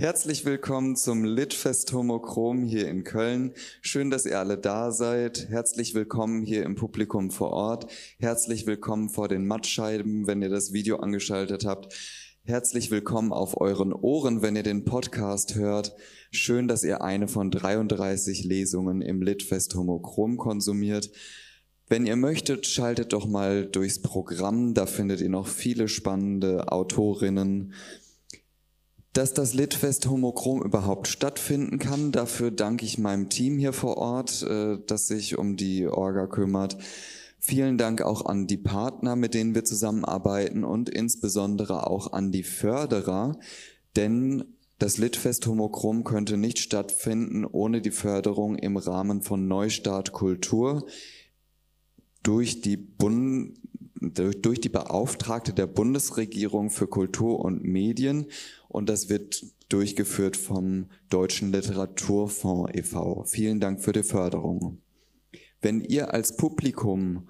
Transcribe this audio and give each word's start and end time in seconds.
Herzlich 0.00 0.44
willkommen 0.44 0.94
zum 0.94 1.24
Litfest 1.24 1.92
Homochrom 1.92 2.62
hier 2.62 2.86
in 2.86 3.02
Köln. 3.02 3.52
Schön, 3.82 4.10
dass 4.10 4.26
ihr 4.26 4.38
alle 4.38 4.56
da 4.56 4.92
seid. 4.92 5.48
Herzlich 5.48 5.92
willkommen 5.92 6.44
hier 6.44 6.62
im 6.62 6.76
Publikum 6.76 7.32
vor 7.32 7.50
Ort. 7.50 7.90
Herzlich 8.20 8.64
willkommen 8.68 9.08
vor 9.08 9.26
den 9.26 9.44
Mattscheiben, 9.44 10.28
wenn 10.28 10.40
ihr 10.40 10.50
das 10.50 10.72
Video 10.72 10.98
angeschaltet 10.98 11.64
habt. 11.64 11.92
Herzlich 12.44 12.92
willkommen 12.92 13.32
auf 13.32 13.60
euren 13.60 13.92
Ohren, 13.92 14.40
wenn 14.40 14.54
ihr 14.54 14.62
den 14.62 14.84
Podcast 14.84 15.56
hört. 15.56 15.96
Schön, 16.30 16.68
dass 16.68 16.84
ihr 16.84 17.02
eine 17.02 17.26
von 17.26 17.50
33 17.50 18.44
Lesungen 18.44 19.02
im 19.02 19.20
Litfest 19.20 19.74
Homochrom 19.74 20.36
konsumiert. 20.36 21.10
Wenn 21.88 22.06
ihr 22.06 22.14
möchtet, 22.14 22.68
schaltet 22.68 23.12
doch 23.12 23.26
mal 23.26 23.66
durchs 23.66 24.00
Programm. 24.00 24.74
Da 24.74 24.86
findet 24.86 25.20
ihr 25.20 25.28
noch 25.28 25.48
viele 25.48 25.88
spannende 25.88 26.70
Autorinnen, 26.70 27.72
dass 29.12 29.34
das 29.34 29.54
Litfest 29.54 30.08
Homochrom 30.08 30.62
überhaupt 30.62 31.08
stattfinden 31.08 31.78
kann. 31.78 32.12
Dafür 32.12 32.50
danke 32.50 32.84
ich 32.84 32.98
meinem 32.98 33.28
Team 33.28 33.58
hier 33.58 33.72
vor 33.72 33.96
Ort, 33.96 34.42
äh, 34.42 34.78
das 34.86 35.08
sich 35.08 35.38
um 35.38 35.56
die 35.56 35.86
Orga 35.86 36.26
kümmert. 36.26 36.76
Vielen 37.40 37.78
Dank 37.78 38.02
auch 38.02 38.26
an 38.26 38.46
die 38.46 38.56
Partner, 38.56 39.16
mit 39.16 39.34
denen 39.34 39.54
wir 39.54 39.64
zusammenarbeiten 39.64 40.64
und 40.64 40.88
insbesondere 40.88 41.86
auch 41.86 42.12
an 42.12 42.32
die 42.32 42.42
Förderer, 42.42 43.38
denn 43.96 44.44
das 44.78 44.98
Litfest 44.98 45.46
Homochrom 45.46 46.04
könnte 46.04 46.36
nicht 46.36 46.58
stattfinden 46.58 47.44
ohne 47.44 47.80
die 47.80 47.90
Förderung 47.90 48.56
im 48.56 48.76
Rahmen 48.76 49.22
von 49.22 49.48
Neustart 49.48 50.12
Kultur 50.12 50.86
durch 52.22 52.60
die 52.60 52.76
Bund 52.76 53.58
durch 54.00 54.60
die 54.60 54.68
Beauftragte 54.68 55.52
der 55.52 55.66
Bundesregierung 55.66 56.70
für 56.70 56.86
Kultur 56.86 57.40
und 57.40 57.64
Medien 57.64 58.26
und 58.68 58.88
das 58.88 59.08
wird 59.08 59.44
durchgeführt 59.68 60.36
vom 60.36 60.86
Deutschen 61.10 61.52
Literaturfonds 61.52 62.72
e.V. 62.74 63.24
Vielen 63.24 63.60
Dank 63.60 63.82
für 63.82 63.92
die 63.92 64.02
Förderung. 64.02 64.78
Wenn 65.60 65.80
ihr 65.80 66.14
als 66.14 66.36
Publikum 66.36 67.28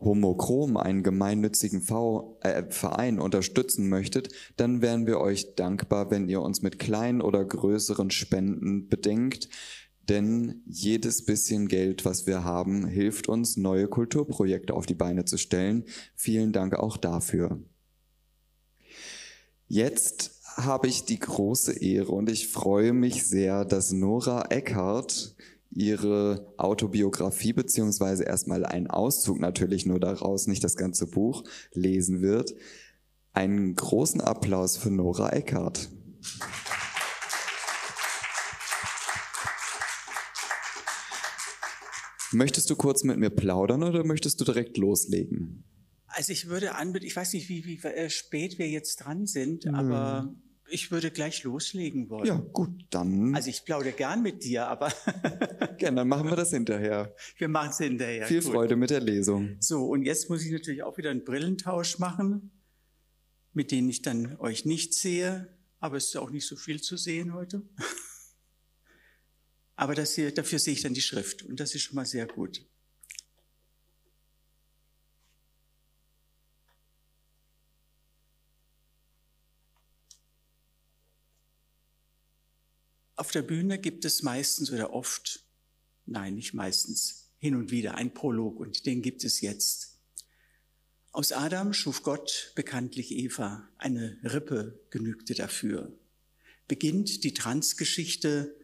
Homochrom, 0.00 0.76
einen 0.76 1.02
gemeinnützigen 1.02 1.82
v 1.82 2.38
äh, 2.42 2.64
Verein, 2.70 3.18
unterstützen 3.18 3.88
möchtet, 3.88 4.28
dann 4.56 4.80
wären 4.80 5.06
wir 5.06 5.18
euch 5.18 5.56
dankbar, 5.56 6.10
wenn 6.10 6.28
ihr 6.28 6.40
uns 6.40 6.62
mit 6.62 6.78
kleinen 6.78 7.20
oder 7.20 7.44
größeren 7.44 8.10
Spenden 8.10 8.88
bedenkt. 8.88 9.48
Denn 10.08 10.62
jedes 10.66 11.24
bisschen 11.24 11.68
Geld, 11.68 12.04
was 12.04 12.26
wir 12.26 12.44
haben, 12.44 12.86
hilft 12.86 13.28
uns, 13.28 13.56
neue 13.56 13.88
Kulturprojekte 13.88 14.72
auf 14.72 14.86
die 14.86 14.94
Beine 14.94 15.24
zu 15.24 15.36
stellen. 15.36 15.84
Vielen 16.14 16.52
Dank 16.52 16.74
auch 16.74 16.96
dafür. 16.96 17.60
Jetzt 19.66 20.37
habe 20.58 20.88
ich 20.88 21.04
die 21.04 21.18
große 21.18 21.80
Ehre 21.80 22.12
und 22.12 22.28
ich 22.28 22.48
freue 22.48 22.92
mich 22.92 23.26
sehr, 23.26 23.64
dass 23.64 23.92
Nora 23.92 24.46
Eckhardt 24.50 25.36
ihre 25.70 26.52
Autobiografie 26.56 27.52
beziehungsweise 27.52 28.24
erstmal 28.24 28.66
einen 28.66 28.88
Auszug 28.88 29.38
natürlich 29.38 29.86
nur 29.86 30.00
daraus, 30.00 30.46
nicht 30.46 30.64
das 30.64 30.76
ganze 30.76 31.06
Buch 31.06 31.44
lesen 31.72 32.22
wird. 32.22 32.54
Einen 33.32 33.76
großen 33.76 34.20
Applaus 34.20 34.76
für 34.76 34.90
Nora 34.90 35.30
Eckhardt. 35.30 35.88
Möchtest 42.32 42.68
du 42.68 42.76
kurz 42.76 43.04
mit 43.04 43.18
mir 43.18 43.30
plaudern 43.30 43.82
oder 43.82 44.04
möchtest 44.04 44.40
du 44.40 44.44
direkt 44.44 44.76
loslegen? 44.76 45.64
Also 46.08 46.32
ich 46.32 46.48
würde 46.48 46.74
anbieten, 46.74 47.06
ich 47.06 47.14
weiß 47.14 47.32
nicht, 47.34 47.48
wie, 47.48 47.64
wie 47.64 47.78
äh, 47.86 48.10
spät 48.10 48.58
wir 48.58 48.68
jetzt 48.68 48.96
dran 48.96 49.26
sind, 49.26 49.64
hm. 49.64 49.74
aber 49.74 50.34
ich 50.70 50.90
würde 50.90 51.10
gleich 51.10 51.42
loslegen 51.44 52.08
wollen. 52.10 52.26
Ja, 52.26 52.36
gut, 52.36 52.70
dann. 52.90 53.34
Also 53.34 53.50
ich 53.50 53.64
plaudere 53.64 53.92
gern 53.92 54.22
mit 54.22 54.44
dir, 54.44 54.66
aber. 54.66 54.92
Gerne, 55.78 55.96
dann 55.96 56.08
machen 56.08 56.28
wir 56.28 56.36
das 56.36 56.50
hinterher. 56.50 57.14
Wir 57.36 57.48
machen 57.48 57.70
es 57.70 57.78
hinterher. 57.78 58.26
Viel 58.26 58.42
gut. 58.42 58.52
Freude 58.52 58.76
mit 58.76 58.90
der 58.90 59.00
Lesung. 59.00 59.56
So, 59.60 59.86
und 59.86 60.02
jetzt 60.02 60.28
muss 60.28 60.44
ich 60.44 60.52
natürlich 60.52 60.82
auch 60.82 60.98
wieder 60.98 61.10
einen 61.10 61.24
Brillentausch 61.24 61.98
machen, 61.98 62.50
mit 63.52 63.70
denen 63.70 63.88
ich 63.88 64.02
dann 64.02 64.36
euch 64.38 64.64
nicht 64.64 64.94
sehe, 64.94 65.56
aber 65.80 65.96
es 65.96 66.06
ist 66.06 66.16
auch 66.16 66.30
nicht 66.30 66.46
so 66.46 66.56
viel 66.56 66.80
zu 66.80 66.96
sehen 66.96 67.34
heute. 67.34 67.62
Aber 69.76 69.94
hier, 69.94 70.34
dafür 70.34 70.58
sehe 70.58 70.72
ich 70.72 70.82
dann 70.82 70.92
die 70.92 71.00
Schrift 71.00 71.44
und 71.44 71.60
das 71.60 71.72
ist 71.72 71.82
schon 71.82 71.94
mal 71.94 72.04
sehr 72.04 72.26
gut. 72.26 72.66
Auf 83.18 83.32
der 83.32 83.42
Bühne 83.42 83.80
gibt 83.80 84.04
es 84.04 84.22
meistens 84.22 84.70
oder 84.70 84.92
oft, 84.92 85.44
nein, 86.06 86.36
nicht 86.36 86.54
meistens, 86.54 87.32
hin 87.38 87.56
und 87.56 87.72
wieder 87.72 87.96
ein 87.96 88.14
Prolog 88.14 88.60
und 88.60 88.86
den 88.86 89.02
gibt 89.02 89.24
es 89.24 89.40
jetzt. 89.40 89.98
Aus 91.10 91.32
Adam 91.32 91.72
schuf 91.72 92.04
Gott 92.04 92.52
bekanntlich 92.54 93.10
Eva, 93.10 93.68
eine 93.76 94.20
Rippe 94.22 94.78
genügte 94.90 95.34
dafür. 95.34 95.98
Beginnt 96.68 97.24
die 97.24 97.34
Transgeschichte 97.34 98.54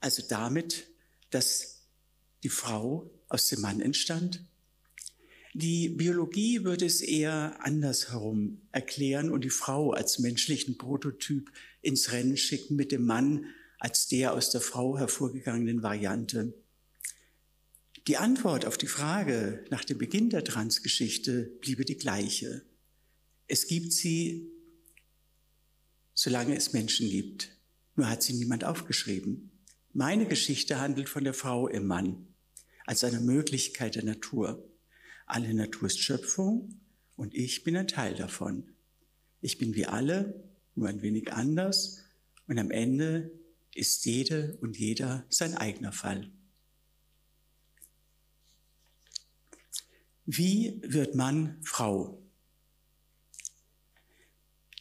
also 0.00 0.24
damit, 0.28 0.88
dass 1.30 1.86
die 2.42 2.48
Frau 2.48 3.12
aus 3.28 3.46
dem 3.46 3.60
Mann 3.60 3.80
entstand. 3.80 4.44
Die 5.54 5.90
Biologie 5.90 6.64
würde 6.64 6.86
es 6.86 7.02
eher 7.02 7.58
andersherum 7.60 8.62
erklären 8.72 9.30
und 9.30 9.44
die 9.44 9.50
Frau 9.50 9.90
als 9.92 10.18
menschlichen 10.18 10.78
Prototyp 10.78 11.52
ins 11.82 12.12
Rennen 12.12 12.38
schicken 12.38 12.74
mit 12.74 12.90
dem 12.90 13.04
Mann 13.04 13.46
als 13.78 14.08
der 14.08 14.32
aus 14.32 14.50
der 14.50 14.62
Frau 14.62 14.96
hervorgegangenen 14.96 15.82
Variante. 15.82 16.54
Die 18.06 18.16
Antwort 18.16 18.64
auf 18.64 18.78
die 18.78 18.86
Frage 18.86 19.64
nach 19.68 19.84
dem 19.84 19.98
Beginn 19.98 20.30
der 20.30 20.42
Transgeschichte 20.42 21.52
bliebe 21.60 21.84
die 21.84 21.98
gleiche. 21.98 22.62
Es 23.46 23.66
gibt 23.66 23.92
sie, 23.92 24.50
solange 26.14 26.56
es 26.56 26.72
Menschen 26.72 27.10
gibt. 27.10 27.50
Nur 27.94 28.08
hat 28.08 28.22
sie 28.22 28.32
niemand 28.32 28.64
aufgeschrieben. 28.64 29.50
Meine 29.92 30.26
Geschichte 30.26 30.80
handelt 30.80 31.10
von 31.10 31.24
der 31.24 31.34
Frau 31.34 31.68
im 31.68 31.86
Mann 31.86 32.26
als 32.86 33.04
einer 33.04 33.20
Möglichkeit 33.20 33.96
der 33.96 34.04
Natur. 34.04 34.71
Alle 35.26 35.54
Natur 35.54 35.86
ist 35.86 36.00
Schöpfung 36.00 36.80
und 37.16 37.34
ich 37.34 37.64
bin 37.64 37.76
ein 37.76 37.88
Teil 37.88 38.14
davon. 38.14 38.68
Ich 39.40 39.58
bin 39.58 39.74
wie 39.74 39.86
alle, 39.86 40.42
nur 40.74 40.88
ein 40.88 41.02
wenig 41.02 41.32
anders 41.32 42.02
und 42.46 42.58
am 42.58 42.70
Ende 42.70 43.30
ist 43.74 44.04
jede 44.04 44.56
und 44.60 44.78
jeder 44.78 45.24
sein 45.28 45.56
eigener 45.56 45.92
Fall. 45.92 46.30
Wie 50.24 50.80
wird 50.84 51.14
man 51.14 51.60
Frau? 51.62 52.22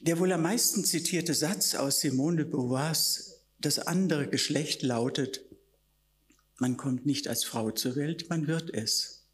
Der 0.01 0.19
wohl 0.19 0.31
am 0.31 0.43
meisten 0.43 0.83
zitierte 0.83 1.33
Satz 1.33 1.75
aus 1.75 1.99
Simone 1.99 2.37
de 2.37 2.45
Beauvoirs 2.45 3.43
das 3.59 3.79
andere 3.79 4.27
Geschlecht 4.27 4.81
lautet, 4.81 5.41
man 6.57 6.77
kommt 6.77 7.05
nicht 7.05 7.27
als 7.27 7.43
Frau 7.43 7.71
zur 7.71 7.95
Welt, 7.95 8.29
man 8.29 8.47
wird 8.47 8.71
es. 8.73 9.25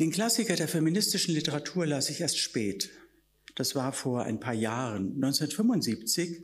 Den 0.00 0.10
Klassiker 0.10 0.56
der 0.56 0.66
feministischen 0.66 1.34
Literatur 1.34 1.84
las 1.84 2.08
ich 2.08 2.22
erst 2.22 2.38
spät. 2.38 2.90
Das 3.54 3.74
war 3.74 3.92
vor 3.92 4.22
ein 4.22 4.40
paar 4.40 4.54
Jahren. 4.54 5.12
1975 5.16 6.42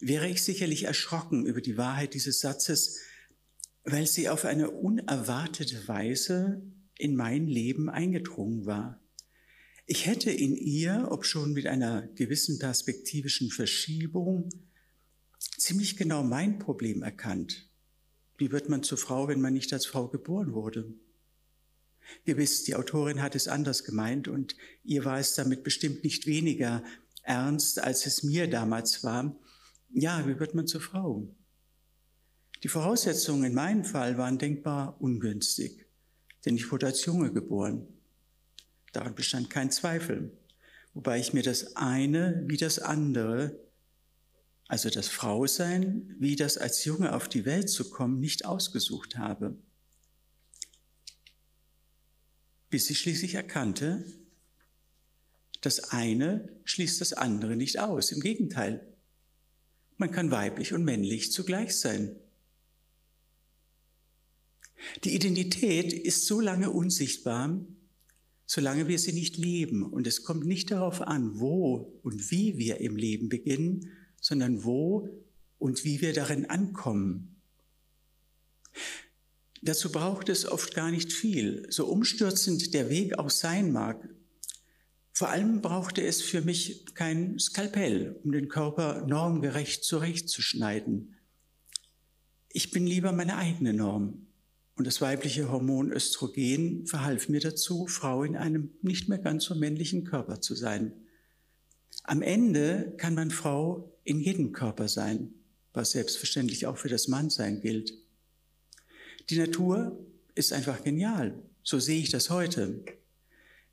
wäre 0.00 0.26
ich 0.26 0.42
sicherlich 0.42 0.84
erschrocken 0.84 1.44
über 1.44 1.60
die 1.60 1.76
Wahrheit 1.76 2.14
dieses 2.14 2.40
Satzes, 2.40 2.96
weil 3.84 4.06
sie 4.06 4.30
auf 4.30 4.46
eine 4.46 4.70
unerwartete 4.70 5.86
Weise 5.86 6.62
in 6.96 7.14
mein 7.14 7.46
Leben 7.46 7.90
eingedrungen 7.90 8.64
war. 8.64 9.02
Ich 9.84 10.06
hätte 10.06 10.30
in 10.30 10.56
ihr, 10.56 11.08
ob 11.10 11.26
schon 11.26 11.52
mit 11.52 11.66
einer 11.66 12.06
gewissen 12.14 12.58
perspektivischen 12.58 13.50
Verschiebung, 13.50 14.48
ziemlich 15.58 15.98
genau 15.98 16.22
mein 16.22 16.58
Problem 16.58 17.02
erkannt. 17.02 17.68
Wie 18.38 18.50
wird 18.50 18.70
man 18.70 18.82
zur 18.82 18.96
Frau, 18.96 19.28
wenn 19.28 19.42
man 19.42 19.52
nicht 19.52 19.74
als 19.74 19.84
Frau 19.84 20.08
geboren 20.08 20.54
wurde? 20.54 20.94
Gewiss, 22.24 22.64
die 22.64 22.74
Autorin 22.74 23.22
hat 23.22 23.34
es 23.34 23.48
anders 23.48 23.84
gemeint 23.84 24.28
und 24.28 24.56
ihr 24.84 25.04
war 25.04 25.18
es 25.18 25.34
damit 25.34 25.62
bestimmt 25.62 26.04
nicht 26.04 26.26
weniger 26.26 26.82
ernst, 27.22 27.82
als 27.82 28.06
es 28.06 28.22
mir 28.22 28.48
damals 28.48 29.04
war. 29.04 29.38
Ja, 29.90 30.26
wie 30.26 30.38
wird 30.38 30.54
man 30.54 30.66
zur 30.66 30.80
Frau? 30.80 31.28
Die 32.62 32.68
Voraussetzungen 32.68 33.44
in 33.44 33.54
meinem 33.54 33.84
Fall 33.84 34.18
waren 34.18 34.38
denkbar 34.38 35.00
ungünstig, 35.00 35.86
denn 36.44 36.56
ich 36.56 36.70
wurde 36.72 36.86
als 36.86 37.04
Junge 37.04 37.32
geboren. 37.32 37.86
Daran 38.92 39.14
bestand 39.14 39.50
kein 39.50 39.70
Zweifel, 39.70 40.36
wobei 40.94 41.18
ich 41.18 41.32
mir 41.32 41.42
das 41.42 41.76
eine 41.76 42.42
wie 42.46 42.56
das 42.56 42.78
andere 42.78 43.68
also 44.68 44.90
das 44.90 45.08
Frausein, 45.08 46.14
wie 46.18 46.36
das 46.36 46.58
als 46.58 46.84
Junge 46.84 47.14
auf 47.14 47.26
die 47.26 47.46
Welt 47.46 47.70
zu 47.70 47.88
kommen, 47.88 48.20
nicht 48.20 48.44
ausgesucht 48.44 49.16
habe. 49.16 49.56
Bis 52.70 52.90
ich 52.90 52.98
schließlich 52.98 53.34
erkannte, 53.34 54.04
das 55.60 55.90
eine 55.90 56.48
schließt 56.64 57.00
das 57.00 57.12
andere 57.12 57.56
nicht 57.56 57.78
aus. 57.78 58.12
Im 58.12 58.20
Gegenteil, 58.20 58.84
Man 60.00 60.12
kann 60.12 60.30
weiblich 60.30 60.72
und 60.72 60.84
männlich 60.84 61.32
zugleich 61.32 61.74
sein. 61.74 62.14
Die 65.02 65.14
Identität 65.14 65.92
ist 65.92 66.26
so 66.26 66.40
lange 66.40 66.70
unsichtbar, 66.70 67.58
solange 68.46 68.86
wir 68.86 69.00
sie 69.00 69.12
nicht 69.12 69.36
leben. 69.36 69.82
Und 69.82 70.06
es 70.06 70.22
kommt 70.22 70.46
nicht 70.46 70.70
darauf 70.70 71.00
an, 71.02 71.40
wo 71.40 72.00
und 72.04 72.30
wie 72.30 72.58
wir 72.58 72.80
im 72.80 72.94
Leben 72.94 73.28
beginnen, 73.28 73.90
sondern 74.20 74.62
wo 74.62 75.08
und 75.58 75.84
wie 75.84 76.00
wir 76.00 76.12
darin 76.12 76.46
ankommen. 76.46 77.40
Dazu 79.62 79.90
braucht 79.90 80.28
es 80.28 80.46
oft 80.46 80.74
gar 80.74 80.90
nicht 80.90 81.12
viel, 81.12 81.66
so 81.70 81.86
umstürzend 81.86 82.74
der 82.74 82.90
Weg 82.90 83.18
auch 83.18 83.30
sein 83.30 83.72
mag. 83.72 84.08
Vor 85.12 85.30
allem 85.30 85.62
brauchte 85.62 86.02
es 86.02 86.22
für 86.22 86.42
mich 86.42 86.86
kein 86.94 87.38
Skalpell, 87.38 88.20
um 88.22 88.30
den 88.30 88.48
Körper 88.48 89.04
normgerecht 89.06 89.82
zurechtzuschneiden. 89.82 91.16
Ich 92.50 92.70
bin 92.70 92.86
lieber 92.86 93.12
meine 93.12 93.36
eigene 93.36 93.74
Norm. 93.74 94.26
Und 94.76 94.86
das 94.86 95.00
weibliche 95.00 95.50
Hormon 95.50 95.90
Östrogen 95.90 96.86
verhalf 96.86 97.28
mir 97.28 97.40
dazu, 97.40 97.88
Frau 97.88 98.22
in 98.22 98.36
einem 98.36 98.70
nicht 98.80 99.08
mehr 99.08 99.18
ganz 99.18 99.44
so 99.44 99.56
männlichen 99.56 100.04
Körper 100.04 100.40
zu 100.40 100.54
sein. 100.54 100.92
Am 102.04 102.22
Ende 102.22 102.94
kann 102.96 103.14
man 103.14 103.32
Frau 103.32 103.92
in 104.04 104.20
jedem 104.20 104.52
Körper 104.52 104.86
sein, 104.86 105.34
was 105.72 105.90
selbstverständlich 105.90 106.66
auch 106.66 106.78
für 106.78 106.88
das 106.88 107.08
Mannsein 107.08 107.60
gilt. 107.60 107.92
Die 109.30 109.38
Natur 109.38 109.98
ist 110.34 110.52
einfach 110.52 110.82
genial. 110.82 111.42
So 111.62 111.78
sehe 111.78 112.00
ich 112.00 112.10
das 112.10 112.30
heute. 112.30 112.82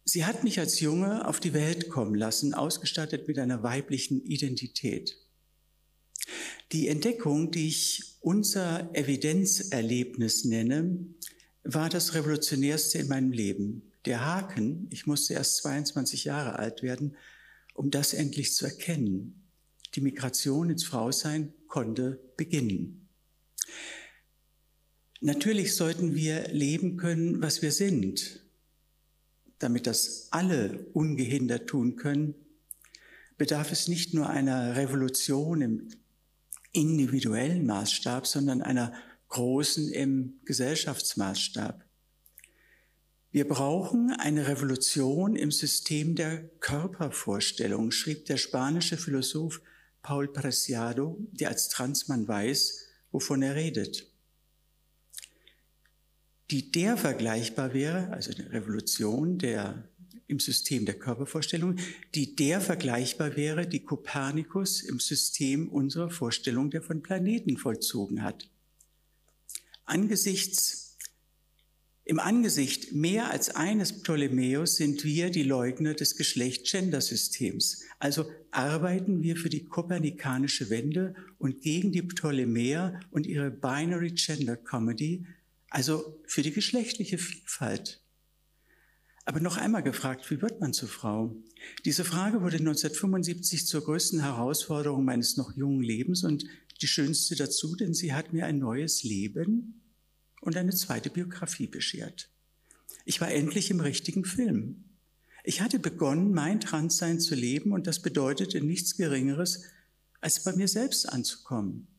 Sie 0.04 0.25
hat 0.25 0.44
mich 0.44 0.60
als 0.60 0.81
Junge 0.81 1.28
auf 1.28 1.40
die 1.40 1.54
Welt 1.54 1.90
kommen 1.90 2.13
lassen, 2.13 2.54
ausgestattet 2.54 3.28
mit 3.28 3.40
einer 3.40 3.63
weiblichen 3.63 4.22
Identität. 4.24 5.18
Die 6.72 6.88
Entdeckung, 6.90 7.52
die 7.52 7.68
ich 7.68 8.18
unser 8.19 8.94
Evidenzerlebnis 8.94 10.46
nenne, 10.46 11.07
war 11.63 11.90
das 11.90 12.13
revolutionärste 12.13 13.00
in 13.00 13.07
meinem 13.07 13.31
Leben. 13.31 13.92
Der 14.06 14.25
Haken, 14.25 14.88
ich 14.92 15.07
musste 15.07 15.36
erst 15.36 15.57
22 15.57 16.25
Jahre 16.25 16.60
alt 16.60 16.84
werden, 16.84 17.16
um 17.74 17.92
das 17.92 18.13
endlich 18.13 18.54
zu 18.54 18.66
erkennen. 18.66 19.44
Die 19.96 20.02
Migration 20.02 20.69
ins 20.69 20.84
Frausein 20.84 21.54
konnte 21.68 22.19
beginnen. 22.36 23.05
Natürlich 25.21 25.75
sollten 25.75 26.13
wir 26.13 26.50
leben 26.50 26.97
können, 26.97 27.41
was 27.41 27.62
wir 27.62 27.71
sind. 27.71 28.41
Damit 29.59 29.88
das 29.88 30.27
alle 30.31 30.88
ungehindert 30.94 31.67
tun 31.67 31.95
können, 31.95 32.35
bedarf 33.38 33.71
es 33.71 33.88
nicht 33.88 34.13
nur 34.13 34.29
einer 34.29 34.75
Revolution 34.75 35.62
im 35.62 35.88
individuellen 36.73 37.65
Maßstab, 37.65 38.27
sondern 38.27 38.62
einer 38.62 38.94
großen 39.29 39.89
im 39.91 40.39
Gesellschaftsmaßstab. 40.45 41.83
Wir 43.31 43.47
brauchen 43.47 44.11
eine 44.11 44.47
Revolution 44.47 45.35
im 45.35 45.51
System 45.51 46.15
der 46.15 46.44
Körpervorstellung, 46.59 47.91
schrieb 47.91 48.25
der 48.25 48.38
spanische 48.38 48.97
Philosoph 48.97 49.61
Paul 50.01 50.27
Preciado, 50.31 51.18
der 51.31 51.50
als 51.50 51.68
Transmann 51.68 52.27
weiß, 52.27 52.85
wovon 53.11 53.41
er 53.41 53.56
redet. 53.56 54.07
Die 56.51 56.71
der 56.71 56.97
vergleichbar 56.97 57.74
wäre, 57.74 58.12
also 58.12 58.31
eine 58.31 58.51
Revolution 58.51 59.38
der 59.38 59.89
im 60.27 60.39
System 60.39 60.86
der 60.86 60.97
Körpervorstellung, 60.97 61.75
die 62.13 62.36
der 62.36 62.62
vergleichbar 62.62 63.36
wäre, 63.36 63.68
die 63.68 63.81
Kopernikus 63.81 64.81
im 64.81 65.00
System 65.00 65.69
unserer 65.69 66.09
Vorstellung 66.09 66.71
der 66.71 66.81
von 66.81 67.03
Planeten 67.03 67.57
vollzogen 67.57 68.24
hat. 68.24 68.50
Angesichts, 69.86 70.97
im 72.03 72.19
Angesicht 72.19 72.94
mehr 72.94 73.31
als 73.31 73.50
eines 73.50 74.01
Ptolemäus 74.01 74.75
sind 74.75 75.03
wir 75.03 75.31
die 75.31 75.44
Leugner 75.44 75.95
des 75.95 76.15
Geschlecht-Gender-Systems. 76.15 77.83
Also 78.00 78.30
arbeiten 78.51 79.24
wir 79.24 79.36
für 79.38 79.50
die 79.50 79.65
kopernikanische 79.65 80.69
Wende 80.69 81.15
und 81.39 81.62
gegen 81.62 81.92
die 81.92 82.03
Ptolemäer 82.03 83.00
und 83.12 83.25
ihre 83.25 83.50
Binary 83.50 84.12
Gender 84.12 84.56
Comedy, 84.56 85.25
also 85.75 86.18
für 86.25 86.42
die 86.42 86.54
geschlechtliche 86.54 87.18
Vielfalt. 87.18 88.01
Aber 89.25 89.42
noch 89.42 89.57
einmal 89.57 89.83
gefragt, 89.83 90.31
wie 90.31 90.42
wird 90.42 90.62
man 90.62 90.72
zur 90.72 90.88
Frau? 90.88 91.36
Diese 91.83 92.06
Frage 92.06 92.42
wurde 92.42 92.60
1975 92.60 93.68
zur 93.68 93.83
größten 93.83 94.22
Herausforderung 94.22 95.04
meines 95.04 95.36
noch 95.36 95.54
jungen 95.57 95.83
Lebens 95.83 96.24
und 96.24 96.45
die 96.81 96.88
schönste 96.88 97.36
dazu, 97.36 97.75
denn 97.75 97.94
sie 97.94 98.13
hat 98.13 98.31
mir 98.31 98.45
ein 98.45 98.57
neues 98.57 99.04
Leben 99.04 99.81
und 100.39 100.56
eine 100.56 100.74
zweite 100.74 101.10
Biografie 101.10 101.68
beschert. 101.68 102.30
Ich 103.04 103.19
war 103.19 103.30
endlich 103.30 103.69
im 103.69 103.81
richtigen 103.81 104.24
Film. 104.24 104.86
Ich 105.44 105.60
hatte 105.60 105.80
begonnen, 105.80 106.31
mein 106.31 106.62
Transsein 106.62 107.19
zu 107.19 107.36
leben 107.36 107.74
und 107.74 107.86
das 107.86 108.01
bedeutete 108.01 108.62
nichts 108.62 108.95
Geringeres, 108.95 109.66
als 110.21 110.42
bei 110.42 110.56
mir 110.56 110.69
selbst 110.69 111.10
anzukommen. 111.10 111.94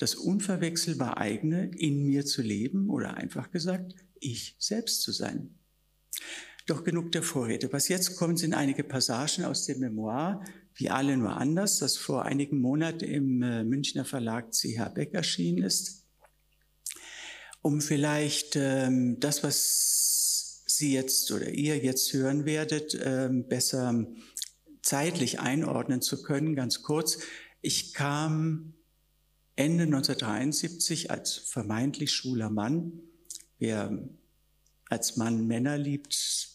Das 0.00 0.14
unverwechselbar 0.14 1.18
eigene 1.18 1.70
in 1.76 2.04
mir 2.04 2.24
zu 2.24 2.40
leben 2.40 2.88
oder 2.88 3.18
einfach 3.18 3.50
gesagt, 3.50 3.94
ich 4.18 4.56
selbst 4.58 5.02
zu 5.02 5.12
sein. 5.12 5.58
Doch 6.66 6.84
genug 6.84 7.12
der 7.12 7.22
Vorrede. 7.22 7.70
Was 7.70 7.88
jetzt 7.88 8.16
kommt, 8.16 8.38
sind 8.38 8.54
einige 8.54 8.82
Passagen 8.82 9.44
aus 9.44 9.66
dem 9.66 9.80
Memoir, 9.80 10.42
wie 10.74 10.88
alle 10.88 11.18
nur 11.18 11.36
anders, 11.36 11.80
das 11.80 11.98
vor 11.98 12.24
einigen 12.24 12.62
Monaten 12.62 13.04
im 13.04 13.42
äh, 13.42 13.62
Münchner 13.62 14.06
Verlag 14.06 14.54
CH 14.54 14.88
Beck 14.94 15.12
erschienen 15.12 15.64
ist, 15.64 16.06
um 17.60 17.82
vielleicht 17.82 18.56
ähm, 18.56 19.20
das, 19.20 19.42
was 19.42 20.64
Sie 20.64 20.94
jetzt 20.94 21.30
oder 21.30 21.50
ihr 21.50 21.76
jetzt 21.76 22.10
hören 22.14 22.46
werdet, 22.46 22.98
ähm, 23.04 23.48
besser 23.48 24.06
zeitlich 24.80 25.40
einordnen 25.40 26.00
zu 26.00 26.22
können. 26.22 26.56
Ganz 26.56 26.80
kurz, 26.80 27.18
ich 27.60 27.92
kam 27.92 28.72
Ende 29.60 29.84
1973 29.84 31.10
als 31.10 31.34
vermeintlich 31.34 32.12
schwuler 32.12 32.48
Mann, 32.48 32.92
wer 33.58 34.08
als 34.86 35.18
Mann 35.18 35.46
Männer 35.46 35.76
liebt, 35.76 36.48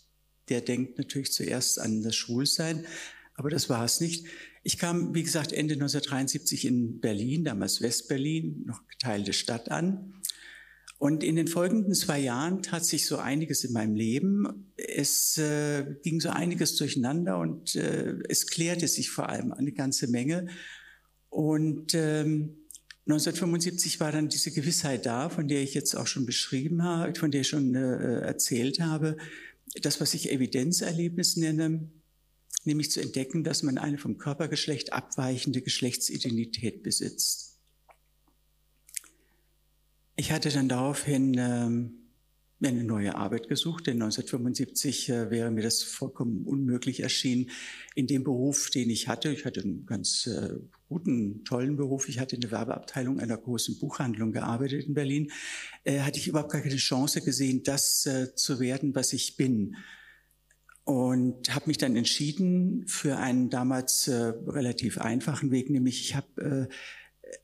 der 0.50 0.62
denkt 0.62 0.98
natürlich 0.98 1.32
zuerst 1.32 1.80
an 1.80 2.02
das 2.02 2.16
Schwulsein, 2.16 2.84
aber 3.36 3.52
das 3.52 3.70
war 3.70 3.86
es 3.86 4.02
nicht. 4.02 4.26
Ich 4.64 4.80
kam, 4.80 5.14
wie 5.14 5.22
gesagt, 5.22 5.54
Ende 5.54 5.76
1973 5.76 6.66
in 6.66 7.00
Berlin, 7.00 7.44
damals 7.44 7.80
Westberlin, 7.80 8.64
noch 8.66 8.88
geteilte 8.88 9.34
Stadt 9.34 9.70
an. 9.70 10.16
Und 10.98 11.24
in 11.24 11.36
den 11.36 11.48
folgenden 11.48 11.94
zwei 11.94 12.20
Jahren 12.20 12.64
tat 12.64 12.86
sich 12.86 13.06
so 13.06 13.18
einiges 13.18 13.64
in 13.66 13.74
meinem 13.74 13.94
Leben. 13.94 14.72
Es 14.78 15.38
äh, 15.38 15.86
ging 16.02 16.20
so 16.20 16.30
einiges 16.30 16.76
durcheinander 16.76 17.38
und 17.38 17.76
äh, 17.76 18.16
es 18.30 18.48
klärte 18.48 18.88
sich 18.88 19.12
vor 19.12 19.30
allem 19.30 19.52
eine 19.52 19.74
ganze 19.74 20.08
Menge. 20.08 20.48
Und 21.30 21.94
ähm, 21.94 22.65
1975 23.08 24.00
war 24.00 24.12
dann 24.12 24.30
diese 24.30 24.52
Gewissheit 24.52 25.06
da, 25.06 25.30
von 25.30 25.48
der 25.48 25.62
ich 25.62 25.76
jetzt 25.76 25.96
auch 25.96 26.08
schon 26.08 26.26
beschrieben 26.26 26.84
habe, 26.84 27.14
von 27.14 27.30
der 27.30 27.42
ich 27.42 27.48
schon 27.48 27.76
äh, 27.76 28.22
erzählt 28.22 28.80
habe, 28.80 29.18
das, 29.82 30.02
was 30.02 30.16
ich 30.16 30.32
Evidenzerlebnis 30.32 31.38
nenne, 31.38 31.88
nämlich 32.64 32.90
zu 32.90 33.02
entdecken, 33.02 33.44
dass 33.44 33.62
man 33.62 33.78
eine 33.78 34.00
vom 34.00 34.18
Körpergeschlecht 34.18 34.92
abweichende 34.92 35.62
Geschlechtsidentität 35.62 36.82
besitzt. 36.82 37.60
Ich 40.16 40.32
hatte 40.32 40.50
dann 40.50 40.70
daraufhin 40.70 41.36
ähm, 41.38 42.05
eine 42.62 42.84
neue 42.84 43.16
Arbeit 43.16 43.48
gesucht, 43.50 43.88
denn 43.88 44.02
1975 44.02 45.10
äh, 45.10 45.30
wäre 45.30 45.52
mir 45.52 45.62
das 45.62 45.84
vollkommen 45.84 46.46
unmöglich 46.46 47.02
erschienen, 47.02 47.50
in 47.96 48.08
dem 48.08 48.24
Beruf, 48.24 48.70
den 48.70 48.90
ich 48.90 49.08
hatte. 49.08 49.32
Ich 49.32 49.46
hatte 49.46 49.62
einen 49.62 49.86
ganz 49.86 50.28
äh, 50.28 50.56
guten, 50.88 51.44
tollen 51.44 51.76
Beruf. 51.76 52.08
Ich 52.08 52.20
hatte 52.20 52.36
in 52.36 52.42
der 52.42 52.52
Werbeabteilung 52.52 53.20
einer 53.20 53.38
großen 53.38 53.78
Buchhandlung 53.80 54.32
gearbeitet 54.32 54.86
in 54.86 54.94
Berlin. 54.94 55.32
Äh, 55.84 56.00
hatte 56.00 56.18
ich 56.18 56.28
überhaupt 56.28 56.52
gar 56.52 56.62
keine 56.62 56.78
Chance 56.78 57.22
gesehen, 57.22 57.64
das 57.64 58.08
zu 58.36 58.60
werden, 58.60 58.96
was 58.96 59.14
ich 59.14 59.36
bin. 59.36 59.76
Und 60.86 61.54
habe 61.54 61.68
mich 61.68 61.78
dann 61.78 61.96
entschieden 61.96 62.88
für 62.88 63.18
einen 63.18 63.50
damals 63.50 64.08
relativ 64.08 65.00
einfachen 65.00 65.50
Weg, 65.50 65.72
nämlich 65.72 66.00
ich 66.02 66.16
habe 66.16 66.70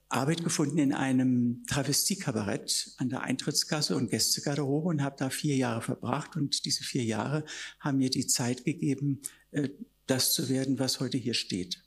Arbeit 0.09 0.43
gefunden 0.43 0.77
in 0.77 0.93
einem 0.93 1.63
Travestiekabarett 1.67 2.95
an 2.97 3.09
der 3.09 3.21
Eintrittskasse 3.21 3.95
und 3.95 4.11
Gästegarderobe 4.11 4.89
und 4.89 5.01
habe 5.01 5.15
da 5.17 5.29
vier 5.29 5.55
Jahre 5.55 5.81
verbracht. 5.81 6.35
Und 6.35 6.65
diese 6.65 6.83
vier 6.83 7.03
Jahre 7.03 7.45
haben 7.79 7.97
mir 7.97 8.09
die 8.09 8.27
Zeit 8.27 8.65
gegeben, 8.65 9.21
äh, 9.51 9.69
das 10.07 10.33
zu 10.33 10.49
werden, 10.49 10.79
was 10.79 10.99
heute 10.99 11.17
hier 11.17 11.33
steht, 11.33 11.83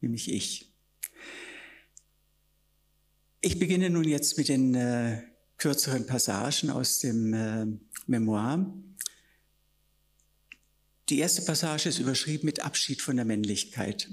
nämlich 0.00 0.30
ich. 0.30 0.72
Ich 3.40 3.58
beginne 3.58 3.88
nun 3.88 4.04
jetzt 4.04 4.36
mit 4.36 4.48
den 4.48 4.74
äh, 4.74 5.22
kürzeren 5.56 6.06
Passagen 6.06 6.70
aus 6.70 6.98
dem 6.98 7.32
äh, 7.32 7.66
Memoir. 8.06 8.74
Die 11.08 11.20
erste 11.20 11.42
Passage 11.42 11.88
ist 11.88 11.98
überschrieben 11.98 12.44
mit 12.44 12.60
Abschied 12.60 13.00
von 13.00 13.16
der 13.16 13.24
Männlichkeit. 13.24 14.10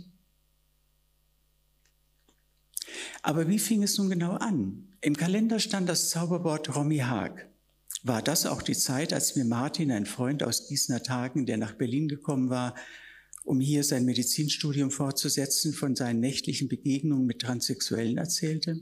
Aber 3.26 3.48
wie 3.48 3.58
fing 3.58 3.82
es 3.82 3.98
nun 3.98 4.12
genau 4.12 4.34
an? 4.34 4.88
Im 5.02 5.18
Kalender 5.18 5.58
stand 5.58 5.90
das 5.90 6.12
Zauberwort 6.12 6.76
Romy 6.76 7.00
Haag. 7.00 7.50
War 8.04 8.22
das 8.22 8.46
auch 8.46 8.62
die 8.62 8.78
Zeit, 8.78 9.14
als 9.14 9.36
mir 9.36 9.46
Martin, 9.46 9.92
ein 9.92 10.06
Freund 10.06 10.44
aus 10.44 10.68
Gießener 10.68 11.02
Tagen, 11.02 11.48
der 11.48 11.58
nach 11.58 11.74
Berlin 11.74 12.08
gekommen 12.08 12.52
war, 12.52 12.76
um 13.44 13.60
hier 13.60 13.84
sein 13.84 14.06
Medizinstudium 14.06 14.92
fortzusetzen, 14.92 15.74
von 15.74 15.96
seinen 15.96 16.20
nächtlichen 16.20 16.68
Begegnungen 16.68 17.26
mit 17.26 17.42
Transsexuellen 17.42 18.20
erzählte? 18.20 18.82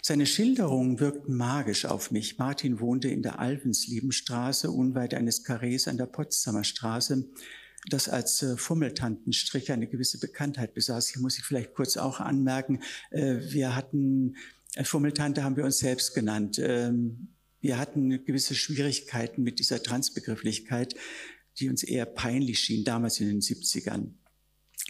Seine 0.00 0.24
Schilderungen 0.24 0.98
wirkten 0.98 1.36
magisch 1.36 1.84
auf 1.84 2.10
mich. 2.10 2.38
Martin 2.38 2.80
wohnte 2.80 3.08
in 3.08 3.20
der 3.20 3.38
Alvensliebenstraße, 3.38 4.70
unweit 4.70 5.12
eines 5.12 5.44
Karrees 5.44 5.88
an 5.88 5.98
der 5.98 6.06
Potsdamer 6.06 6.64
Straße, 6.64 7.28
das 7.88 8.08
als 8.08 8.42
äh, 8.42 8.56
Fummeltantenstrich 8.56 9.72
eine 9.72 9.88
gewisse 9.88 10.18
Bekanntheit 10.18 10.74
besaß. 10.74 11.08
Hier 11.08 11.22
muss 11.22 11.38
ich 11.38 11.44
vielleicht 11.44 11.74
kurz 11.74 11.96
auch 11.96 12.20
anmerken, 12.20 12.80
äh, 13.10 13.38
wir 13.40 13.74
hatten, 13.74 14.36
äh, 14.74 14.84
Fummeltante 14.84 15.42
haben 15.42 15.56
wir 15.56 15.64
uns 15.64 15.78
selbst 15.78 16.14
genannt. 16.14 16.58
Ähm, 16.58 17.28
wir 17.60 17.78
hatten 17.78 18.24
gewisse 18.24 18.54
Schwierigkeiten 18.54 19.42
mit 19.42 19.58
dieser 19.58 19.82
Transbegrifflichkeit, 19.82 20.94
die 21.58 21.68
uns 21.68 21.82
eher 21.82 22.06
peinlich 22.06 22.58
schien, 22.58 22.84
damals 22.84 23.20
in 23.20 23.28
den 23.28 23.40
70ern. 23.40 24.14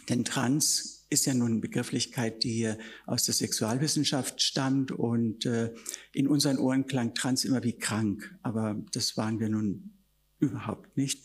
Denn 0.08 0.24
Trans 0.24 1.06
ist 1.10 1.26
ja 1.26 1.34
nun 1.34 1.52
eine 1.52 1.60
Begrifflichkeit, 1.60 2.42
die 2.42 2.52
hier 2.52 2.78
aus 3.06 3.24
der 3.24 3.34
Sexualwissenschaft 3.34 4.40
stammt 4.40 4.90
und 4.90 5.44
äh, 5.44 5.74
in 6.12 6.26
unseren 6.26 6.58
Ohren 6.58 6.86
klang 6.86 7.14
Trans 7.14 7.44
immer 7.44 7.62
wie 7.62 7.76
krank, 7.76 8.34
aber 8.42 8.82
das 8.92 9.16
waren 9.18 9.38
wir 9.38 9.50
nun 9.50 9.92
überhaupt 10.38 10.96
nicht. 10.96 11.22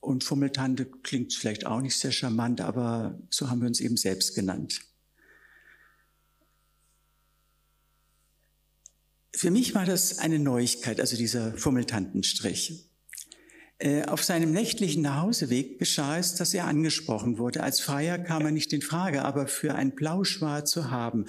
Und 0.00 0.24
Fummeltante 0.24 0.86
klingt 0.86 1.34
vielleicht 1.34 1.66
auch 1.66 1.80
nicht 1.80 1.98
sehr 1.98 2.12
charmant, 2.12 2.60
aber 2.60 3.18
so 3.28 3.50
haben 3.50 3.60
wir 3.60 3.68
uns 3.68 3.80
eben 3.80 3.96
selbst 3.96 4.34
genannt. 4.34 4.80
Für 9.32 9.50
mich 9.50 9.74
war 9.74 9.86
das 9.86 10.18
eine 10.18 10.38
Neuigkeit, 10.38 11.00
also 11.00 11.16
dieser 11.16 11.56
Fummeltantenstrich. 11.56 12.90
Äh, 13.78 14.04
auf 14.04 14.22
seinem 14.22 14.52
nächtlichen 14.52 15.02
Nachhauseweg 15.02 15.78
geschah 15.78 16.18
es, 16.18 16.34
dass 16.34 16.52
er 16.52 16.66
angesprochen 16.66 17.38
wurde. 17.38 17.62
Als 17.62 17.80
Freier 17.80 18.18
kam 18.18 18.44
er 18.44 18.52
nicht 18.52 18.72
in 18.74 18.82
Frage, 18.82 19.24
aber 19.24 19.46
für 19.46 19.74
ein 19.74 19.94
Plauschwar 19.94 20.66
zu 20.66 20.90
haben. 20.90 21.26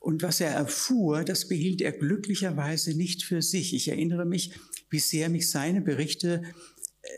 Und 0.00 0.22
was 0.22 0.40
er 0.40 0.50
erfuhr, 0.50 1.22
das 1.22 1.46
behielt 1.46 1.80
er 1.80 1.92
glücklicherweise 1.92 2.96
nicht 2.96 3.22
für 3.22 3.40
sich. 3.40 3.72
Ich 3.72 3.86
erinnere 3.86 4.24
mich, 4.24 4.52
wie 4.90 4.98
sehr 4.98 5.28
mich 5.28 5.48
seine 5.48 5.80
Berichte 5.80 6.42
äh, 7.02 7.08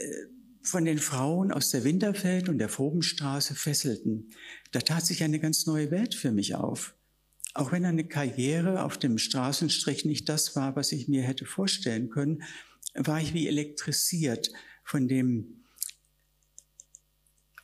von 0.64 0.85
den 0.85 0.99
Frauen 0.99 1.52
aus 1.52 1.71
der 1.71 1.85
Winterfeld 1.85 2.49
und 2.49 2.59
der 2.59 2.68
Frobenstraße 2.68 3.54
fesselten. 3.54 4.30
Da 4.73 4.80
tat 4.80 5.06
sich 5.06 5.23
eine 5.23 5.38
ganz 5.38 5.66
neue 5.66 5.90
Welt 5.90 6.14
für 6.14 6.33
mich 6.33 6.54
auf. 6.54 6.94
Auch 7.52 7.71
wenn 7.71 7.85
eine 7.85 8.04
Karriere 8.04 8.83
auf 8.83 8.99
dem 8.99 9.18
Straßenstrich 9.18 10.04
nicht 10.04 10.28
das 10.28 10.56
war, 10.56 10.75
was 10.75 10.90
ich 10.90 11.06
mir 11.06 11.23
hätte 11.23 11.44
vorstellen 11.44 12.11
können, 12.11 12.42
war 12.94 13.21
ich 13.21 13.35
wie 13.35 13.47
elektrisiert 13.47 14.50
von 14.85 15.06
dem 15.06 15.64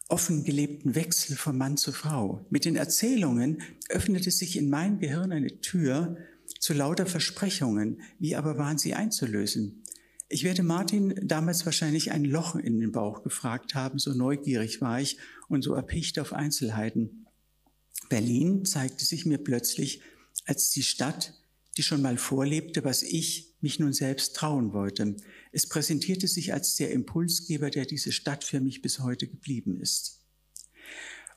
offen 0.09 0.45
gelebten 0.45 0.95
Wechsel 0.95 1.37
von 1.37 1.57
Mann 1.57 1.77
zu 1.77 1.93
Frau. 1.93 2.45
Mit 2.51 2.65
den 2.65 2.77
Erzählungen 2.77 3.63
öffnete 3.89 4.31
sich 4.31 4.57
in 4.57 4.69
mein 4.69 4.99
Gehirn 4.99 5.33
eine 5.33 5.61
Tür 5.61 6.17
zu 6.59 6.75
lauter 6.75 7.07
Versprechungen. 7.07 8.03
Wie 8.19 8.37
aber 8.37 8.59
waren 8.59 8.79
sie 8.79 8.95
einzulösen? 8.95 9.85
Ich 10.33 10.45
werde 10.45 10.63
Martin 10.63 11.13
damals 11.27 11.67
wahrscheinlich 11.67 12.13
ein 12.13 12.25
Loch 12.25 12.55
in 12.55 12.79
den 12.79 12.93
Bauch 12.93 13.25
gefragt 13.25 13.75
haben, 13.75 13.99
so 13.99 14.15
neugierig 14.15 14.81
war 14.81 15.01
ich 15.01 15.19
und 15.49 15.63
so 15.63 15.75
erpicht 15.75 16.21
auf 16.21 16.33
Einzelheiten. 16.33 17.27
Berlin 18.09 18.65
zeigte 18.65 19.05
sich 19.05 19.27
mir 19.27 19.39
plötzlich 19.39 20.03
als 20.47 20.71
die 20.71 20.85
Stadt, 20.85 21.35
die 21.77 21.83
schon 21.83 22.01
mal 22.01 22.17
vorlebte, 22.17 22.85
was 22.85 23.03
ich 23.03 23.57
mich 23.61 23.81
nun 23.81 23.93
selbst 23.93 24.37
trauen 24.37 24.73
wollte. 24.73 25.17
Es 25.51 25.69
präsentierte 25.69 26.29
sich 26.29 26.53
als 26.53 26.77
der 26.77 26.93
Impulsgeber, 26.93 27.69
der 27.69 27.85
diese 27.85 28.13
Stadt 28.13 28.45
für 28.45 28.61
mich 28.61 28.83
bis 28.83 29.01
heute 29.01 29.27
geblieben 29.27 29.81
ist. 29.81 30.21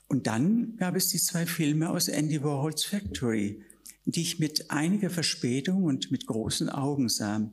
Und 0.06 0.28
dann 0.28 0.76
gab 0.76 0.94
es 0.94 1.08
die 1.08 1.18
zwei 1.18 1.46
Filme 1.46 1.90
aus 1.90 2.06
Andy 2.06 2.44
Warhols 2.44 2.84
Factory, 2.84 3.64
die 4.04 4.22
ich 4.22 4.38
mit 4.38 4.70
einiger 4.70 5.10
Verspätung 5.10 5.82
und 5.82 6.12
mit 6.12 6.26
großen 6.26 6.68
Augen 6.68 7.08
sah. 7.08 7.50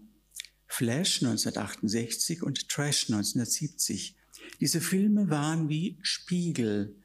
Flash 0.71 1.21
1968 1.21 2.43
und 2.43 2.69
Trash 2.69 3.09
1970. 3.09 4.15
Diese 4.61 4.79
Filme 4.79 5.29
waren 5.29 5.67
wie 5.67 5.97
Spiegel, 6.01 6.95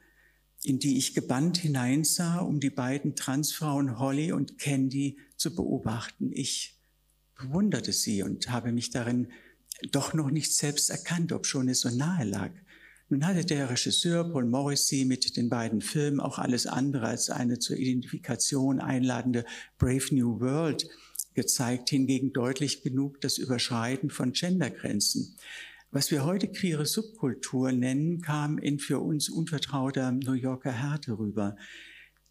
in 0.62 0.78
die 0.78 0.98
ich 0.98 1.14
gebannt 1.14 1.58
hineinsah, 1.58 2.38
um 2.38 2.60
die 2.60 2.70
beiden 2.70 3.16
Transfrauen 3.16 3.98
Holly 3.98 4.30
und 4.30 4.58
Candy 4.58 5.18
zu 5.36 5.52
beobachten. 5.56 6.30
Ich 6.32 6.78
bewunderte 7.34 7.92
sie 7.92 8.22
und 8.22 8.50
habe 8.50 8.70
mich 8.70 8.90
darin 8.90 9.32
doch 9.90 10.14
noch 10.14 10.30
nicht 10.30 10.54
selbst 10.54 10.88
erkannt, 10.88 11.32
ob 11.32 11.44
schon 11.44 11.68
es 11.68 11.80
so 11.80 11.90
nahe 11.90 12.24
lag. 12.24 12.52
Nun 13.08 13.26
hatte 13.26 13.44
der 13.44 13.68
Regisseur 13.68 14.30
Paul 14.30 14.46
Morrissey 14.46 15.04
mit 15.04 15.36
den 15.36 15.48
beiden 15.48 15.80
Filmen 15.80 16.20
auch 16.20 16.38
alles 16.38 16.68
andere 16.68 17.08
als 17.08 17.30
eine 17.30 17.58
zur 17.58 17.76
Identifikation 17.76 18.78
einladende 18.78 19.44
Brave 19.76 20.14
New 20.14 20.38
World 20.38 20.88
gezeigt, 21.36 21.90
hingegen 21.90 22.32
deutlich 22.32 22.82
genug 22.82 23.20
das 23.20 23.38
Überschreiten 23.38 24.10
von 24.10 24.32
Gendergrenzen. 24.32 25.36
Was 25.92 26.10
wir 26.10 26.24
heute 26.24 26.48
queere 26.48 26.84
Subkultur 26.84 27.70
nennen, 27.70 28.20
kam 28.20 28.58
in 28.58 28.80
für 28.80 28.98
uns 28.98 29.28
unvertrauter 29.28 30.10
New 30.10 30.32
Yorker 30.32 30.72
Härte 30.72 31.18
rüber. 31.18 31.56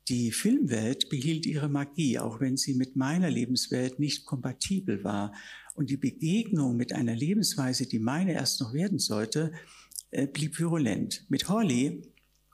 Die 0.10 0.32
Filmwelt 0.32 1.10
behielt 1.10 1.46
ihre 1.46 1.70
Magie, 1.70 2.20
auch 2.20 2.40
wenn 2.40 2.58
sie 2.58 2.76
mit 2.76 2.96
meiner 2.96 3.32
Lebenswelt 3.32 3.98
nicht 3.98 4.26
kompatibel 4.26 5.04
war. 5.04 5.34
Und 5.74 5.90
die 5.90 5.98
Begegnung 5.98 6.76
mit 6.76 6.94
einer 6.94 7.16
Lebensweise, 7.16 7.88
die 7.88 8.00
meine 8.00 8.34
erst 8.34 8.62
noch 8.62 8.74
werden 8.74 9.00
sollte, 9.00 9.52
äh, 10.12 10.28
blieb 10.28 10.60
virulent. 10.60 11.26
Mit 11.30 11.50
Holly 11.50 12.04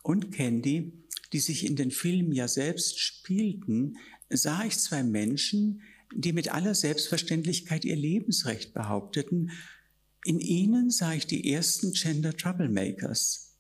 und 0.03 0.31
Candy, 0.31 0.93
die 1.34 1.39
sich 1.39 1.65
in 1.65 1.75
den 1.75 1.91
Filmen 1.91 2.31
ja 2.31 2.48
selbst 2.48 3.00
spielten, 3.00 3.98
sah 4.29 4.63
ich 4.63 4.77
zwei 4.77 5.03
Menschen, 5.03 5.81
die 6.15 6.33
mit 6.33 6.53
aller 6.53 6.75
Selbstverständlichkeit 6.75 7.85
ihr 7.85 7.95
Lebensrecht 7.95 8.73
behaupteten. 8.73 9.51
In 10.25 10.39
ihnen 10.39 10.89
sah 10.89 11.13
ich 11.13 11.27
die 11.27 11.51
ersten 11.51 11.93
Gender 11.93 12.35
Troublemakers. 12.35 13.51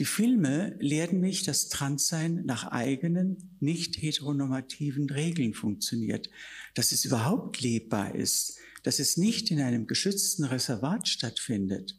Die 0.00 0.04
Filme 0.04 0.76
lehrten 0.80 1.20
mich, 1.20 1.44
dass 1.44 1.68
Transsein 1.68 2.42
nach 2.46 2.64
eigenen, 2.64 3.56
nicht 3.60 4.02
heteronormativen 4.02 5.08
Regeln 5.08 5.54
funktioniert, 5.54 6.30
dass 6.74 6.90
es 6.90 7.04
überhaupt 7.04 7.60
lebbar 7.60 8.14
ist, 8.14 8.58
dass 8.82 8.98
es 8.98 9.16
nicht 9.16 9.52
in 9.52 9.60
einem 9.60 9.86
geschützten 9.86 10.44
Reservat 10.44 11.06
stattfindet, 11.06 11.96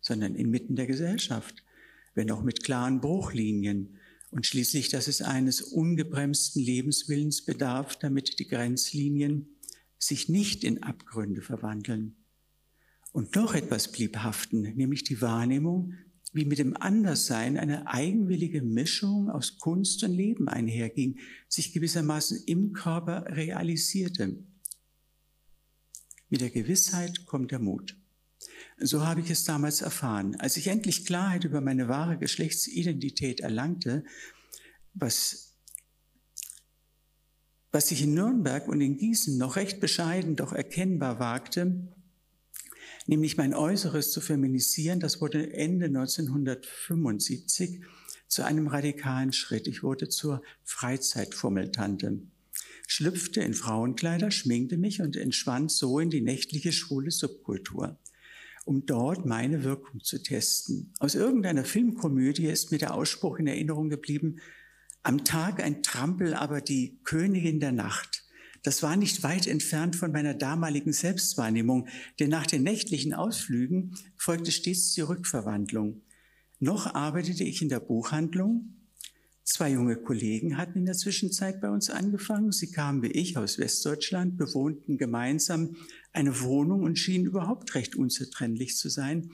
sondern 0.00 0.36
inmitten 0.36 0.76
der 0.76 0.86
Gesellschaft, 0.86 1.64
wenn 2.14 2.30
auch 2.30 2.42
mit 2.42 2.62
klaren 2.62 3.00
Bruchlinien, 3.00 3.98
und 4.32 4.46
schließlich, 4.46 4.88
dass 4.88 5.08
es 5.08 5.20
eines 5.20 5.60
ungebremsten 5.60 6.62
Lebenswillens 6.62 7.44
bedarf, 7.44 7.96
damit 7.96 8.38
die 8.38 8.48
Grenzlinien 8.48 9.58
sich 9.98 10.30
nicht 10.30 10.64
in 10.64 10.82
Abgründe 10.82 11.42
verwandeln. 11.42 12.16
Und 13.12 13.36
noch 13.36 13.54
etwas 13.54 13.92
blieb 13.92 14.16
haften, 14.16 14.62
nämlich 14.62 15.04
die 15.04 15.20
Wahrnehmung, 15.20 15.92
wie 16.32 16.46
mit 16.46 16.58
dem 16.58 16.74
Anderssein 16.74 17.58
eine 17.58 17.86
eigenwillige 17.86 18.62
Mischung 18.62 19.28
aus 19.28 19.58
Kunst 19.58 20.02
und 20.02 20.12
Leben 20.12 20.48
einherging, 20.48 21.18
sich 21.46 21.74
gewissermaßen 21.74 22.44
im 22.46 22.72
Körper 22.72 23.26
realisierte. 23.28 24.42
Mit 26.30 26.40
der 26.40 26.48
Gewissheit 26.48 27.26
kommt 27.26 27.50
der 27.50 27.58
Mut. 27.58 28.01
So 28.78 29.04
habe 29.04 29.20
ich 29.20 29.30
es 29.30 29.44
damals 29.44 29.82
erfahren. 29.82 30.36
Als 30.36 30.56
ich 30.56 30.68
endlich 30.68 31.04
Klarheit 31.04 31.44
über 31.44 31.60
meine 31.60 31.88
wahre 31.88 32.18
Geschlechtsidentität 32.18 33.40
erlangte, 33.40 34.04
was, 34.94 35.54
was 37.70 37.90
ich 37.90 38.02
in 38.02 38.14
Nürnberg 38.14 38.68
und 38.68 38.80
in 38.80 38.96
Gießen 38.96 39.36
noch 39.38 39.56
recht 39.56 39.80
bescheiden, 39.80 40.36
doch 40.36 40.52
erkennbar 40.52 41.18
wagte, 41.18 41.88
nämlich 43.06 43.36
mein 43.36 43.54
Äußeres 43.54 44.10
zu 44.10 44.20
feminisieren, 44.20 45.00
das 45.00 45.20
wurde 45.20 45.52
Ende 45.52 45.86
1975 45.86 47.82
zu 48.28 48.44
einem 48.44 48.66
radikalen 48.68 49.32
Schritt. 49.32 49.66
Ich 49.66 49.82
wurde 49.82 50.08
zur 50.08 50.42
Freizeitfummeltante, 50.64 52.22
schlüpfte 52.86 53.42
in 53.42 53.54
Frauenkleider, 53.54 54.30
schminkte 54.30 54.78
mich 54.78 55.02
und 55.02 55.16
entschwand 55.16 55.70
so 55.70 55.98
in 55.98 56.10
die 56.10 56.22
nächtliche 56.22 56.72
schwule 56.72 57.10
Subkultur 57.10 57.98
um 58.64 58.86
dort 58.86 59.26
meine 59.26 59.64
Wirkung 59.64 60.00
zu 60.02 60.22
testen. 60.22 60.92
Aus 60.98 61.14
irgendeiner 61.14 61.64
Filmkomödie 61.64 62.46
ist 62.46 62.70
mir 62.70 62.78
der 62.78 62.94
Ausspruch 62.94 63.38
in 63.38 63.46
Erinnerung 63.46 63.88
geblieben, 63.88 64.36
am 65.02 65.24
Tag 65.24 65.62
ein 65.62 65.82
Trampel, 65.82 66.34
aber 66.34 66.60
die 66.60 67.00
Königin 67.04 67.58
der 67.60 67.72
Nacht. 67.72 68.24
Das 68.62 68.82
war 68.82 68.96
nicht 68.96 69.24
weit 69.24 69.48
entfernt 69.48 69.96
von 69.96 70.12
meiner 70.12 70.34
damaligen 70.34 70.92
Selbstwahrnehmung, 70.92 71.88
denn 72.20 72.30
nach 72.30 72.46
den 72.46 72.62
nächtlichen 72.62 73.12
Ausflügen 73.12 73.96
folgte 74.16 74.52
stets 74.52 74.94
die 74.94 75.00
Rückverwandlung. 75.00 76.02
Noch 76.60 76.94
arbeitete 76.94 77.42
ich 77.42 77.60
in 77.60 77.68
der 77.68 77.80
Buchhandlung, 77.80 78.81
Zwei 79.44 79.72
junge 79.72 79.96
Kollegen 79.96 80.56
hatten 80.56 80.78
in 80.78 80.86
der 80.86 80.94
Zwischenzeit 80.94 81.60
bei 81.60 81.68
uns 81.68 81.90
angefangen. 81.90 82.52
Sie 82.52 82.70
kamen 82.70 83.02
wie 83.02 83.08
ich 83.08 83.36
aus 83.36 83.58
Westdeutschland, 83.58 84.36
bewohnten 84.36 84.98
gemeinsam 84.98 85.74
eine 86.12 86.40
Wohnung 86.42 86.82
und 86.84 86.96
schienen 86.96 87.26
überhaupt 87.26 87.74
recht 87.74 87.96
unzertrennlich 87.96 88.76
zu 88.76 88.88
sein. 88.88 89.32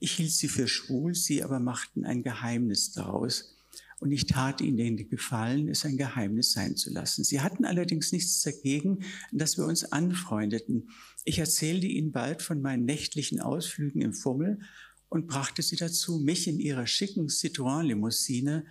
Ich 0.00 0.12
hielt 0.12 0.32
sie 0.32 0.48
für 0.48 0.66
schwul, 0.66 1.14
sie 1.14 1.44
aber 1.44 1.60
machten 1.60 2.04
ein 2.04 2.24
Geheimnis 2.24 2.92
daraus. 2.92 3.54
Und 4.00 4.12
ich 4.12 4.26
tat 4.26 4.60
ihnen 4.60 4.76
den 4.76 5.08
Gefallen, 5.08 5.68
es 5.68 5.84
ein 5.84 5.96
Geheimnis 5.96 6.52
sein 6.52 6.76
zu 6.76 6.92
lassen. 6.92 7.24
Sie 7.24 7.40
hatten 7.40 7.64
allerdings 7.64 8.12
nichts 8.12 8.42
dagegen, 8.42 9.00
dass 9.32 9.56
wir 9.56 9.66
uns 9.66 9.84
anfreundeten. 9.84 10.90
Ich 11.24 11.38
erzählte 11.38 11.86
ihnen 11.86 12.12
bald 12.12 12.42
von 12.42 12.60
meinen 12.60 12.84
nächtlichen 12.84 13.40
Ausflügen 13.40 14.00
im 14.02 14.14
Fummel 14.14 14.60
und 15.08 15.26
brachte 15.26 15.62
sie 15.62 15.76
dazu, 15.76 16.18
mich 16.18 16.46
in 16.46 16.60
ihrer 16.60 16.86
schicken 16.86 17.26
Citroën-Limousine 17.26 18.66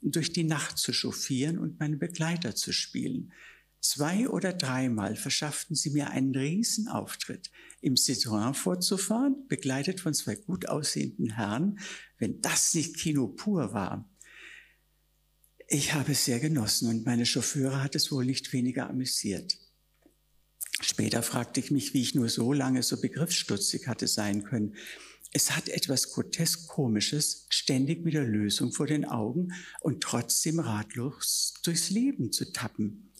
durch 0.00 0.32
die 0.32 0.44
Nacht 0.44 0.78
zu 0.78 0.92
chauffieren 0.92 1.58
und 1.58 1.80
meine 1.80 1.96
Begleiter 1.96 2.54
zu 2.54 2.72
spielen. 2.72 3.32
Zwei 3.80 4.28
oder 4.28 4.52
dreimal 4.52 5.14
verschafften 5.14 5.76
sie 5.76 5.90
mir 5.90 6.10
einen 6.10 6.34
Riesenauftritt, 6.34 7.50
im 7.80 7.94
Citroën 7.94 8.54
vorzufahren, 8.54 9.46
begleitet 9.48 10.00
von 10.00 10.14
zwei 10.14 10.34
gut 10.34 10.68
aussehenden 10.68 11.30
Herren, 11.30 11.78
wenn 12.18 12.40
das 12.40 12.74
nicht 12.74 12.96
Kino 12.96 13.28
pur 13.28 13.72
war. 13.72 14.08
Ich 15.68 15.94
habe 15.94 16.12
es 16.12 16.24
sehr 16.24 16.40
genossen 16.40 16.88
und 16.88 17.06
meine 17.06 17.26
Chauffeure 17.26 17.82
hat 17.82 17.94
es 17.94 18.10
wohl 18.10 18.24
nicht 18.24 18.52
weniger 18.52 18.88
amüsiert. 18.88 19.58
Später 20.80 21.22
fragte 21.22 21.60
ich 21.60 21.70
mich, 21.70 21.92
wie 21.92 22.02
ich 22.02 22.14
nur 22.14 22.28
so 22.28 22.52
lange 22.52 22.82
so 22.82 23.00
begriffsstutzig 23.00 23.86
hatte 23.86 24.08
sein 24.08 24.44
können. 24.44 24.74
Es 25.32 25.54
hat 25.54 25.68
etwas 25.68 26.12
grotesk 26.12 26.68
Komisches, 26.68 27.46
ständig 27.50 28.04
mit 28.04 28.14
der 28.14 28.24
Lösung 28.24 28.72
vor 28.72 28.86
den 28.86 29.04
Augen 29.04 29.52
und 29.80 30.02
trotzdem 30.02 30.58
ratlos 30.58 31.54
durchs 31.62 31.90
Leben 31.90 32.32
zu 32.32 32.50
tappen. 32.52 33.12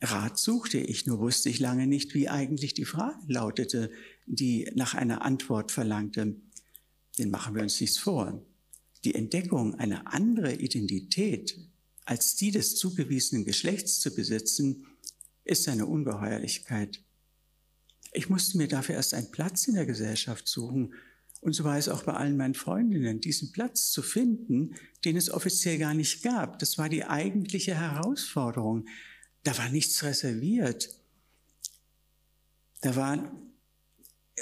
Rat 0.00 0.38
suchte 0.38 0.78
ich, 0.78 1.06
nur 1.06 1.20
wusste 1.20 1.48
ich 1.48 1.60
lange 1.60 1.86
nicht, 1.86 2.14
wie 2.14 2.28
eigentlich 2.28 2.74
die 2.74 2.84
Frage 2.84 3.20
lautete, 3.28 3.90
die 4.26 4.70
nach 4.74 4.94
einer 4.94 5.22
Antwort 5.22 5.70
verlangte. 5.70 6.36
Den 7.18 7.30
machen 7.30 7.54
wir 7.54 7.62
uns 7.62 7.80
nichts 7.80 7.98
vor. 7.98 8.44
Die 9.04 9.14
Entdeckung, 9.14 9.74
eine 9.76 10.08
andere 10.08 10.54
Identität 10.54 11.58
als 12.04 12.36
die 12.36 12.50
des 12.50 12.76
zugewiesenen 12.76 13.44
Geschlechts 13.44 14.00
zu 14.00 14.14
besitzen, 14.14 14.86
ist 15.44 15.68
eine 15.68 15.86
Ungeheuerlichkeit. 15.86 17.02
Ich 18.12 18.28
musste 18.28 18.58
mir 18.58 18.68
dafür 18.68 18.96
erst 18.96 19.14
einen 19.14 19.30
Platz 19.30 19.68
in 19.68 19.74
der 19.74 19.86
Gesellschaft 19.86 20.48
suchen, 20.48 20.94
und 21.44 21.52
so 21.52 21.62
war 21.62 21.76
es 21.76 21.90
auch 21.90 22.04
bei 22.04 22.14
allen 22.14 22.38
meinen 22.38 22.54
Freundinnen, 22.54 23.20
diesen 23.20 23.52
Platz 23.52 23.90
zu 23.90 24.00
finden, 24.00 24.76
den 25.04 25.14
es 25.14 25.28
offiziell 25.28 25.76
gar 25.76 25.92
nicht 25.92 26.22
gab. 26.22 26.58
Das 26.58 26.78
war 26.78 26.88
die 26.88 27.04
eigentliche 27.04 27.74
Herausforderung. 27.74 28.86
Da 29.42 29.58
war 29.58 29.68
nichts 29.68 30.02
reserviert. 30.04 30.88
Da 32.80 32.96
war, 32.96 33.30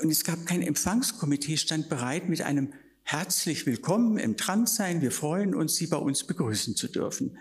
und 0.01 0.11
es 0.11 0.23
gab 0.23 0.47
kein 0.47 0.63
Empfangskomitee, 0.63 1.57
stand 1.57 1.89
bereit 1.89 2.29
mit 2.29 2.41
einem 2.41 2.73
herzlich 3.03 3.67
willkommen 3.67 4.17
im 4.17 4.37
Transsein. 4.37 5.03
Wir 5.03 5.11
freuen 5.11 5.57
uns, 5.57 5.75
Sie 5.75 5.89
bei 5.89 5.97
uns 5.97 6.25
begrüßen 6.25 6.77
zu 6.77 6.87
dürfen. 6.87 7.37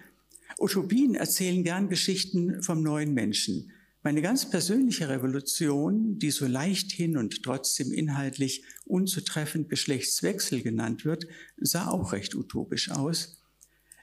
Utopien 0.57 1.13
erzählen 1.13 1.63
gern 1.63 1.87
Geschichten 1.87 2.63
vom 2.63 2.81
neuen 2.81 3.13
Menschen. 3.13 3.71
Meine 4.03 4.23
ganz 4.23 4.49
persönliche 4.49 5.09
Revolution, 5.09 6.17
die 6.17 6.31
so 6.31 6.47
leichthin 6.47 7.17
und 7.17 7.43
trotzdem 7.43 7.91
inhaltlich 7.91 8.63
unzutreffend 8.85 9.69
Geschlechtswechsel 9.69 10.63
genannt 10.63 11.05
wird, 11.05 11.27
sah 11.57 11.87
auch 11.87 12.11
recht 12.11 12.33
utopisch 12.33 12.89
aus. 12.89 13.43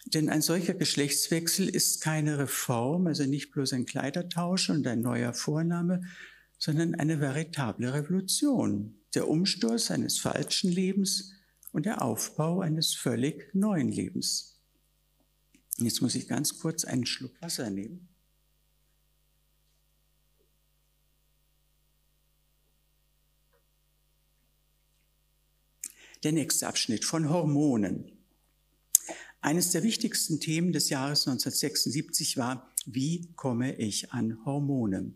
Denn 0.07 0.29
ein 0.29 0.41
solcher 0.41 0.75
Geschlechtswechsel 0.75 1.69
ist 1.69 2.01
keine 2.01 2.39
Reform, 2.39 3.09
also 3.09 3.25
nicht 3.25 3.51
bloß 3.51 3.73
ein 3.73 3.87
Kleidertausch 3.87 4.71
und 4.71 4.87
ein 4.87 5.01
neuer 5.03 5.35
Vorname, 5.35 6.03
sondern 6.59 6.95
eine 6.95 7.19
veritable 7.19 7.93
Revolution. 7.93 9.01
Der 9.15 9.29
Umsturz 9.29 9.91
eines 9.91 10.19
falschen 10.19 10.71
Lebens 10.71 11.33
und 11.73 11.87
der 11.87 12.03
Aufbau 12.03 12.61
eines 12.61 12.95
völlig 12.95 13.53
neuen 13.53 13.91
Lebens. 13.91 14.61
Jetzt 15.79 16.03
muss 16.03 16.15
ich 16.15 16.29
ganz 16.29 16.59
kurz 16.59 16.85
einen 16.85 17.05
Schluck 17.05 17.41
Wasser 17.43 17.69
nehmen. 17.69 18.08
Der 26.25 26.33
nächste 26.33 26.67
Abschnitt 26.67 27.05
von 27.05 27.31
Hormonen. 27.31 28.11
Eines 29.41 29.71
der 29.71 29.85
wichtigsten 29.85 30.41
Themen 30.41 30.73
des 30.73 30.89
Jahres 30.89 31.29
1976 31.29 32.37
war, 32.37 32.69
wie 32.87 33.33
komme 33.37 33.77
ich 33.77 34.13
an 34.13 34.45
Hormone? 34.45 35.13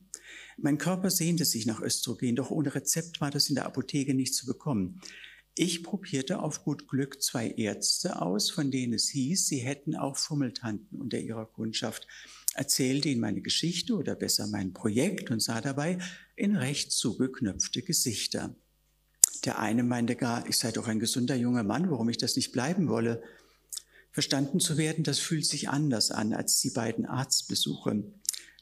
Mein 0.59 0.79
Körper 0.79 1.11
sehnte 1.11 1.45
sich 1.45 1.67
nach 1.67 1.81
Östrogen, 1.81 2.37
doch 2.37 2.53
ohne 2.53 2.73
Rezept 2.73 3.21
war 3.21 3.33
das 3.33 3.49
in 3.49 3.57
der 3.57 3.67
Apotheke 3.67 4.15
nicht 4.15 4.33
zu 4.33 4.47
bekommen. 4.47 5.01
Ich 5.57 5.83
probierte 5.83 6.41
auf 6.41 6.63
gut 6.63 6.87
Glück 6.87 7.21
zwei 7.21 7.51
Ärzte 7.51 8.23
aus, 8.23 8.53
von 8.53 8.71
denen 8.71 8.95
es 8.95 9.09
hieß, 9.09 9.49
sie 9.49 9.59
hätten 9.59 9.97
auch 9.97 10.17
Fummeltanten 10.17 11.01
unter 11.01 11.19
ihrer 11.19 11.47
Kundschaft, 11.47 12.07
erzählte 12.55 13.09
ihnen 13.09 13.21
meine 13.21 13.43
Geschichte 13.43 13.97
oder 13.97 14.15
besser 14.15 14.47
mein 14.47 14.73
Projekt 14.73 15.33
und 15.33 15.43
sah 15.43 15.61
dabei 15.61 15.99
in 16.37 16.55
recht 16.55 16.93
zugeknöpfte 16.93 17.83
Gesichter. 17.83 18.55
Der 19.45 19.59
eine 19.59 19.83
meinte 19.83 20.15
gar, 20.15 20.49
ich 20.49 20.57
sei 20.57 20.71
doch 20.71 20.87
ein 20.87 21.01
gesunder 21.01 21.35
junger 21.35 21.65
Mann, 21.65 21.91
warum 21.91 22.09
ich 22.09 22.19
das 22.19 22.37
nicht 22.37 22.53
bleiben 22.53 22.89
wolle. 22.89 23.23
Verstanden 24.13 24.61
zu 24.61 24.77
werden, 24.77 25.05
das 25.05 25.19
fühlt 25.19 25.47
sich 25.47 25.69
anders 25.69 26.11
an 26.11 26.33
als 26.33 26.61
die 26.61 26.71
beiden 26.71 27.07
Arztbesuche. 27.07 28.05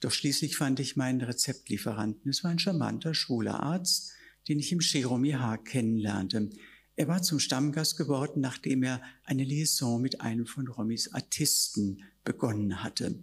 Doch 0.00 0.12
schließlich 0.12 0.56
fand 0.56 0.80
ich 0.80 0.96
meinen 0.96 1.20
Rezeptlieferanten. 1.20 2.30
Es 2.30 2.42
war 2.44 2.50
ein 2.50 2.58
charmanter, 2.58 3.14
schwuler 3.14 3.62
Arzt, 3.62 4.12
den 4.48 4.58
ich 4.58 4.72
im 4.72 4.80
Cheromi 4.80 5.32
H. 5.32 5.58
kennenlernte. 5.58 6.50
Er 6.96 7.08
war 7.08 7.22
zum 7.22 7.38
Stammgast 7.38 7.96
geworden, 7.96 8.40
nachdem 8.40 8.82
er 8.82 9.02
eine 9.24 9.44
Liaison 9.44 10.00
mit 10.00 10.20
einem 10.20 10.46
von 10.46 10.68
Romis 10.68 11.12
Artisten 11.12 12.02
begonnen 12.24 12.82
hatte. 12.82 13.18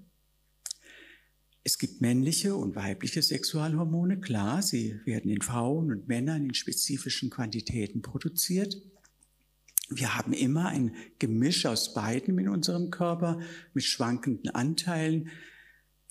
Es 1.67 1.77
gibt 1.77 1.99
männliche 1.99 2.55
und 2.55 2.77
weibliche 2.77 3.21
Sexualhormone, 3.21 4.21
klar, 4.21 4.61
sie 4.61 5.01
werden 5.03 5.29
in 5.29 5.41
Frauen 5.41 5.91
und 5.91 6.07
Männern 6.07 6.45
in 6.45 6.53
spezifischen 6.53 7.29
Quantitäten 7.29 8.01
produziert. 8.01 8.81
Wir 9.89 10.15
haben 10.15 10.31
immer 10.31 10.69
ein 10.69 10.95
Gemisch 11.19 11.65
aus 11.65 11.93
beiden 11.93 12.39
in 12.39 12.47
unserem 12.47 12.89
Körper 12.89 13.41
mit 13.73 13.83
schwankenden 13.83 14.55
Anteilen. 14.55 15.27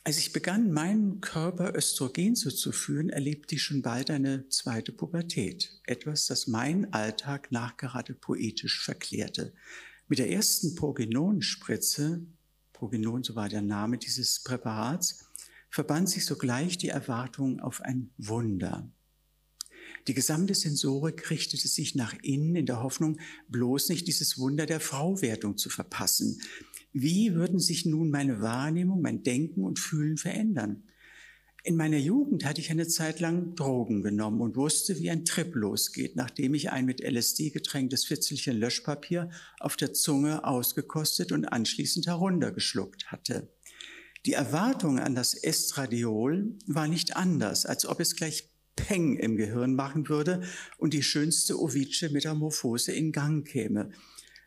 Als 0.05 0.19
ich 0.19 0.35
begann, 0.35 0.73
meinen 0.73 1.23
Körper 1.23 1.75
Östrogen 1.75 2.37
zuzuführen, 2.37 3.09
erlebte 3.09 3.55
ich 3.55 3.63
schon 3.63 3.81
bald 3.81 4.11
eine 4.11 4.47
zweite 4.51 4.93
Pubertät. 4.93 5.81
Etwas, 5.85 6.27
das 6.27 6.49
meinen 6.49 6.93
Alltag 6.93 7.51
nachgerade 7.51 8.13
poetisch 8.13 8.85
verklärte. 8.85 9.55
Mit 10.07 10.19
der 10.19 10.31
ersten 10.31 10.75
Progenonspritze, 10.75 12.27
Progenon, 12.75 13.25
so 13.25 13.35
war 13.35 13.49
der 13.49 13.63
Name 13.63 13.97
dieses 13.97 14.43
Präparats, 14.43 15.26
verband 15.77 16.09
sich 16.09 16.25
sogleich 16.25 16.79
die 16.79 16.89
Erwartung 16.89 17.61
auf 17.61 17.83
ein 17.83 18.09
Wunder. 18.17 18.91
Die 20.09 20.15
gesamte 20.15 20.55
Sensorik 20.55 21.29
richtete 21.29 21.69
sich 21.69 21.95
nach 21.95 22.15
innen 22.23 22.57
in 22.57 22.65
der 22.65 22.83
Hoffnung, 22.83 23.19
bloß 23.51 23.91
nicht 23.91 24.09
dieses 24.09 24.39
Wunder 24.39 24.65
der 24.65 24.81
Frauwertung 24.81 25.59
zu 25.59 25.69
verpassen. 25.69 26.41
Wie 26.95 27.35
würden 27.35 27.59
sich 27.59 27.85
nun 27.85 28.09
meine 28.09 28.41
Wahrnehmung, 28.41 29.03
mein 29.03 29.23
Denken 29.23 29.65
und 29.65 29.79
Fühlen 29.79 30.17
verändern? 30.17 30.85
In 31.63 31.77
meiner 31.77 31.99
Jugend 31.99 32.47
hatte 32.47 32.63
ich 32.63 32.71
eine 32.71 32.89
Zeit 32.89 33.21
lang 33.21 33.55
Drogen 33.55 34.01
genommen 34.01 34.41
und 34.41 34.57
wusste, 34.57 34.99
wie 34.99 35.11
ein 35.11 35.27
Trip 35.27 35.55
losgeht, 35.55 36.17
nachdem 36.17 36.55
ich 36.55 36.71
ein 36.71 36.87
mit 36.87 37.03
LSD 37.03 37.51
getränktes 37.51 38.07
Fitzelchen 38.07 38.57
Löschpapier 38.57 39.29
auf 39.61 39.77
der 39.77 39.93
Zunge 39.93 40.43
ausgekostet 40.45 41.33
und 41.33 41.45
anschließend 41.45 42.07
heruntergeschluckt 42.07 43.13
hatte. 43.13 43.51
Die 44.27 44.33
Erwartung 44.33 44.99
an 44.99 45.15
das 45.15 45.35
Estradiol 45.35 46.59
war 46.67 46.89
nicht 46.89 47.15
anders, 47.15 47.65
als 47.65 47.87
ob 47.87 48.01
es 48.01 48.17
gleich 48.17 48.51
Peng 48.75 49.17
im 49.17 49.37
Gehirn 49.37 49.77
machen 49.77 50.09
würde 50.09 50.43
und 50.79 50.95
die 50.95 51.05
schönste 51.05 51.61
Ovidsche 51.61 52.11
Metamorphose 52.11 52.91
in 52.91 53.13
Gang 53.13 53.47
käme. 53.47 53.93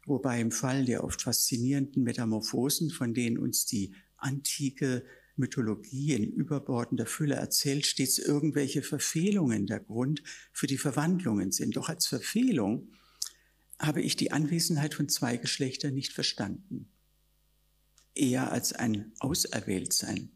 Wobei 0.05 0.41
im 0.41 0.51
Fall 0.51 0.83
der 0.83 1.05
oft 1.05 1.21
faszinierenden 1.21 2.03
Metamorphosen, 2.03 2.89
von 2.89 3.13
denen 3.13 3.37
uns 3.37 3.67
die 3.67 3.93
antike 4.17 5.05
Mythologie 5.37 6.13
in 6.13 6.29
überbordender 6.29 7.05
Fülle 7.05 7.35
erzählt, 7.35 7.85
stets 7.85 8.17
irgendwelche 8.17 8.81
Verfehlungen 8.81 9.65
der 9.65 9.79
Grund 9.79 10.23
für 10.51 10.67
die 10.67 10.77
Verwandlungen 10.77 11.53
sind. 11.53 11.77
Doch 11.77 11.87
als 11.87 12.05
Verfehlung 12.05 12.91
habe 13.79 14.01
ich 14.01 14.17
die 14.17 14.33
Anwesenheit 14.33 14.93
von 14.93 15.07
zwei 15.07 15.37
Geschlechtern 15.37 15.93
nicht 15.93 16.11
verstanden 16.11 16.91
eher 18.19 18.51
als 18.51 18.73
ein 18.73 19.13
Auserwähltsein. 19.19 20.31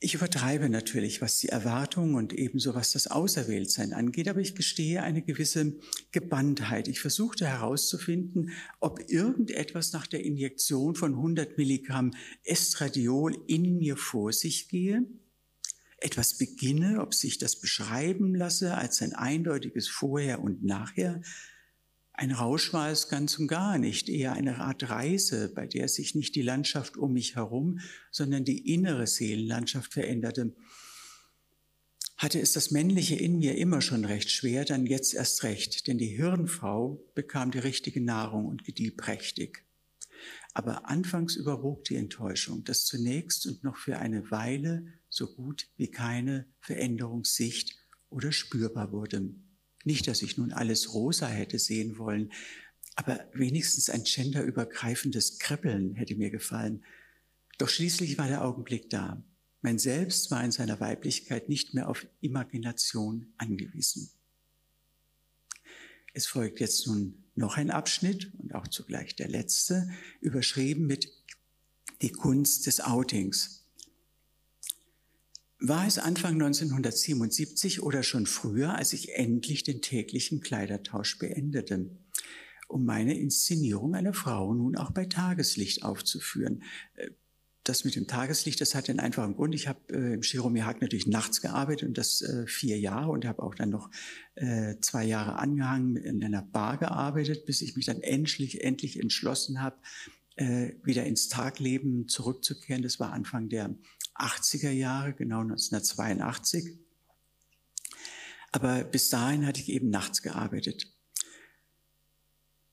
Ich 0.00 0.14
übertreibe 0.14 0.68
natürlich, 0.68 1.20
was 1.20 1.40
die 1.40 1.48
Erwartung 1.48 2.14
und 2.14 2.32
ebenso 2.32 2.76
was 2.76 2.92
das 2.92 3.08
Auserwähltsein 3.08 3.92
angeht, 3.92 4.28
aber 4.28 4.40
ich 4.40 4.54
gestehe 4.54 5.02
eine 5.02 5.22
gewisse 5.22 5.76
Gebandtheit. 6.12 6.86
Ich 6.86 7.00
versuchte 7.00 7.48
herauszufinden, 7.48 8.52
ob 8.78 9.10
irgendetwas 9.10 9.92
nach 9.92 10.06
der 10.06 10.24
Injektion 10.24 10.94
von 10.94 11.14
100 11.14 11.58
Milligramm 11.58 12.12
Estradiol 12.44 13.36
in 13.48 13.78
mir 13.78 13.96
vor 13.96 14.32
sich 14.32 14.68
gehe, 14.68 15.04
etwas 16.00 16.38
beginne, 16.38 17.00
ob 17.00 17.12
sich 17.12 17.38
das 17.38 17.56
beschreiben 17.56 18.36
lasse 18.36 18.76
als 18.76 19.02
ein 19.02 19.14
eindeutiges 19.14 19.88
Vorher 19.88 20.40
und 20.40 20.62
Nachher, 20.62 21.22
ein 22.18 22.32
Rausch 22.32 22.72
war 22.72 22.90
es 22.90 23.08
ganz 23.08 23.38
und 23.38 23.46
gar 23.46 23.78
nicht, 23.78 24.08
eher 24.08 24.32
eine 24.32 24.58
Art 24.58 24.90
Reise, 24.90 25.52
bei 25.54 25.68
der 25.68 25.86
sich 25.86 26.16
nicht 26.16 26.34
die 26.34 26.42
Landschaft 26.42 26.96
um 26.96 27.12
mich 27.12 27.36
herum, 27.36 27.78
sondern 28.10 28.44
die 28.44 28.74
innere 28.74 29.06
Seelenlandschaft 29.06 29.92
veränderte. 29.92 30.52
Hatte 32.16 32.40
es 32.40 32.54
das 32.54 32.72
Männliche 32.72 33.14
in 33.14 33.38
mir 33.38 33.56
immer 33.56 33.80
schon 33.80 34.04
recht 34.04 34.32
schwer, 34.32 34.64
dann 34.64 34.84
jetzt 34.84 35.14
erst 35.14 35.44
recht, 35.44 35.86
denn 35.86 35.96
die 35.96 36.08
Hirnfrau 36.08 37.00
bekam 37.14 37.52
die 37.52 37.60
richtige 37.60 38.00
Nahrung 38.00 38.46
und 38.46 38.64
gedieh 38.64 38.90
prächtig. 38.90 39.64
Aber 40.54 40.90
anfangs 40.90 41.36
überwog 41.36 41.84
die 41.84 41.94
Enttäuschung, 41.94 42.64
dass 42.64 42.84
zunächst 42.84 43.46
und 43.46 43.62
noch 43.62 43.76
für 43.76 44.00
eine 44.00 44.28
Weile 44.32 44.88
so 45.08 45.32
gut 45.32 45.68
wie 45.76 45.92
keine 45.92 46.46
Veränderungssicht 46.58 47.76
oder 48.10 48.32
spürbar 48.32 48.90
wurde. 48.90 49.30
Nicht, 49.84 50.06
dass 50.06 50.22
ich 50.22 50.36
nun 50.36 50.52
alles 50.52 50.92
rosa 50.92 51.28
hätte 51.28 51.58
sehen 51.58 51.98
wollen, 51.98 52.32
aber 52.96 53.28
wenigstens 53.32 53.90
ein 53.90 54.02
genderübergreifendes 54.02 55.38
Kribbeln 55.38 55.94
hätte 55.94 56.16
mir 56.16 56.30
gefallen. 56.30 56.84
Doch 57.58 57.68
schließlich 57.68 58.18
war 58.18 58.26
der 58.26 58.44
Augenblick 58.44 58.90
da. 58.90 59.22
Mein 59.60 59.78
Selbst 59.78 60.30
war 60.30 60.44
in 60.44 60.52
seiner 60.52 60.80
Weiblichkeit 60.80 61.48
nicht 61.48 61.74
mehr 61.74 61.88
auf 61.88 62.06
Imagination 62.20 63.32
angewiesen. 63.36 64.10
Es 66.12 66.26
folgt 66.26 66.58
jetzt 66.60 66.86
nun 66.86 67.24
noch 67.34 67.56
ein 67.56 67.70
Abschnitt 67.70 68.32
und 68.38 68.54
auch 68.54 68.66
zugleich 68.66 69.14
der 69.14 69.28
letzte, 69.28 69.88
überschrieben 70.20 70.86
mit 70.86 71.12
Die 72.02 72.10
Kunst 72.10 72.66
des 72.66 72.80
Outings 72.80 73.67
war 75.60 75.86
es 75.86 75.98
Anfang 75.98 76.34
1977 76.34 77.82
oder 77.82 78.02
schon 78.02 78.26
früher, 78.26 78.74
als 78.74 78.92
ich 78.92 79.14
endlich 79.14 79.64
den 79.64 79.82
täglichen 79.82 80.40
Kleidertausch 80.40 81.18
beendete, 81.18 81.90
um 82.68 82.84
meine 82.84 83.18
Inszenierung 83.18 83.94
einer 83.94 84.14
Frau 84.14 84.54
nun 84.54 84.76
auch 84.76 84.92
bei 84.92 85.06
Tageslicht 85.06 85.82
aufzuführen. 85.82 86.62
Äh, 86.94 87.10
das 87.64 87.84
mit 87.84 87.96
dem 87.96 88.06
Tageslicht, 88.06 88.60
das 88.60 88.74
hat 88.74 88.88
den 88.88 88.98
einfachen 88.98 89.34
Grund. 89.34 89.54
Ich 89.54 89.68
habe 89.68 89.80
äh, 89.92 90.14
im 90.14 90.22
Chiromihag 90.22 90.80
natürlich 90.80 91.06
nachts 91.06 91.42
gearbeitet 91.42 91.88
und 91.88 91.98
das 91.98 92.22
äh, 92.22 92.46
vier 92.46 92.78
Jahre 92.78 93.10
und 93.10 93.26
habe 93.26 93.42
auch 93.42 93.54
dann 93.54 93.68
noch 93.68 93.90
äh, 94.36 94.76
zwei 94.80 95.04
Jahre 95.04 95.38
angehangen 95.38 95.96
in 95.96 96.24
einer 96.24 96.42
Bar 96.42 96.78
gearbeitet, 96.78 97.44
bis 97.44 97.60
ich 97.60 97.76
mich 97.76 97.84
dann 97.84 98.00
endlich, 98.00 98.64
endlich 98.64 98.98
entschlossen 98.98 99.60
habe, 99.60 99.76
äh, 100.36 100.72
wieder 100.82 101.04
ins 101.04 101.28
Tagleben 101.28 102.08
zurückzukehren. 102.08 102.82
Das 102.82 103.00
war 103.00 103.12
Anfang 103.12 103.48
der 103.48 103.74
80er 104.18 104.70
Jahre, 104.70 105.12
genau 105.12 105.40
1982. 105.40 106.78
Aber 108.52 108.84
bis 108.84 109.10
dahin 109.10 109.46
hatte 109.46 109.60
ich 109.60 109.68
eben 109.68 109.90
nachts 109.90 110.22
gearbeitet. 110.22 110.92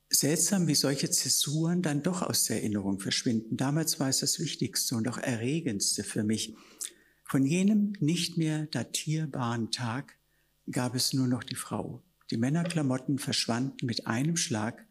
Seltsam, 0.10 0.68
wie 0.68 0.76
solche 0.76 1.10
Zäsuren 1.10 1.82
dann 1.82 2.04
doch 2.04 2.22
aus 2.22 2.46
der 2.46 2.58
Erinnerung 2.58 3.00
verschwinden. 3.00 3.58
Damals 3.58 4.00
war 4.00 4.08
es 4.08 4.20
das 4.20 4.40
Wichtigste 4.40 4.96
und 4.96 5.08
auch 5.08 5.18
Erregendste 5.18 6.04
für 6.04 6.24
mich. 6.24 6.56
Von 7.24 7.46
jenem 7.46 7.94
nicht 8.00 8.38
mehr 8.38 8.68
datierbaren 8.68 9.72
Tag 9.72 10.18
gab 10.72 10.96
es 10.96 11.12
nur 11.14 11.28
noch 11.28 11.44
die 11.44 11.56
Frau. 11.56 12.02
Die 12.32 12.38
Männerklamotten 12.38 13.20
verschwanden 13.20 13.86
mit 13.86 14.08
einem 14.08 14.38
Schlag. 14.38 14.86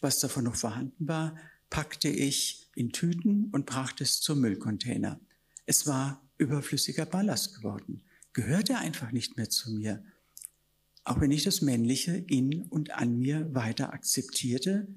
Was 0.00 0.20
davon 0.20 0.44
noch 0.44 0.54
vorhanden 0.54 1.08
war, 1.08 1.36
packte 1.70 2.08
ich 2.08 2.70
in 2.74 2.92
Tüten 2.92 3.48
und 3.52 3.66
brachte 3.66 4.04
es 4.04 4.20
zum 4.20 4.40
Müllcontainer. 4.40 5.18
Es 5.68 5.86
war 5.86 6.26
überflüssiger 6.38 7.04
Ballast 7.04 7.54
geworden, 7.54 8.02
gehörte 8.32 8.78
einfach 8.78 9.12
nicht 9.12 9.36
mehr 9.36 9.50
zu 9.50 9.70
mir. 9.70 10.02
Auch 11.04 11.20
wenn 11.20 11.30
ich 11.30 11.44
das 11.44 11.60
Männliche 11.60 12.16
in 12.16 12.62
und 12.62 12.92
an 12.92 13.18
mir 13.18 13.54
weiter 13.54 13.92
akzeptierte, 13.92 14.88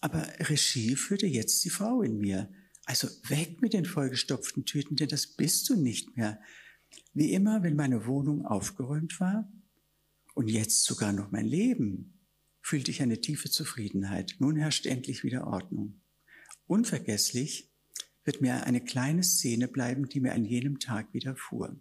aber 0.00 0.24
Regie 0.38 0.94
führte 0.94 1.26
jetzt 1.26 1.64
die 1.64 1.70
Frau 1.70 2.02
in 2.02 2.18
mir. 2.18 2.48
Also 2.84 3.08
weg 3.28 3.60
mit 3.62 3.72
den 3.72 3.84
vollgestopften 3.84 4.64
Tüten, 4.64 4.94
denn 4.94 5.08
das 5.08 5.26
bist 5.26 5.68
du 5.68 5.74
nicht 5.74 6.16
mehr. 6.16 6.40
Wie 7.14 7.32
immer, 7.32 7.64
wenn 7.64 7.74
meine 7.74 8.06
Wohnung 8.06 8.46
aufgeräumt 8.46 9.18
war 9.18 9.50
und 10.34 10.48
jetzt 10.48 10.84
sogar 10.84 11.12
noch 11.12 11.32
mein 11.32 11.46
Leben, 11.46 12.20
fühlte 12.60 12.92
ich 12.92 13.02
eine 13.02 13.20
tiefe 13.20 13.50
Zufriedenheit. 13.50 14.36
Nun 14.38 14.54
herrscht 14.54 14.86
endlich 14.86 15.24
wieder 15.24 15.48
Ordnung. 15.48 16.00
Unvergesslich 16.68 17.71
wird 18.24 18.40
mir 18.40 18.64
eine 18.64 18.80
kleine 18.80 19.22
Szene 19.22 19.68
bleiben, 19.68 20.08
die 20.08 20.20
mir 20.20 20.32
an 20.32 20.44
jenem 20.44 20.78
Tag 20.78 21.12
widerfuhr. 21.12 21.76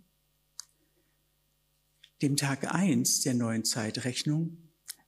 Dem 2.22 2.36
Tag 2.36 2.74
eins 2.74 3.22
der 3.22 3.34
neuen 3.34 3.66
Zeitrechnung 3.66 4.58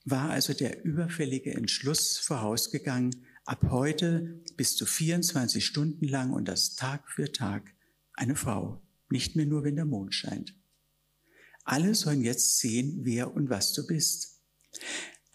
war 0.04 0.30
also 0.30 0.52
der 0.52 0.84
überfällige 0.84 1.54
Entschluss 1.54 2.18
vorausgegangen, 2.18 3.24
ab 3.44 3.70
heute 3.70 4.42
bis 4.56 4.76
zu 4.76 4.86
24 4.86 5.64
Stunden 5.64 6.06
lang 6.06 6.32
und 6.32 6.46
das 6.46 6.76
Tag 6.76 7.10
für 7.10 7.30
Tag 7.30 7.74
eine 8.14 8.36
Frau, 8.36 8.82
nicht 9.10 9.36
mehr 9.36 9.46
nur, 9.46 9.64
wenn 9.64 9.76
der 9.76 9.84
Mond 9.84 10.14
scheint. 10.14 10.54
Alle 11.64 11.94
sollen 11.94 12.22
jetzt 12.22 12.58
sehen, 12.58 13.00
wer 13.04 13.34
und 13.34 13.48
was 13.48 13.72
du 13.72 13.86
bist. 13.86 14.33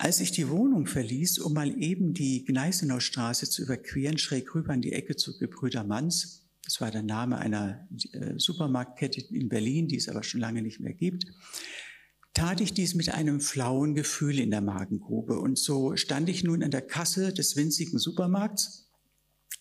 Als 0.01 0.21
ich 0.21 0.31
die 0.31 0.47
Wohnung 0.47 0.87
verließ, 0.87 1.39
um 1.39 1.51
mal 1.51 1.77
eben 1.77 2.13
die 2.13 2.45
Gneisenaustraße 2.45 3.49
zu 3.49 3.63
überqueren, 3.63 4.17
schräg 4.17 4.55
rüber 4.55 4.71
an 4.71 4.81
die 4.81 4.93
Ecke 4.93 5.17
zu 5.17 5.37
Gebrüder 5.37 5.83
Manns, 5.83 6.47
das 6.63 6.79
war 6.79 6.89
der 6.89 7.03
Name 7.03 7.37
einer 7.37 7.85
äh, 8.13 8.35
Supermarktkette 8.37 9.19
in 9.35 9.49
Berlin, 9.49 9.89
die 9.89 9.97
es 9.97 10.07
aber 10.07 10.23
schon 10.23 10.39
lange 10.39 10.61
nicht 10.61 10.79
mehr 10.79 10.93
gibt, 10.93 11.25
tat 12.33 12.61
ich 12.61 12.73
dies 12.73 12.95
mit 12.95 13.13
einem 13.13 13.41
flauen 13.41 13.93
Gefühl 13.93 14.39
in 14.39 14.51
der 14.51 14.61
Magengrube. 14.61 15.37
Und 15.37 15.59
so 15.59 15.97
stand 15.97 16.29
ich 16.29 16.45
nun 16.45 16.63
an 16.63 16.71
der 16.71 16.81
Kasse 16.81 17.33
des 17.33 17.57
winzigen 17.57 17.99
Supermarkts. 17.99 18.89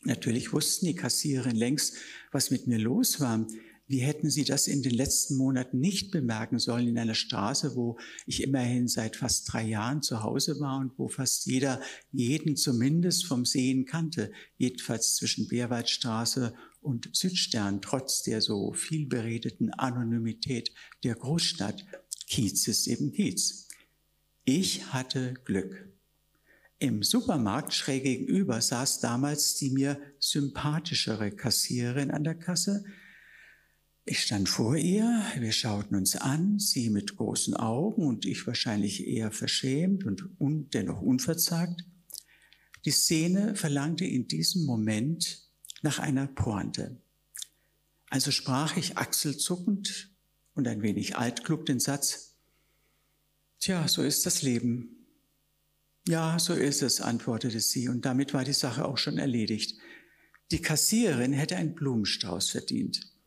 Natürlich 0.03 0.53
wussten 0.53 0.87
die 0.87 0.95
Kassiererin 0.95 1.57
längst, 1.57 1.97
was 2.31 2.53
mit 2.53 2.69
mir 2.69 2.79
los 2.79 3.19
war. 3.19 3.45
Wie 3.89 4.01
hätten 4.01 4.29
Sie 4.29 4.45
das 4.45 4.69
in 4.69 4.83
den 4.83 4.93
letzten 4.93 5.37
Monaten 5.37 5.81
nicht 5.81 6.11
bemerken 6.11 6.59
sollen 6.59 6.89
in 6.89 6.99
einer 6.99 7.15
Straße, 7.15 7.75
wo 7.75 7.99
ich 8.27 8.43
immerhin 8.43 8.87
seit 8.87 9.17
fast 9.17 9.51
drei 9.51 9.65
Jahren 9.65 10.03
zu 10.03 10.23
Hause 10.23 10.61
war 10.61 10.79
und 10.79 10.93
wo 10.99 11.09
fast 11.09 11.47
jeder 11.47 11.81
jeden 12.13 12.55
zumindest 12.55 13.25
vom 13.25 13.47
Sehen 13.47 13.87
kannte, 13.87 14.31
jedenfalls 14.59 15.17
zwischen 15.17 15.49
Beerwaldstraße 15.49 16.55
und 16.83 17.09
Südstern, 17.15 17.81
trotz 17.81 18.23
der 18.23 18.43
so 18.43 18.75
viel 18.75 19.07
beredeten 19.07 19.73
Anonymität 19.73 20.71
der 21.03 21.15
Großstadt. 21.15 21.87
Kiez 22.27 22.69
ist 22.69 22.87
eben 22.89 23.11
Kiez. 23.11 23.69
Ich 24.45 24.93
hatte 24.93 25.33
Glück. 25.47 25.89
Im 26.79 27.03
Supermarkt 27.03 27.73
schräg 27.73 28.05
gegenüber 28.05 28.61
saß 28.61 29.01
damals 29.01 29.57
die 29.57 29.71
mir 29.71 29.99
sympathischere 30.19 31.31
Kassiererin 31.31 32.11
an 32.11 32.23
der 32.23 32.35
Kasse, 32.35 32.85
ich 34.09 34.23
stand 34.23 34.49
vor 34.49 34.77
ihr, 34.77 35.23
wir 35.39 35.53
schauten 35.53 35.95
uns 35.95 36.17
an, 36.17 36.59
sie 36.59 36.89
mit 36.89 37.17
großen 37.17 37.55
Augen 37.55 38.07
und 38.07 38.25
ich 38.25 38.47
wahrscheinlich 38.47 39.07
eher 39.07 39.31
verschämt 39.31 40.05
und 40.05 40.29
un 40.41 40.71
dennoch 40.71 41.03
unverzagt. 41.03 41.85
Die 42.85 42.91
Szene 42.91 43.55
verlangte 43.55 44.05
in 44.07 44.27
diesem 44.27 44.65
Moment 44.65 45.43
nach 45.83 45.99
einer 45.99 46.27
Pointe. 46.27 47.01
Also 48.09 48.31
sprach 48.31 48.77
ich 48.77 48.97
achselzuckend 48.97 50.11
und 50.55 50.67
ein 50.67 50.83
wenig 50.83 51.17
altklug 51.17 51.67
den 51.67 51.79
Satz, 51.79 52.37
Tja, 53.61 53.89
so 53.89 54.03
ist 54.03 54.25
das 54.25 54.43
Leben. 54.43 55.07
Ja, 56.07 56.39
so 56.39 56.55
ist 56.55 56.81
es, 56.83 57.01
antwortete 57.01 57.61
sie, 57.61 57.89
und 57.89 58.05
damit 58.05 58.33
war 58.33 58.45
die 58.45 58.53
Sache 58.53 58.85
auch 58.85 58.97
schon 58.97 59.19
erledigt. 59.19 59.77
Die 60.51 60.63
Kassiererin 60.63 61.33
hätte 61.33 61.57
einen 61.57 61.75
Blumenstrauß 61.75 62.51
verdient. 62.51 63.18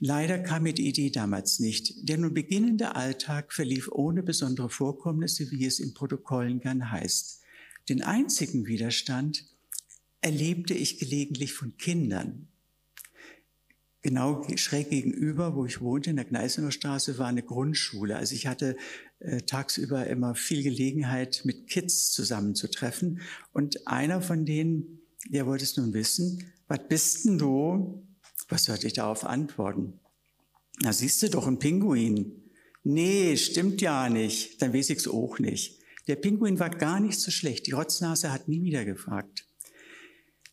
Leider 0.00 0.38
kam 0.38 0.62
mir 0.62 0.74
die 0.74 0.88
Idee 0.88 1.10
damals 1.10 1.58
nicht. 1.58 2.08
Der 2.08 2.18
nun 2.18 2.34
beginnende 2.34 2.94
Alltag 2.94 3.52
verlief 3.52 3.88
ohne 3.90 4.22
besondere 4.22 4.70
Vorkommnisse, 4.70 5.50
wie 5.50 5.66
es 5.66 5.80
in 5.80 5.94
Protokollen 5.94 6.60
gern 6.60 6.90
heißt. 6.90 7.42
Den 7.88 8.02
einzigen 8.02 8.66
Widerstand 8.66 9.44
erlebte 10.20 10.74
ich 10.74 10.98
gelegentlich 10.98 11.52
von 11.52 11.76
Kindern. 11.76 12.48
Genau 14.02 14.46
schräg 14.56 14.90
gegenüber, 14.90 15.56
wo 15.56 15.66
ich 15.66 15.80
wohnte, 15.80 16.10
in 16.10 16.16
der 16.16 16.24
Gneisener 16.24 16.70
Straße, 16.70 17.18
war 17.18 17.26
eine 17.26 17.42
Grundschule. 17.42 18.16
Also 18.16 18.34
ich 18.34 18.46
hatte 18.46 18.76
äh, 19.18 19.38
tagsüber 19.40 20.06
immer 20.06 20.36
viel 20.36 20.62
Gelegenheit, 20.62 21.42
mit 21.44 21.66
Kids 21.66 22.12
zusammenzutreffen. 22.12 23.20
Und 23.52 23.88
einer 23.88 24.22
von 24.22 24.46
denen, 24.46 25.00
der 25.28 25.46
wollte 25.46 25.64
es 25.64 25.76
nun 25.76 25.92
wissen, 25.92 26.44
was 26.68 26.86
bist 26.88 27.24
denn 27.24 27.38
du? 27.38 28.07
Was 28.48 28.64
sollte 28.64 28.86
ich 28.86 28.94
darauf 28.94 29.24
antworten? 29.24 30.00
Na, 30.80 30.92
siehst 30.92 31.22
du 31.22 31.30
doch, 31.30 31.46
ein 31.46 31.58
Pinguin. 31.58 32.50
Nee, 32.84 33.36
stimmt 33.36 33.80
ja 33.80 34.08
nicht. 34.08 34.62
Dann 34.62 34.72
weiß 34.72 34.90
ich's 34.90 35.08
auch 35.08 35.38
nicht. 35.38 35.78
Der 36.06 36.16
Pinguin 36.16 36.58
war 36.58 36.70
gar 36.70 37.00
nicht 37.00 37.20
so 37.20 37.30
schlecht. 37.30 37.66
Die 37.66 37.72
Rotznase 37.72 38.32
hat 38.32 38.48
nie 38.48 38.62
wieder 38.62 38.84
gefragt. 38.84 39.44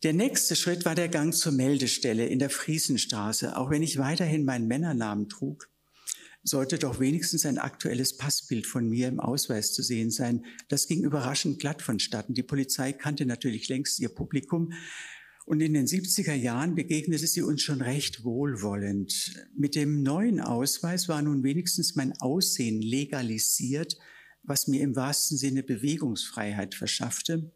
Der 0.02 0.12
nächste 0.12 0.54
Schritt 0.54 0.84
war 0.84 0.94
der 0.94 1.08
Gang 1.08 1.34
zur 1.34 1.52
Meldestelle 1.52 2.26
in 2.26 2.38
der 2.38 2.50
Friesenstraße. 2.50 3.56
Auch 3.56 3.70
wenn 3.70 3.82
ich 3.82 3.98
weiterhin 3.98 4.44
meinen 4.44 4.66
Männernamen 4.66 5.28
trug, 5.28 5.70
sollte 6.42 6.78
doch 6.78 7.00
wenigstens 7.00 7.46
ein 7.46 7.58
aktuelles 7.58 8.16
Passbild 8.16 8.66
von 8.66 8.88
mir 8.88 9.08
im 9.08 9.18
Ausweis 9.18 9.72
zu 9.72 9.82
sehen 9.82 10.10
sein. 10.10 10.44
Das 10.68 10.86
ging 10.86 11.02
überraschend 11.02 11.58
glatt 11.58 11.82
vonstatten. 11.82 12.34
Die 12.34 12.42
Polizei 12.42 12.92
kannte 12.92 13.24
natürlich 13.24 13.68
längst 13.68 13.98
ihr 13.98 14.10
Publikum. 14.10 14.72
Und 15.46 15.60
in 15.60 15.74
den 15.74 15.86
70er 15.86 16.34
Jahren 16.34 16.74
begegnete 16.74 17.24
sie 17.24 17.40
uns 17.40 17.62
schon 17.62 17.80
recht 17.80 18.24
wohlwollend. 18.24 19.46
Mit 19.56 19.76
dem 19.76 20.02
neuen 20.02 20.40
Ausweis 20.40 21.06
war 21.06 21.22
nun 21.22 21.44
wenigstens 21.44 21.94
mein 21.94 22.12
Aussehen 22.18 22.82
legalisiert, 22.82 23.96
was 24.42 24.66
mir 24.66 24.82
im 24.82 24.96
wahrsten 24.96 25.38
Sinne 25.38 25.62
Bewegungsfreiheit 25.62 26.74
verschaffte. 26.74 27.52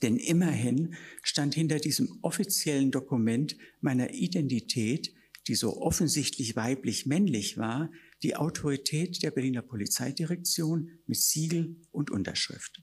Denn 0.00 0.16
immerhin 0.16 0.94
stand 1.24 1.54
hinter 1.54 1.80
diesem 1.80 2.20
offiziellen 2.22 2.92
Dokument 2.92 3.56
meiner 3.80 4.14
Identität, 4.14 5.12
die 5.48 5.56
so 5.56 5.78
offensichtlich 5.78 6.54
weiblich-männlich 6.54 7.58
war, 7.58 7.90
die 8.22 8.36
Autorität 8.36 9.24
der 9.24 9.32
Berliner 9.32 9.62
Polizeidirektion 9.62 10.88
mit 11.06 11.18
Siegel 11.18 11.80
und 11.90 12.12
Unterschrift. 12.12 12.80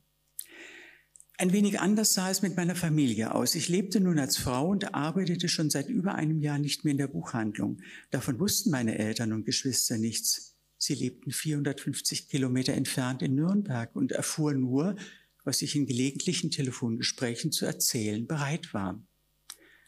Ein 1.41 1.54
wenig 1.54 1.80
anders 1.80 2.15
sah 2.15 2.30
es 2.30 2.41
mit 2.41 2.58
meiner 2.58 2.75
Familie 2.75 3.34
aus. 3.34 3.56
Ich 3.56 3.69
lebte 3.69 4.02
nun 4.02 4.19
als 4.19 4.36
Frau 4.36 4.67
und 4.67 4.93
arbeitete 4.93 5.47
schon 5.47 5.69
seit 5.69 5.88
über 5.88 6.15
einem 6.15 6.41
Jahr 6.41 6.60
nicht 6.60 6.84
mehr 6.84 6.91
in 6.91 6.97
der 6.97 7.08
Buchhandlung. 7.08 7.78
Davon 8.12 8.41
wussten 8.41 8.71
meine 8.71 8.97
Eltern 8.97 9.32
und 9.32 9.45
Geschwister 9.45 9.97
nichts. 9.97 10.58
Sie 10.78 10.95
lebten 10.95 11.32
450 11.32 12.28
Kilometer 12.28 12.73
entfernt 12.73 13.21
in 13.21 13.36
Nürnberg 13.36 13.95
und 13.95 14.12
erfuhren 14.12 14.60
nur, 14.60 14.97
was 15.45 15.62
ich 15.62 15.78
in 15.78 15.86
gelegentlichen 15.86 16.52
Telefongesprächen 16.52 17.54
zu 17.54 17.65
erzählen 17.65 18.28
bereit 18.28 18.73
war. 18.73 19.02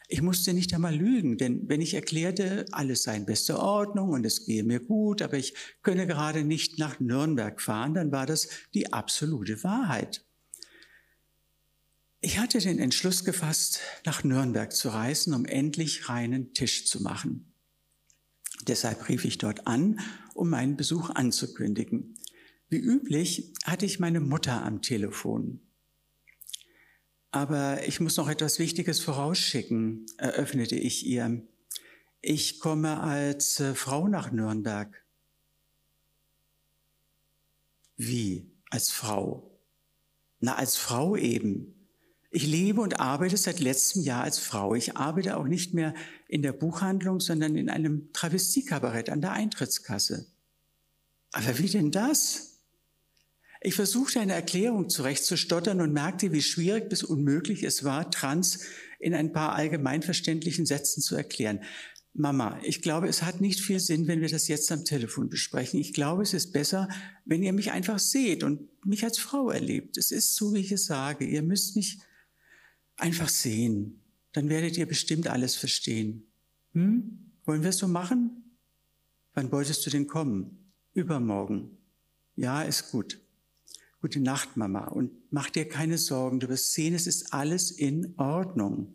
Ich 0.08 0.22
musste 0.22 0.54
nicht 0.54 0.72
einmal 0.72 0.96
lügen, 0.96 1.36
denn 1.36 1.68
wenn 1.68 1.82
ich 1.82 1.92
erklärte, 1.92 2.64
alles 2.72 3.02
sei 3.02 3.16
in 3.16 3.26
bester 3.26 3.62
Ordnung 3.62 4.08
und 4.08 4.24
es 4.24 4.46
gehe 4.46 4.64
mir 4.64 4.80
gut, 4.80 5.20
aber 5.20 5.36
ich 5.36 5.52
könne 5.82 6.06
gerade 6.06 6.44
nicht 6.44 6.78
nach 6.78 6.98
Nürnberg 6.98 7.60
fahren, 7.60 7.92
dann 7.92 8.10
war 8.10 8.24
das 8.24 8.48
die 8.72 8.94
absolute 8.94 9.62
Wahrheit. 9.62 10.24
Ich 12.24 12.38
hatte 12.38 12.60
den 12.60 12.78
Entschluss 12.78 13.24
gefasst, 13.24 13.80
nach 14.06 14.22
Nürnberg 14.22 14.72
zu 14.72 14.90
reisen, 14.90 15.34
um 15.34 15.44
endlich 15.44 16.08
reinen 16.08 16.54
Tisch 16.54 16.86
zu 16.86 17.02
machen. 17.02 17.52
Deshalb 18.68 19.08
rief 19.08 19.24
ich 19.24 19.38
dort 19.38 19.66
an, 19.66 19.98
um 20.32 20.48
meinen 20.48 20.76
Besuch 20.76 21.10
anzukündigen. 21.10 22.14
Wie 22.68 22.78
üblich 22.78 23.52
hatte 23.64 23.86
ich 23.86 23.98
meine 23.98 24.20
Mutter 24.20 24.62
am 24.62 24.82
Telefon. 24.82 25.62
Aber 27.32 27.84
ich 27.88 27.98
muss 27.98 28.16
noch 28.16 28.28
etwas 28.28 28.60
Wichtiges 28.60 29.00
vorausschicken, 29.00 30.06
eröffnete 30.16 30.76
ich 30.76 31.04
ihr. 31.04 31.42
Ich 32.20 32.60
komme 32.60 33.00
als 33.00 33.58
äh, 33.58 33.74
Frau 33.74 34.06
nach 34.06 34.30
Nürnberg. 34.30 35.04
Wie? 37.96 38.46
Als 38.70 38.92
Frau? 38.92 39.58
Na, 40.38 40.54
als 40.54 40.76
Frau 40.76 41.16
eben. 41.16 41.81
Ich 42.34 42.46
lebe 42.46 42.80
und 42.80 42.98
arbeite 42.98 43.36
seit 43.36 43.60
letztem 43.60 44.02
Jahr 44.02 44.24
als 44.24 44.38
Frau. 44.38 44.74
Ich 44.74 44.96
arbeite 44.96 45.36
auch 45.36 45.46
nicht 45.46 45.74
mehr 45.74 45.94
in 46.28 46.40
der 46.40 46.52
Buchhandlung, 46.52 47.20
sondern 47.20 47.56
in 47.56 47.68
einem 47.68 48.10
Travestiekabarett 48.14 49.10
an 49.10 49.20
der 49.20 49.32
Eintrittskasse. 49.32 50.24
Aber 51.32 51.58
wie 51.58 51.68
denn 51.68 51.90
das? 51.90 52.58
Ich 53.60 53.74
versuchte 53.74 54.18
eine 54.18 54.32
Erklärung 54.32 54.88
zurechtzustottern 54.88 55.82
und 55.82 55.92
merkte, 55.92 56.32
wie 56.32 56.40
schwierig 56.40 56.88
bis 56.88 57.02
unmöglich 57.02 57.64
es 57.64 57.84
war, 57.84 58.10
Trans 58.10 58.60
in 58.98 59.14
ein 59.14 59.32
paar 59.34 59.54
allgemeinverständlichen 59.54 60.64
Sätzen 60.64 61.02
zu 61.02 61.14
erklären. 61.14 61.60
Mama, 62.14 62.58
ich 62.62 62.80
glaube, 62.80 63.08
es 63.08 63.22
hat 63.22 63.42
nicht 63.42 63.60
viel 63.60 63.78
Sinn, 63.78 64.06
wenn 64.06 64.22
wir 64.22 64.28
das 64.30 64.48
jetzt 64.48 64.72
am 64.72 64.86
Telefon 64.86 65.28
besprechen. 65.28 65.78
Ich 65.78 65.92
glaube, 65.92 66.22
es 66.22 66.32
ist 66.32 66.52
besser, 66.52 66.88
wenn 67.26 67.42
ihr 67.42 67.52
mich 67.52 67.72
einfach 67.72 67.98
seht 67.98 68.42
und 68.42 68.68
mich 68.86 69.04
als 69.04 69.18
Frau 69.18 69.50
erlebt. 69.50 69.98
Es 69.98 70.10
ist 70.10 70.34
so, 70.34 70.54
wie 70.54 70.60
ich 70.60 70.72
es 70.72 70.86
sage. 70.86 71.26
Ihr 71.26 71.42
müsst 71.42 71.76
mich 71.76 71.98
einfach 73.02 73.28
sehen. 73.28 74.00
Dann 74.32 74.48
werdet 74.48 74.78
ihr 74.78 74.86
bestimmt 74.86 75.28
alles 75.28 75.54
verstehen. 75.56 76.26
Hm? 76.72 77.32
Wollen 77.44 77.62
wir 77.62 77.70
es 77.70 77.78
so 77.78 77.88
machen? 77.88 78.42
Wann 79.34 79.52
wolltest 79.52 79.84
du 79.84 79.90
denn 79.90 80.06
kommen? 80.06 80.72
Übermorgen. 80.94 81.78
Ja, 82.36 82.62
ist 82.62 82.90
gut. 82.90 83.20
Gute 84.00 84.20
Nacht, 84.20 84.56
Mama, 84.56 84.88
und 84.88 85.12
mach 85.30 85.50
dir 85.50 85.68
keine 85.68 85.96
Sorgen, 85.96 86.40
du 86.40 86.48
wirst 86.48 86.72
sehen, 86.72 86.94
es 86.94 87.06
ist 87.06 87.32
alles 87.32 87.70
in 87.70 88.14
Ordnung. 88.16 88.94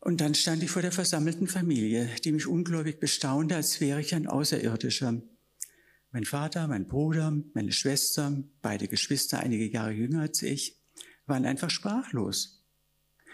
Und 0.00 0.20
dann 0.20 0.34
stand 0.34 0.62
ich 0.62 0.70
vor 0.70 0.82
der 0.82 0.92
versammelten 0.92 1.46
Familie, 1.46 2.08
die 2.24 2.32
mich 2.32 2.46
ungläubig 2.46 3.00
bestaunte, 3.00 3.56
als 3.56 3.80
wäre 3.80 4.00
ich 4.00 4.14
ein 4.14 4.26
Außerirdischer. 4.26 5.22
Mein 6.12 6.24
Vater, 6.24 6.66
mein 6.68 6.88
Bruder, 6.88 7.36
meine 7.54 7.72
Schwester, 7.72 8.42
beide 8.62 8.88
Geschwister 8.88 9.40
einige 9.40 9.70
Jahre 9.70 9.92
jünger 9.92 10.22
als 10.22 10.42
ich, 10.42 10.79
waren 11.30 11.46
einfach 11.46 11.70
sprachlos. 11.70 12.62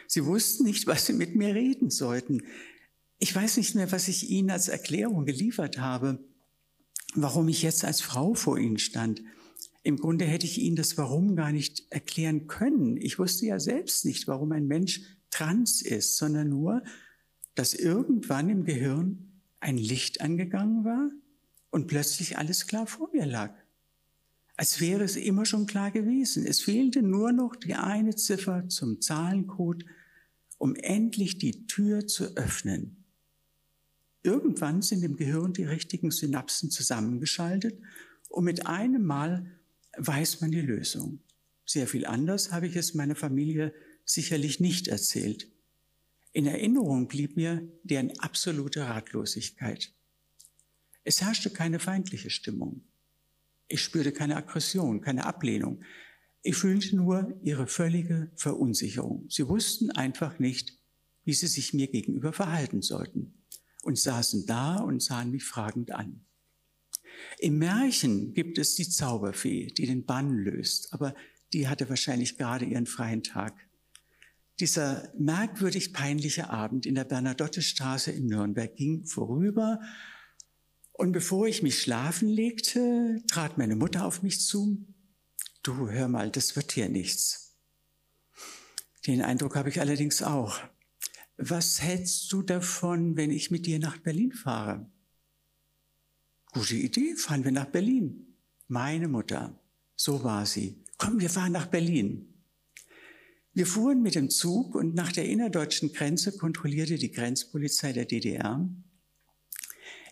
Sie 0.07 0.25
wussten 0.25 0.63
nicht, 0.65 0.87
was 0.87 1.07
sie 1.07 1.15
mit 1.15 1.35
mir 1.35 1.55
reden 1.55 1.91
sollten. 1.91 2.43
Ich 3.19 3.35
weiß 3.35 3.57
nicht 3.57 3.75
mehr, 3.75 3.91
was 3.91 4.07
ich 4.07 4.31
ihnen 4.31 4.51
als 4.51 4.69
Erklärung 4.69 5.25
geliefert 5.25 5.79
habe, 5.79 6.21
warum 7.15 7.49
ich 7.49 7.63
jetzt 7.63 7.85
als 7.85 8.01
Frau 8.01 8.35
vor 8.35 8.59
ihnen 8.59 8.79
stand. 8.79 9.23
Im 9.83 9.97
Grunde 9.97 10.25
hätte 10.25 10.47
ich 10.47 10.59
Ihnen 10.59 10.75
das 10.75 10.99
Warum 10.99 11.37
gar 11.37 11.53
nicht 11.53 11.85
erklären 11.91 12.49
können. 12.49 12.97
Ich 12.97 13.21
wusste 13.21 13.47
ja 13.47 13.61
selbst 13.61 14.05
nicht, 14.05 14.27
warum 14.27 14.51
ein 14.51 14.67
Mensch 14.67 15.03
trans 15.31 15.81
ist, 15.81 16.17
sondern 16.17 16.49
nur, 16.49 16.83
dass 17.55 17.73
irgendwann 17.73 18.49
im 18.49 18.65
Gehirn 18.65 19.41
ein 19.61 19.79
Licht 19.79 20.21
angegangen 20.21 20.85
war 20.85 21.11
und 21.71 21.87
plötzlich 21.87 22.37
alles 22.37 22.67
klar 22.67 22.87
vor 22.87 23.11
mir 23.13 23.27
lag. 23.27 23.55
Als 24.57 24.81
wäre 24.81 25.05
es 25.05 25.17
immer 25.17 25.45
schon 25.45 25.67
klar 25.67 25.91
gewesen. 25.91 26.47
Es 26.47 26.61
fehlte 26.61 27.03
nur 27.03 27.33
noch 27.33 27.57
die 27.57 27.75
eine 27.75 28.15
Ziffer 28.15 28.69
zum 28.69 29.01
Zahlencode, 29.01 29.85
um 30.59 30.75
endlich 30.75 31.39
die 31.39 31.67
Tür 31.67 32.07
zu 32.07 32.37
öffnen. 32.37 33.05
Irgendwann 34.23 34.83
sind 34.83 35.05
im 35.05 35.17
Gehirn 35.17 35.53
die 35.53 35.65
richtigen 35.65 36.11
Synapsen 36.11 36.71
zusammengeschaltet 36.71 37.79
und 38.29 38.45
mit 38.45 38.67
einem 38.67 39.05
Mal 39.05 39.47
weiß 39.99 40.41
man 40.41 40.51
die 40.51 40.63
Lösung. 40.63 41.21
Sehr 41.65 41.87
viel 41.87 42.07
anders 42.07 42.51
habe 42.51 42.67
ich 42.67 42.77
es 42.77 42.95
meiner 42.95 43.15
Familie 43.15 43.75
sicherlich 44.05 44.59
nicht 44.59 44.89
erzählt. 44.89 45.49
In 46.33 46.47
Erinnerung 46.47 47.09
blieb 47.09 47.37
mir 47.37 47.69
deren 47.83 48.19
absolute 48.19 48.81
Ratlosigkeit. 48.81 49.93
Es 51.05 51.23
herrschte 51.23 51.51
keine 51.51 51.79
feindliche 51.79 52.31
Stimmung. 52.31 52.83
Ich 53.69 53.83
spürte 53.83 54.13
keine 54.13 54.37
Aggression, 54.37 55.01
keine 55.01 55.25
Ablehnung. 55.27 55.83
Ich 56.43 56.57
fühlte 56.57 56.95
nur 56.95 57.39
ihre 57.43 57.67
völlige 57.67 58.31
Verunsicherung. 58.37 59.27
Sie 59.29 59.49
wussten 59.49 59.91
einfach 59.91 60.39
nicht, 60.39 60.79
wie 61.25 61.35
sie 61.35 61.49
sich 61.49 61.75
mir 61.75 61.89
gegenüber 61.89 62.33
verhalten 62.33 62.83
sollten 62.83 63.43
und 63.83 63.99
saßen 63.99 64.47
da 64.47 64.77
und 64.77 65.03
sahen 65.03 65.33
mich 65.33 65.45
fragend 65.45 65.91
an. 65.91 66.25
Im 67.39 67.59
Märchen 67.59 68.33
gibt 68.35 68.59
es 68.59 68.75
die 68.75 68.89
Zauberfee, 68.89 69.67
die 69.67 69.87
den 69.87 70.05
Bann 70.05 70.37
löst, 70.37 70.93
aber 70.93 71.15
die 71.53 71.69
hatte 71.69 71.89
wahrscheinlich 71.89 72.37
gerade 72.37 72.65
ihren 72.65 72.87
freien 72.87 73.23
Tag. 73.23 73.55
Dieser 74.61 75.13
merkwürdig 75.19 75.93
peinliche 75.93 76.51
Abend 76.51 76.87
in 76.87 76.95
der 76.95 77.05
Bernadottestraße 77.05 78.11
in 78.11 78.27
Nürnberg 78.27 78.75
ging 78.75 79.05
vorüber 79.05 79.81
und 80.99 81.13
bevor 81.13 81.47
ich 81.47 81.63
mich 81.63 81.81
schlafen 81.81 82.29
legte, 82.29 83.23
trat 83.29 83.59
meine 83.59 83.77
Mutter 83.77 84.07
auf 84.07 84.23
mich 84.23 84.41
zu. 84.41 84.85
Du, 85.63 85.91
hör 85.91 86.09
mal, 86.09 86.31
das 86.31 86.57
wird 86.57 86.73
hier 86.73 86.89
nichts. 86.89 87.55
Den 89.07 89.21
Eindruck 89.21 89.57
habe 89.57 89.69
ich 89.69 89.81
allerdings 89.81 90.23
auch. 90.23 90.59
Was 91.37 91.83
hältst 91.83 92.33
du 92.33 92.43
davon, 92.43 93.17
wenn 93.17 93.31
ich 93.31 93.51
mit 93.51 93.67
dir 93.67 93.79
nach 93.79 93.99
Berlin 93.99 94.33
fahre? 94.33 94.91
Gute 96.53 96.77
Idee, 96.77 97.15
fahren 97.15 97.45
wir 97.45 97.53
nach 97.53 97.67
Berlin. 97.67 98.35
Meine 98.67 99.09
Mutter, 99.09 99.61
so 99.97 100.25
war 100.25 100.47
sie. 100.47 100.83
Komm, 100.97 101.21
wir 101.21 101.29
fahren 101.29 101.53
nach 101.53 101.67
Berlin. 101.67 102.33
Wir 103.53 103.67
fuhren 103.67 104.03
mit 104.03 104.15
dem 104.15 104.31
Zug 104.31 104.75
und 104.75 104.95
nach 104.95 105.13
der 105.13 105.27
innerdeutschen 105.27 105.93
Grenze 105.93 106.37
kontrollierte 106.37 106.97
die 106.97 107.13
Grenzpolizei 107.13 107.93
der 107.93 108.07
DDR. 108.07 108.67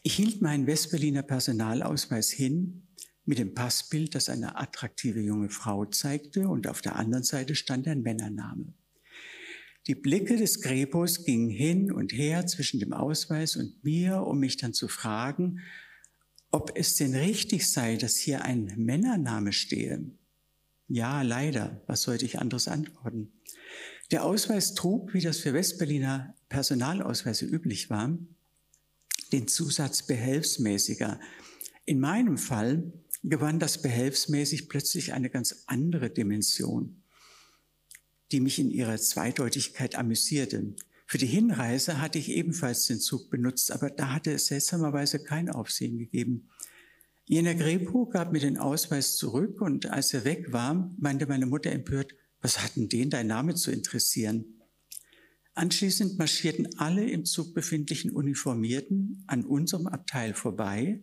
Ich 0.06 0.16
hielt 0.16 0.42
meinen 0.42 0.66
Westberliner 0.66 1.22
Personalausweis 1.22 2.30
hin 2.30 2.88
mit 3.24 3.38
dem 3.38 3.54
Passbild, 3.54 4.14
das 4.14 4.28
eine 4.28 4.58
attraktive 4.58 5.22
junge 5.22 5.48
Frau 5.48 5.86
zeigte 5.86 6.46
und 6.46 6.66
auf 6.66 6.82
der 6.82 6.96
anderen 6.96 7.24
Seite 7.24 7.54
stand 7.54 7.88
ein 7.88 8.02
Männername. 8.02 8.74
Die 9.86 9.94
Blicke 9.94 10.36
des 10.36 10.60
Grepos 10.60 11.24
gingen 11.24 11.48
hin 11.48 11.90
und 11.90 12.12
her 12.12 12.46
zwischen 12.46 12.80
dem 12.80 12.92
Ausweis 12.92 13.56
und 13.56 13.82
mir, 13.82 14.20
um 14.26 14.40
mich 14.40 14.58
dann 14.58 14.74
zu 14.74 14.88
fragen, 14.88 15.60
ob 16.50 16.72
es 16.74 16.96
denn 16.96 17.14
richtig 17.14 17.70
sei, 17.70 17.96
dass 17.96 18.16
hier 18.16 18.44
ein 18.44 18.74
Männername 18.76 19.54
stehe. 19.54 20.04
Ja, 20.86 21.22
leider. 21.22 21.82
Was 21.86 22.02
sollte 22.02 22.26
ich 22.26 22.38
anderes 22.38 22.68
antworten? 22.68 23.32
Der 24.10 24.22
Ausweis 24.22 24.74
trug, 24.74 25.14
wie 25.14 25.22
das 25.22 25.38
für 25.38 25.54
Westberliner 25.54 26.34
Personalausweise 26.50 27.46
üblich 27.46 27.88
war, 27.88 28.18
den 29.32 29.48
Zusatz 29.48 30.06
behelfsmäßiger. 30.06 31.20
In 31.86 32.00
meinem 32.00 32.38
Fall 32.38 32.92
gewann 33.22 33.58
das 33.58 33.80
behelfsmäßig 33.80 34.68
plötzlich 34.68 35.12
eine 35.12 35.30
ganz 35.30 35.64
andere 35.66 36.10
Dimension 36.10 37.04
die 38.32 38.40
mich 38.40 38.58
in 38.58 38.70
ihrer 38.70 38.96
Zweideutigkeit 38.96 39.94
amüsierte. 39.94 40.74
Für 41.06 41.18
die 41.18 41.26
Hinreise 41.26 42.00
hatte 42.00 42.18
ich 42.18 42.30
ebenfalls 42.30 42.86
den 42.86 42.98
Zug 42.98 43.30
benutzt, 43.30 43.70
aber 43.70 43.90
da 43.90 44.12
hatte 44.12 44.32
es 44.32 44.46
seltsamerweise 44.46 45.22
kein 45.22 45.50
Aufsehen 45.50 45.98
gegeben. 45.98 46.48
Jener 47.26 47.54
Grepo 47.54 48.06
gab 48.06 48.32
mir 48.32 48.40
den 48.40 48.58
Ausweis 48.58 49.16
zurück 49.16 49.60
und 49.60 49.86
als 49.86 50.12
er 50.12 50.24
weg 50.24 50.52
war, 50.52 50.92
meinte 50.98 51.26
meine 51.26 51.46
Mutter 51.46 51.70
empört, 51.70 52.14
was 52.40 52.62
hatten 52.62 52.88
den 52.88 53.08
dein 53.08 53.28
Name 53.28 53.54
zu 53.54 53.70
interessieren? 53.70 54.53
Anschließend 55.56 56.18
marschierten 56.18 56.78
alle 56.78 57.08
im 57.08 57.24
Zug 57.24 57.54
befindlichen 57.54 58.10
Uniformierten 58.10 59.22
an 59.28 59.44
unserem 59.44 59.86
Abteil 59.86 60.34
vorbei, 60.34 61.00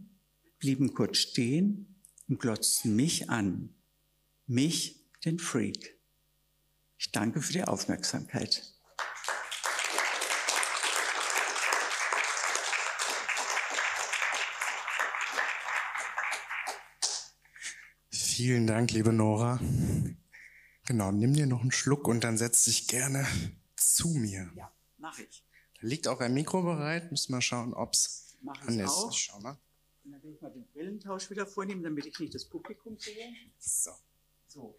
blieben 0.59 0.93
kurz 0.93 1.19
stehen 1.19 2.01
und 2.27 2.41
glotzten 2.41 2.93
mich 2.93 3.29
an. 3.29 3.73
Mich, 4.47 5.05
den 5.23 5.39
Freak. 5.39 5.97
Ich 6.97 7.13
danke 7.13 7.41
für 7.41 7.53
die 7.53 7.63
Aufmerksamkeit. 7.63 8.61
Vielen 18.09 18.67
Dank, 18.67 18.91
liebe 18.91 19.13
Nora. 19.13 19.61
Genau, 20.85 21.13
nimm 21.13 21.33
dir 21.33 21.45
noch 21.45 21.61
einen 21.61 21.71
Schluck 21.71 22.07
und 22.09 22.25
dann 22.25 22.37
setz 22.37 22.65
dich 22.65 22.87
gerne 22.87 23.25
zu 24.01 24.09
mir. 24.09 24.51
Ja, 24.55 24.71
mache 24.97 25.23
ich. 25.23 25.43
Da 25.79 25.87
liegt 25.87 26.07
auch 26.07 26.19
ein 26.19 26.33
Mikro 26.33 26.63
bereit. 26.63 27.11
Müssen 27.11 27.33
wir 27.33 27.41
schauen, 27.41 27.73
ob 27.73 27.93
es 27.93 28.35
an 28.65 28.79
ist. 28.79 28.89
Auch. 28.89 29.13
Schau 29.13 29.39
mal. 29.39 29.57
Und 30.03 30.11
dann 30.13 30.23
will 30.23 30.33
ich 30.33 30.41
mal 30.41 30.49
den 30.49 30.65
Brillentausch 30.73 31.29
wieder 31.29 31.45
vornehmen, 31.45 31.83
damit 31.83 32.07
ich 32.07 32.19
nicht 32.19 32.33
das 32.33 32.45
Publikum 32.45 32.97
sehe. 32.97 33.33
So. 33.59 33.91
So. 34.47 34.75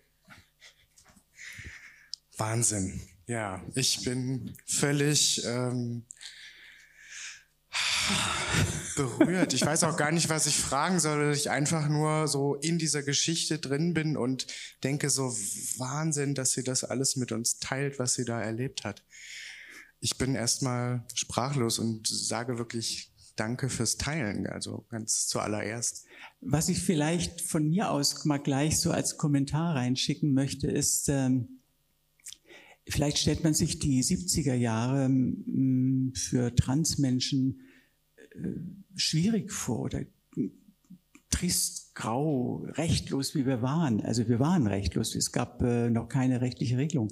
Wahnsinn. 2.36 3.00
Ja, 3.26 3.64
ich 3.76 4.04
bin 4.04 4.56
völlig 4.66 5.44
ähm, 5.44 6.04
berührt. 8.96 9.52
Ich 9.54 9.64
weiß 9.64 9.84
auch 9.84 9.96
gar 9.96 10.12
nicht, 10.12 10.28
was 10.28 10.46
ich 10.46 10.56
fragen 10.56 11.00
soll, 11.00 11.30
dass 11.30 11.38
ich 11.38 11.50
einfach 11.50 11.88
nur 11.88 12.28
so 12.28 12.54
in 12.56 12.78
dieser 12.78 13.02
Geschichte 13.02 13.58
drin 13.58 13.94
bin 13.94 14.16
und 14.16 14.46
denke 14.84 15.10
so 15.10 15.24
Wahnsinn, 15.78 16.34
dass 16.34 16.52
sie 16.52 16.62
das 16.62 16.84
alles 16.84 17.16
mit 17.16 17.32
uns 17.32 17.58
teilt, 17.58 17.98
was 17.98 18.14
sie 18.14 18.24
da 18.24 18.40
erlebt 18.40 18.84
hat. 18.84 19.04
Ich 20.00 20.18
bin 20.18 20.34
erstmal 20.34 21.04
sprachlos 21.14 21.78
und 21.78 22.06
sage 22.06 22.58
wirklich 22.58 23.08
Danke 23.34 23.70
fürs 23.70 23.96
Teilen, 23.96 24.46
also 24.46 24.84
ganz 24.90 25.26
zuallererst. 25.26 26.04
Was 26.42 26.68
ich 26.68 26.80
vielleicht 26.80 27.40
von 27.40 27.66
mir 27.66 27.90
aus 27.90 28.26
mal 28.26 28.36
gleich 28.36 28.78
so 28.78 28.90
als 28.90 29.16
Kommentar 29.16 29.74
reinschicken 29.74 30.34
möchte, 30.34 30.70
ist, 30.70 31.08
ähm, 31.08 31.62
Vielleicht 32.88 33.18
stellt 33.18 33.44
man 33.44 33.54
sich 33.54 33.78
die 33.78 34.02
70er 34.02 34.54
Jahre 34.54 35.04
hm, 35.04 36.12
für 36.16 36.54
Transmenschen 36.54 37.60
schwierig 38.94 39.52
vor 39.52 39.80
oder 39.80 40.04
trist, 41.32 41.94
grau, 41.94 42.64
rechtlos, 42.68 43.34
wie 43.34 43.46
wir 43.46 43.62
waren. 43.62 44.00
Also 44.02 44.28
wir 44.28 44.38
waren 44.38 44.66
rechtlos, 44.66 45.14
es 45.14 45.32
gab 45.32 45.62
äh, 45.62 45.90
noch 45.90 46.08
keine 46.08 46.40
rechtliche 46.40 46.76
Regelung. 46.76 47.08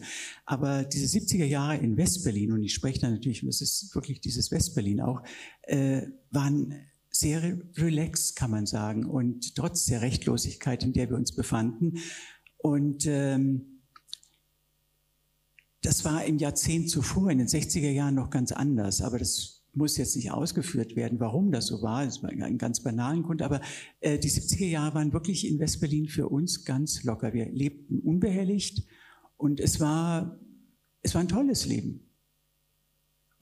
Aber 0.46 0.84
diese 0.84 1.18
70er 1.18 1.44
Jahre 1.44 1.76
in 1.78 1.96
Westberlin, 1.96 2.52
und 2.52 2.62
ich 2.62 2.74
spreche 2.74 3.00
da 3.00 3.10
natürlich, 3.10 3.44
das 3.44 3.60
ist 3.60 3.94
wirklich 3.94 4.20
dieses 4.20 4.50
Westberlin 4.50 5.00
auch, 5.00 5.22
äh, 5.62 6.02
waren 6.30 6.74
sehr 7.10 7.58
relaxed, 7.76 8.36
kann 8.36 8.50
man 8.50 8.66
sagen, 8.66 9.04
und 9.04 9.56
trotz 9.56 9.86
der 9.86 10.00
Rechtlosigkeit, 10.00 10.84
in 10.84 10.92
der 10.92 11.10
wir 11.10 11.16
uns 11.16 11.32
befanden. 11.32 11.98
Und 12.56 13.06
ähm, 13.06 13.80
das 15.82 16.04
war 16.04 16.24
im 16.24 16.38
Jahrzehnt 16.38 16.88
zuvor, 16.90 17.30
in 17.30 17.38
den 17.38 17.48
60er 17.48 17.90
Jahren 17.90 18.14
noch 18.14 18.30
ganz 18.30 18.52
anders, 18.52 19.00
aber 19.00 19.18
das 19.18 19.59
muss 19.74 19.96
jetzt 19.96 20.16
nicht 20.16 20.30
ausgeführt 20.30 20.96
werden, 20.96 21.20
warum 21.20 21.52
das 21.52 21.66
so 21.66 21.82
war. 21.82 22.04
Das 22.04 22.22
war 22.22 22.30
ein 22.30 22.58
ganz 22.58 22.82
banalen 22.82 23.22
Grund, 23.22 23.42
aber 23.42 23.60
äh, 24.00 24.18
die 24.18 24.30
70er 24.30 24.66
Jahre 24.66 24.94
waren 24.94 25.12
wirklich 25.12 25.48
in 25.48 25.58
Westberlin 25.58 26.08
für 26.08 26.28
uns 26.28 26.64
ganz 26.64 27.04
locker. 27.04 27.32
Wir 27.32 27.50
lebten 27.50 28.00
unbehelligt 28.00 28.84
und 29.36 29.60
es 29.60 29.80
war, 29.80 30.38
es 31.02 31.14
war 31.14 31.20
ein 31.20 31.28
tolles 31.28 31.66
Leben. 31.66 32.09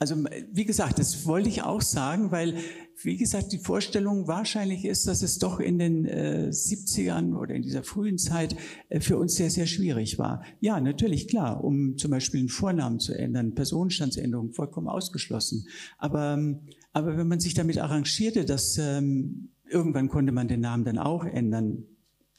Also 0.01 0.15
wie 0.53 0.65
gesagt, 0.65 1.01
das 1.01 1.27
wollte 1.27 1.49
ich 1.49 1.63
auch 1.63 1.83
sagen, 1.83 2.31
weil, 2.31 2.55
wie 3.03 3.17
gesagt, 3.17 3.51
die 3.51 3.59
Vorstellung 3.59 4.29
wahrscheinlich 4.29 4.85
ist, 4.85 5.09
dass 5.09 5.23
es 5.23 5.41
doch 5.41 5.59
in 5.59 5.81
den 5.81 6.05
äh, 6.05 6.51
70ern 6.53 7.35
oder 7.37 7.55
in 7.55 7.63
dieser 7.63 7.83
frühen 7.83 8.17
Zeit 8.17 8.55
äh, 8.91 9.01
für 9.01 9.19
uns 9.19 9.35
sehr, 9.35 9.51
sehr 9.51 9.67
schwierig 9.67 10.17
war. 10.17 10.45
Ja, 10.61 10.81
natürlich, 10.81 11.27
klar, 11.27 11.65
um 11.65 11.97
zum 11.97 12.13
Beispiel 12.13 12.39
einen 12.39 12.49
Vornamen 12.49 13.01
zu 13.01 13.13
ändern, 13.13 13.57
Personenstandsänderung, 13.57 14.53
vollkommen 14.53 14.87
ausgeschlossen. 14.87 15.67
Aber, 15.99 16.35
ähm, 16.35 16.61
aber 16.93 17.17
wenn 17.17 17.27
man 17.27 17.41
sich 17.41 17.55
damit 17.55 17.79
arrangierte, 17.79 18.45
dass 18.45 18.79
ähm, 18.79 19.49
irgendwann 19.69 20.09
konnte 20.09 20.31
man 20.31 20.47
den 20.47 20.61
Namen 20.61 20.85
dann 20.85 20.99
auch 20.99 21.25
ändern, 21.25 21.83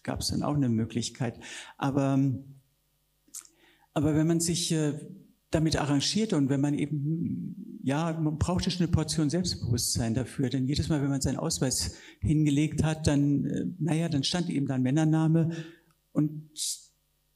gab 0.03 0.21
es 0.21 0.29
dann 0.29 0.43
auch 0.43 0.55
eine 0.55 0.69
Möglichkeit. 0.69 1.37
Aber, 1.77 2.13
ähm, 2.13 2.61
aber 3.93 4.15
wenn 4.15 4.27
man 4.27 4.39
sich... 4.39 4.71
Äh, 4.71 4.93
damit 5.51 5.77
arrangiert 5.77 6.33
und 6.33 6.49
wenn 6.49 6.61
man 6.61 6.73
eben, 6.73 7.79
ja, 7.83 8.13
man 8.19 8.37
brauchte 8.37 8.69
schon 8.69 8.83
eine 8.83 8.91
Portion 8.91 9.29
Selbstbewusstsein 9.29 10.13
dafür, 10.13 10.49
denn 10.49 10.67
jedes 10.67 10.89
Mal, 10.89 11.01
wenn 11.01 11.09
man 11.09 11.21
seinen 11.21 11.37
Ausweis 11.37 11.95
hingelegt 12.19 12.83
hat, 12.83 13.07
dann, 13.07 13.45
äh, 13.45 13.65
naja, 13.79 14.09
dann 14.09 14.23
stand 14.23 14.49
eben 14.49 14.67
da 14.67 14.75
ein 14.75 14.83
Männername 14.83 15.51
und 16.11 16.51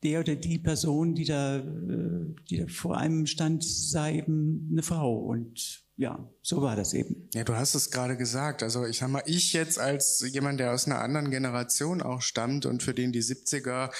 der 0.03 0.19
oder 0.19 0.35
die 0.35 0.59
Person, 0.59 1.15
die 1.15 1.25
da, 1.25 1.57
äh, 1.57 2.35
die 2.49 2.57
da 2.57 2.67
vor 2.67 2.97
einem 2.97 3.25
stand, 3.25 3.63
sei 3.63 4.17
eben 4.17 4.69
eine 4.71 4.83
Frau 4.83 5.17
und 5.17 5.83
ja, 5.95 6.27
so 6.41 6.61
war 6.61 6.75
das 6.75 6.93
eben. 6.93 7.29
Ja, 7.33 7.43
du 7.43 7.55
hast 7.55 7.75
es 7.75 7.91
gerade 7.91 8.17
gesagt. 8.17 8.63
Also 8.63 8.85
ich 8.85 8.97
sag 8.97 9.09
mal, 9.09 9.23
ich 9.27 9.53
jetzt 9.53 9.79
als 9.79 10.25
jemand, 10.27 10.59
der 10.59 10.73
aus 10.73 10.87
einer 10.87 10.99
anderen 11.01 11.29
Generation 11.29 12.01
auch 12.01 12.21
stammt 12.21 12.65
und 12.65 12.81
für 12.81 12.95
den 12.95 13.11
die 13.11 13.21
70er 13.21 13.91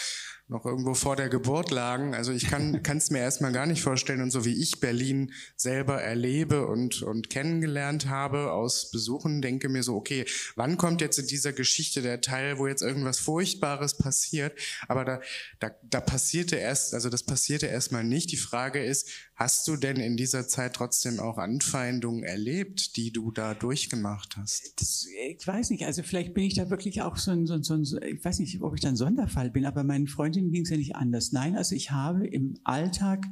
noch 0.54 0.66
irgendwo 0.66 0.94
vor 0.94 1.16
der 1.16 1.30
Geburt 1.30 1.72
lagen. 1.72 2.14
Also 2.14 2.32
ich 2.32 2.48
kann 2.48 2.80
es 2.98 3.10
mir 3.10 3.20
erstmal 3.20 3.52
gar 3.52 3.66
nicht 3.66 3.82
vorstellen. 3.82 4.22
Und 4.22 4.32
so 4.32 4.46
wie 4.46 4.54
ich 4.54 4.80
Berlin 4.80 5.34
selber 5.58 6.02
erlebe 6.02 6.68
und, 6.68 7.02
und 7.02 7.30
kennengelernt 7.30 8.08
habe 8.08 8.52
aus 8.52 8.92
Besuchen, 8.92 9.42
denke 9.42 9.68
mir 9.68 9.84
so, 9.84 9.96
okay, 9.96 10.26
wann 10.56 10.78
kommt 10.78 11.02
jetzt 11.02 11.18
in 11.18 11.28
dieser 11.28 11.54
Geschichte 11.54 12.02
der 12.02 12.22
Teil, 12.22 12.60
wo 12.60 12.68
jetzt 12.68 12.84
irgendwas 12.84 13.20
Furchtbares 13.20 13.98
passiert? 13.98 14.58
Aber 14.88 15.04
da, 15.04 15.22
da, 15.60 15.72
da 15.84 16.00
passierte 16.00 16.56
erst, 16.56 16.94
also 16.94 17.10
das 17.10 17.24
passierte 17.24 17.66
erstmal 17.66 18.04
nicht. 18.04 18.32
Die 18.32 18.38
Frage 18.38 18.84
ist, 18.84 19.10
hast 19.36 19.68
du 19.68 19.78
denn 19.78 19.98
in 19.98 20.18
dieser 20.18 20.48
Zeit 20.48 20.74
trotzdem 20.74 21.20
auch 21.20 21.38
Anfeindungen 21.38 22.24
erlebt, 22.24 22.98
die 22.98 23.12
du 23.12 23.32
da 23.32 23.54
durchgemacht 23.54 24.36
hast? 24.38 24.74
Das, 24.78 25.06
ich 25.30 25.46
weiß 25.46 25.70
nicht, 25.70 25.86
also 25.86 26.04
vielleicht 26.04 26.34
bin 26.34 26.44
ich 26.44 26.56
da 26.56 26.70
wirklich 26.70 27.02
auch 27.02 27.18
so 27.18 27.32
ein, 27.32 27.46
so 27.46 27.54
ein, 27.54 27.64
so 27.64 27.76
ein 27.76 27.84
ich 28.04 28.24
weiß 28.24 28.40
nicht, 28.40 28.62
ob 28.62 28.74
ich 28.76 28.82
da 28.82 28.90
ein 28.90 28.96
Sonderfall 28.96 29.52
bin, 29.52 29.66
aber 29.66 29.84
meinen 29.84 30.08
Freund 30.08 30.24
Freundin 30.24 30.52
ging 30.52 30.64
es 30.64 30.70
ja 30.70 30.78
nicht 30.78 30.96
anders. 30.96 31.34
Nein, 31.34 31.58
also 31.58 31.76
ich 31.76 31.92
habe 31.92 32.26
im 32.26 32.58
Alltag 32.64 33.26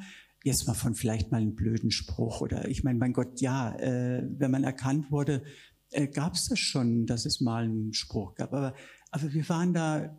jetzt 0.43 0.68
mal 0.68 0.74
von 0.74 0.93
vielleicht 0.93 1.32
mal 1.32 1.41
einem 1.41 1.56
blöden 1.56 1.89
Spruch 1.89 2.41
oder 2.41 2.68
ich 2.68 2.84
meine, 2.84 2.99
mein 2.99 3.14
Gott, 3.14 3.39
ja, 3.39 3.74
äh, 3.76 4.28
wenn 4.38 4.52
man 4.52 4.64
erkannt 4.66 5.10
wurde, 5.10 5.43
äh, 5.91 6.08
gab 6.08 6.34
es 6.34 6.47
das 6.47 6.60
schon, 6.60 7.06
dass 7.06 7.26
es 7.26 7.39
mal 7.39 7.64
einen 7.64 7.93
Spruch 7.93 8.36
gab. 8.36 8.54
Aber, 8.54 8.76
aber 9.12 9.32
wir 9.34 9.47
waren 9.47 9.74
da 9.74 10.18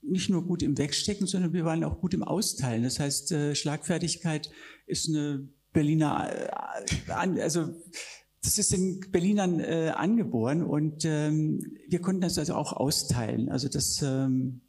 nicht 0.00 0.30
nur 0.30 0.46
gut 0.46 0.62
im 0.62 0.78
Wegstecken, 0.78 1.26
sondern 1.26 1.52
wir 1.52 1.64
waren 1.64 1.84
auch 1.84 2.00
gut 2.00 2.14
im 2.14 2.22
Austeilen. 2.22 2.82
Das 2.82 2.98
heißt, 2.98 3.32
äh, 3.32 3.54
Schlagfertigkeit 3.54 4.50
ist 4.86 5.08
eine 5.08 5.48
Berliner, 5.72 6.30
äh, 6.32 7.40
also 7.40 7.74
das 8.42 8.58
ist 8.58 8.72
den 8.72 9.00
Berlinern 9.10 9.60
äh, 9.60 9.92
angeboren 9.94 10.62
und 10.62 11.04
ähm, 11.04 11.78
wir 11.88 12.00
konnten 12.00 12.20
das 12.20 12.38
also 12.38 12.54
auch 12.54 12.72
austeilen. 12.74 13.48
Also 13.48 13.68
das 13.68 14.02
ähm, 14.02 14.60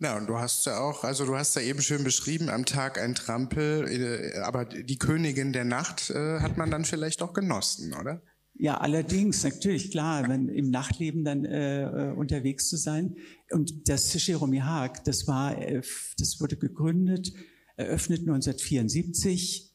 ja, 0.00 0.16
und 0.18 0.26
du 0.26 0.38
hast 0.38 0.66
ja 0.66 0.80
auch, 0.80 1.04
also 1.04 1.24
du 1.24 1.36
hast 1.36 1.56
ja 1.56 1.62
eben 1.62 1.80
schön 1.80 2.04
beschrieben, 2.04 2.50
am 2.50 2.66
Tag 2.66 3.00
ein 3.00 3.14
Trampel, 3.14 3.88
äh, 3.88 4.38
aber 4.40 4.64
die 4.66 4.98
Königin 4.98 5.52
der 5.52 5.64
Nacht 5.64 6.10
äh, 6.10 6.40
hat 6.40 6.58
man 6.58 6.70
dann 6.70 6.84
vielleicht 6.84 7.22
auch 7.22 7.32
genossen, 7.32 7.94
oder? 7.94 8.20
Ja, 8.56 8.76
allerdings, 8.76 9.42
natürlich, 9.42 9.90
klar, 9.90 10.28
wenn 10.28 10.48
im 10.48 10.70
Nachtleben 10.70 11.24
dann 11.24 11.44
äh, 11.44 11.84
äh 11.84 12.12
unterwegs 12.12 12.68
zu 12.68 12.76
sein. 12.76 13.16
Und 13.50 13.88
das 13.88 14.14
Jeremy 14.26 14.58
Haag, 14.58 15.04
das 15.04 15.26
war, 15.26 15.58
äh, 15.58 15.82
das 16.18 16.40
wurde 16.40 16.56
gegründet 16.56 17.32
eröffnet 17.76 18.20
1974, 18.20 19.72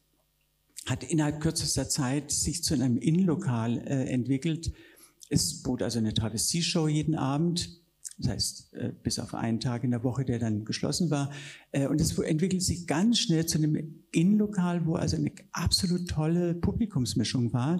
hat 0.85 1.03
innerhalb 1.03 1.41
kürzester 1.41 1.89
Zeit 1.89 2.31
sich 2.31 2.63
zu 2.63 2.73
einem 2.73 2.97
Innenlokal 2.97 3.77
äh, 3.79 4.05
entwickelt. 4.05 4.71
Es 5.29 5.61
bot 5.61 5.83
also 5.83 5.99
eine 5.99 6.13
Travestieshow 6.13 6.87
jeden 6.87 7.15
Abend. 7.15 7.79
Das 8.17 8.31
heißt, 8.31 8.73
äh, 8.73 8.91
bis 9.03 9.19
auf 9.19 9.33
einen 9.33 9.59
Tag 9.59 9.83
in 9.83 9.91
der 9.91 10.03
Woche, 10.03 10.25
der 10.25 10.39
dann 10.39 10.65
geschlossen 10.65 11.09
war. 11.09 11.31
Äh, 11.71 11.87
und 11.87 12.01
es 12.01 12.17
entwickelt 12.17 12.63
sich 12.63 12.87
ganz 12.87 13.19
schnell 13.19 13.45
zu 13.45 13.57
einem 13.57 14.03
Innenlokal, 14.11 14.85
wo 14.85 14.95
also 14.95 15.15
eine 15.15 15.31
absolut 15.51 16.09
tolle 16.09 16.55
Publikumsmischung 16.55 17.53
war. 17.53 17.79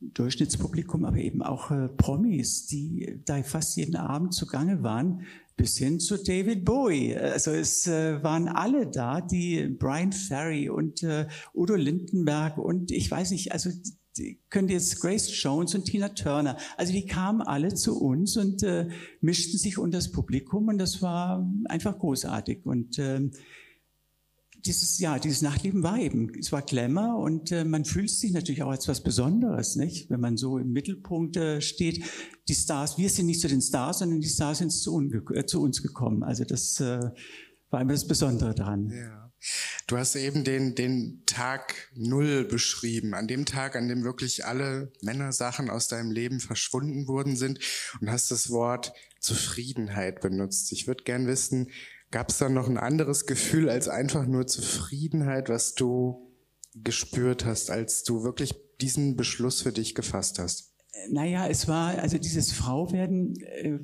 Durchschnittspublikum, 0.00 1.04
aber 1.04 1.18
eben 1.18 1.42
auch 1.42 1.70
äh, 1.70 1.88
Promis, 1.88 2.66
die 2.66 3.20
da 3.24 3.42
fast 3.42 3.76
jeden 3.76 3.96
Abend 3.96 4.32
zugange 4.32 4.82
waren, 4.82 5.22
bis 5.60 5.76
hin 5.76 6.00
zu 6.00 6.16
David 6.16 6.64
Bowie. 6.64 7.14
Also 7.14 7.50
es 7.50 7.86
äh, 7.86 8.22
waren 8.22 8.48
alle 8.48 8.86
da, 8.86 9.20
die 9.20 9.66
Brian 9.68 10.10
Ferry 10.10 10.70
und 10.70 11.02
äh, 11.02 11.26
Udo 11.52 11.74
Lindenberg 11.74 12.56
und 12.56 12.90
ich 12.90 13.10
weiß 13.10 13.32
nicht, 13.32 13.52
also 13.52 13.68
könnt 14.48 14.70
jetzt 14.70 15.00
Grace 15.00 15.30
Jones 15.42 15.74
und 15.74 15.84
Tina 15.84 16.08
Turner. 16.08 16.56
Also 16.78 16.94
die 16.94 17.04
kamen 17.04 17.42
alle 17.42 17.74
zu 17.74 18.00
uns 18.00 18.38
und 18.38 18.62
äh, 18.62 18.88
mischten 19.20 19.58
sich 19.58 19.76
unter 19.76 19.98
das 19.98 20.10
Publikum 20.10 20.68
und 20.68 20.78
das 20.78 21.02
war 21.02 21.46
einfach 21.66 21.98
großartig. 21.98 22.64
Und 22.64 22.98
äh, 22.98 23.30
dieses, 24.64 24.98
ja, 24.98 25.18
dieses 25.18 25.42
Nachtleben 25.42 25.82
war 25.82 25.98
eben, 25.98 26.32
es 26.38 26.52
war 26.52 26.62
Glamour 26.62 27.18
und 27.18 27.52
äh, 27.52 27.64
man 27.64 27.84
fühlt 27.84 28.10
sich 28.10 28.32
natürlich 28.32 28.62
auch 28.62 28.70
als 28.70 28.88
was 28.88 29.02
Besonderes, 29.02 29.76
nicht? 29.76 30.10
Wenn 30.10 30.20
man 30.20 30.36
so 30.36 30.58
im 30.58 30.72
Mittelpunkt 30.72 31.36
äh, 31.36 31.60
steht. 31.60 32.04
Die 32.48 32.54
Stars, 32.54 32.98
wir 32.98 33.08
sind 33.08 33.26
nicht 33.26 33.40
zu 33.40 33.48
den 33.48 33.62
Stars, 33.62 34.00
sondern 34.00 34.20
die 34.20 34.28
Stars 34.28 34.58
sind 34.58 34.70
zu, 34.70 35.00
äh, 35.32 35.46
zu 35.46 35.62
uns 35.62 35.82
gekommen. 35.82 36.22
Also 36.22 36.44
das 36.44 36.80
äh, 36.80 37.10
war 37.70 37.80
immer 37.80 37.92
das 37.92 38.06
Besondere 38.06 38.54
daran. 38.54 38.90
Ja. 38.90 39.32
Du 39.86 39.96
hast 39.96 40.16
eben 40.16 40.44
den, 40.44 40.74
den 40.74 41.22
Tag 41.24 41.90
Null 41.94 42.44
beschrieben, 42.44 43.14
an 43.14 43.26
dem 43.26 43.46
Tag, 43.46 43.74
an 43.74 43.88
dem 43.88 44.04
wirklich 44.04 44.44
alle 44.44 44.92
Männersachen 45.00 45.70
aus 45.70 45.88
deinem 45.88 46.10
Leben 46.10 46.40
verschwunden 46.40 47.08
worden 47.08 47.36
sind 47.36 47.58
und 48.00 48.10
hast 48.10 48.30
das 48.30 48.50
Wort 48.50 48.92
Zufriedenheit 49.18 50.20
benutzt. 50.20 50.72
Ich 50.72 50.86
würde 50.86 51.04
gern 51.04 51.26
wissen, 51.26 51.70
Gab 52.10 52.30
es 52.30 52.38
da 52.38 52.48
noch 52.48 52.68
ein 52.68 52.78
anderes 52.78 53.26
Gefühl 53.26 53.68
als 53.68 53.88
einfach 53.88 54.26
nur 54.26 54.46
Zufriedenheit, 54.46 55.48
was 55.48 55.74
du 55.74 56.32
gespürt 56.74 57.44
hast, 57.44 57.70
als 57.70 58.02
du 58.02 58.24
wirklich 58.24 58.54
diesen 58.80 59.16
Beschluss 59.16 59.62
für 59.62 59.72
dich 59.72 59.94
gefasst 59.94 60.38
hast? 60.38 60.74
Naja, 61.10 61.46
es 61.46 61.68
war, 61.68 61.98
also 61.98 62.18
dieses 62.18 62.52
Frauwerden, 62.52 63.40
äh, 63.40 63.78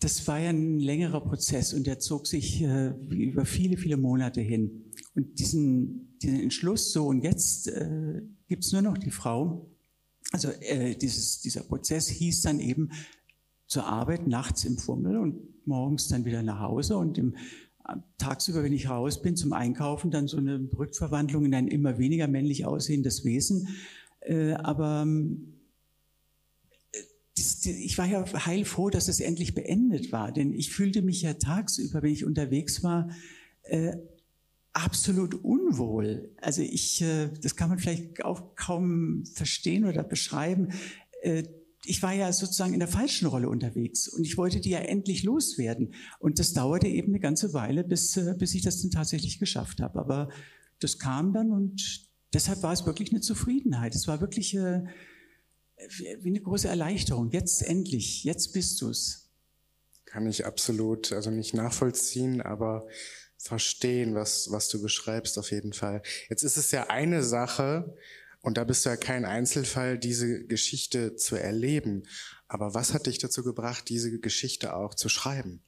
das 0.00 0.26
war 0.26 0.38
ja 0.40 0.50
ein 0.50 0.80
längerer 0.80 1.20
Prozess 1.20 1.72
und 1.72 1.86
der 1.86 1.98
zog 2.00 2.26
sich 2.26 2.62
äh, 2.62 2.88
über 3.08 3.46
viele, 3.46 3.76
viele 3.76 3.96
Monate 3.96 4.40
hin. 4.40 4.92
Und 5.14 5.38
diesen, 5.38 6.18
diesen 6.20 6.40
Entschluss, 6.40 6.92
so 6.92 7.06
und 7.06 7.22
jetzt 7.22 7.68
äh, 7.68 8.22
gibt 8.48 8.64
es 8.64 8.72
nur 8.72 8.82
noch 8.82 8.98
die 8.98 9.12
Frau, 9.12 9.70
also 10.32 10.48
äh, 10.60 10.96
dieses, 10.96 11.40
dieser 11.40 11.62
Prozess 11.62 12.08
hieß 12.08 12.42
dann 12.42 12.58
eben 12.58 12.90
zur 13.68 13.86
Arbeit 13.86 14.26
nachts 14.26 14.64
im 14.64 14.78
Fummel 14.78 15.16
und 15.16 15.53
morgens 15.66 16.08
dann 16.08 16.24
wieder 16.24 16.42
nach 16.42 16.60
Hause 16.60 16.96
und 16.96 17.18
im, 17.18 17.34
tagsüber, 18.18 18.62
wenn 18.62 18.72
ich 18.72 18.88
raus 18.88 19.20
bin 19.20 19.36
zum 19.36 19.52
Einkaufen, 19.52 20.10
dann 20.10 20.26
so 20.26 20.38
eine 20.38 20.68
Rückverwandlung 20.76 21.44
in 21.44 21.54
ein 21.54 21.68
immer 21.68 21.98
weniger 21.98 22.28
männlich 22.28 22.64
aussehendes 22.64 23.24
Wesen. 23.24 23.68
Äh, 24.20 24.52
aber 24.52 25.06
äh, 26.92 26.98
ich 27.64 27.98
war 27.98 28.06
ja 28.06 28.24
heilfroh, 28.46 28.90
dass 28.90 29.08
es 29.08 29.20
endlich 29.20 29.54
beendet 29.54 30.12
war, 30.12 30.32
denn 30.32 30.54
ich 30.54 30.70
fühlte 30.70 31.02
mich 31.02 31.22
ja 31.22 31.34
tagsüber, 31.34 32.02
wenn 32.02 32.12
ich 32.12 32.24
unterwegs 32.24 32.82
war, 32.82 33.10
äh, 33.64 33.96
absolut 34.72 35.34
unwohl. 35.34 36.30
Also 36.40 36.62
ich, 36.62 37.02
äh, 37.02 37.28
das 37.42 37.54
kann 37.54 37.68
man 37.68 37.78
vielleicht 37.78 38.24
auch 38.24 38.56
kaum 38.56 39.24
verstehen 39.26 39.84
oder 39.84 40.02
beschreiben. 40.02 40.68
Äh, 41.22 41.44
ich 41.86 42.02
war 42.02 42.12
ja 42.12 42.32
sozusagen 42.32 42.72
in 42.72 42.80
der 42.80 42.88
falschen 42.88 43.26
Rolle 43.26 43.48
unterwegs 43.48 44.08
und 44.08 44.24
ich 44.24 44.36
wollte 44.36 44.60
die 44.60 44.70
ja 44.70 44.80
endlich 44.80 45.22
loswerden. 45.22 45.94
Und 46.18 46.38
das 46.38 46.52
dauerte 46.52 46.86
eben 46.86 47.08
eine 47.08 47.20
ganze 47.20 47.52
Weile, 47.52 47.84
bis, 47.84 48.16
äh, 48.16 48.34
bis 48.38 48.54
ich 48.54 48.62
das 48.62 48.82
dann 48.82 48.90
tatsächlich 48.90 49.38
geschafft 49.38 49.80
habe. 49.80 49.98
Aber 49.98 50.28
das 50.80 50.98
kam 50.98 51.32
dann 51.32 51.50
und 51.50 52.08
deshalb 52.32 52.62
war 52.62 52.72
es 52.72 52.86
wirklich 52.86 53.10
eine 53.10 53.20
Zufriedenheit. 53.20 53.94
Es 53.94 54.08
war 54.08 54.20
wirklich 54.20 54.54
äh, 54.54 54.84
wie 56.20 56.28
eine 56.28 56.40
große 56.40 56.68
Erleichterung. 56.68 57.30
Jetzt 57.30 57.62
endlich, 57.62 58.24
jetzt 58.24 58.52
bist 58.52 58.80
du's. 58.80 59.30
Kann 60.04 60.26
ich 60.26 60.46
absolut, 60.46 61.12
also 61.12 61.30
nicht 61.30 61.54
nachvollziehen, 61.54 62.40
aber 62.40 62.86
verstehen, 63.36 64.14
was, 64.14 64.50
was 64.50 64.68
du 64.68 64.80
beschreibst 64.80 65.38
auf 65.38 65.50
jeden 65.50 65.72
Fall. 65.72 66.02
Jetzt 66.30 66.42
ist 66.42 66.56
es 66.56 66.70
ja 66.70 66.88
eine 66.88 67.22
Sache, 67.22 67.94
und 68.44 68.58
da 68.58 68.64
bist 68.64 68.84
du 68.84 68.90
ja 68.90 68.96
kein 68.96 69.24
Einzelfall, 69.24 69.98
diese 69.98 70.44
Geschichte 70.44 71.16
zu 71.16 71.36
erleben. 71.36 72.02
Aber 72.46 72.74
was 72.74 72.92
hat 72.92 73.06
dich 73.06 73.16
dazu 73.16 73.42
gebracht, 73.42 73.88
diese 73.88 74.18
Geschichte 74.20 74.76
auch 74.76 74.94
zu 74.94 75.08
schreiben? 75.08 75.62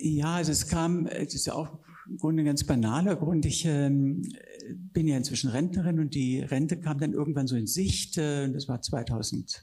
Ja, 0.00 0.36
also 0.36 0.50
es 0.50 0.66
kam, 0.66 1.04
das 1.04 1.34
ist 1.34 1.50
auch 1.50 1.78
im 2.08 2.16
Grunde 2.16 2.42
ein 2.42 2.46
ganz 2.46 2.64
banaler 2.64 3.16
Grund. 3.16 3.44
Ich 3.44 3.66
ähm, 3.66 4.22
bin 4.66 5.06
ja 5.06 5.16
inzwischen 5.18 5.50
Rentnerin 5.50 6.00
und 6.00 6.14
die 6.14 6.40
Rente 6.40 6.80
kam 6.80 6.98
dann 6.98 7.12
irgendwann 7.12 7.46
so 7.46 7.56
in 7.56 7.66
Sicht. 7.66 8.16
Äh, 8.16 8.50
das 8.50 8.66
war 8.66 8.80
2000. 8.80 9.62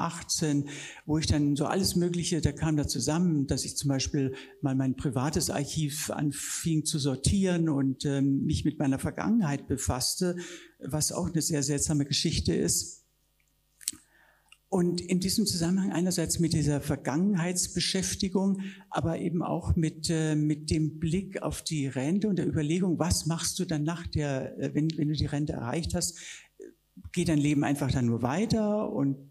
18, 0.00 0.68
wo 1.06 1.18
ich 1.18 1.26
dann 1.26 1.56
so 1.56 1.66
alles 1.66 1.96
Mögliche, 1.96 2.40
da 2.40 2.52
kam 2.52 2.76
da 2.76 2.86
zusammen, 2.86 3.46
dass 3.46 3.64
ich 3.64 3.76
zum 3.76 3.88
Beispiel 3.88 4.34
mal 4.62 4.74
mein 4.74 4.96
privates 4.96 5.50
Archiv 5.50 6.10
anfing 6.10 6.84
zu 6.84 6.98
sortieren 6.98 7.68
und 7.68 8.04
ähm, 8.04 8.44
mich 8.44 8.64
mit 8.64 8.78
meiner 8.78 8.98
Vergangenheit 8.98 9.68
befasste, 9.68 10.36
was 10.78 11.12
auch 11.12 11.30
eine 11.30 11.42
sehr 11.42 11.62
seltsame 11.62 12.04
Geschichte 12.04 12.54
ist. 12.54 13.00
Und 14.72 15.00
in 15.00 15.18
diesem 15.18 15.46
Zusammenhang 15.46 15.90
einerseits 15.90 16.38
mit 16.38 16.52
dieser 16.52 16.80
Vergangenheitsbeschäftigung, 16.80 18.60
aber 18.88 19.18
eben 19.18 19.42
auch 19.42 19.74
mit, 19.74 20.08
äh, 20.10 20.36
mit 20.36 20.70
dem 20.70 21.00
Blick 21.00 21.42
auf 21.42 21.62
die 21.62 21.88
Rente 21.88 22.28
und 22.28 22.36
der 22.36 22.46
Überlegung, 22.46 23.00
was 23.00 23.26
machst 23.26 23.58
du 23.58 23.64
dann 23.64 23.82
nach 23.82 24.06
der, 24.06 24.56
äh, 24.60 24.72
wenn, 24.72 24.88
wenn 24.96 25.08
du 25.08 25.14
die 25.14 25.26
Rente 25.26 25.54
erreicht 25.54 25.94
hast, 25.94 26.16
geht 27.10 27.28
dein 27.28 27.38
Leben 27.38 27.64
einfach 27.64 27.90
dann 27.90 28.06
nur 28.06 28.22
weiter 28.22 28.92
und 28.92 29.29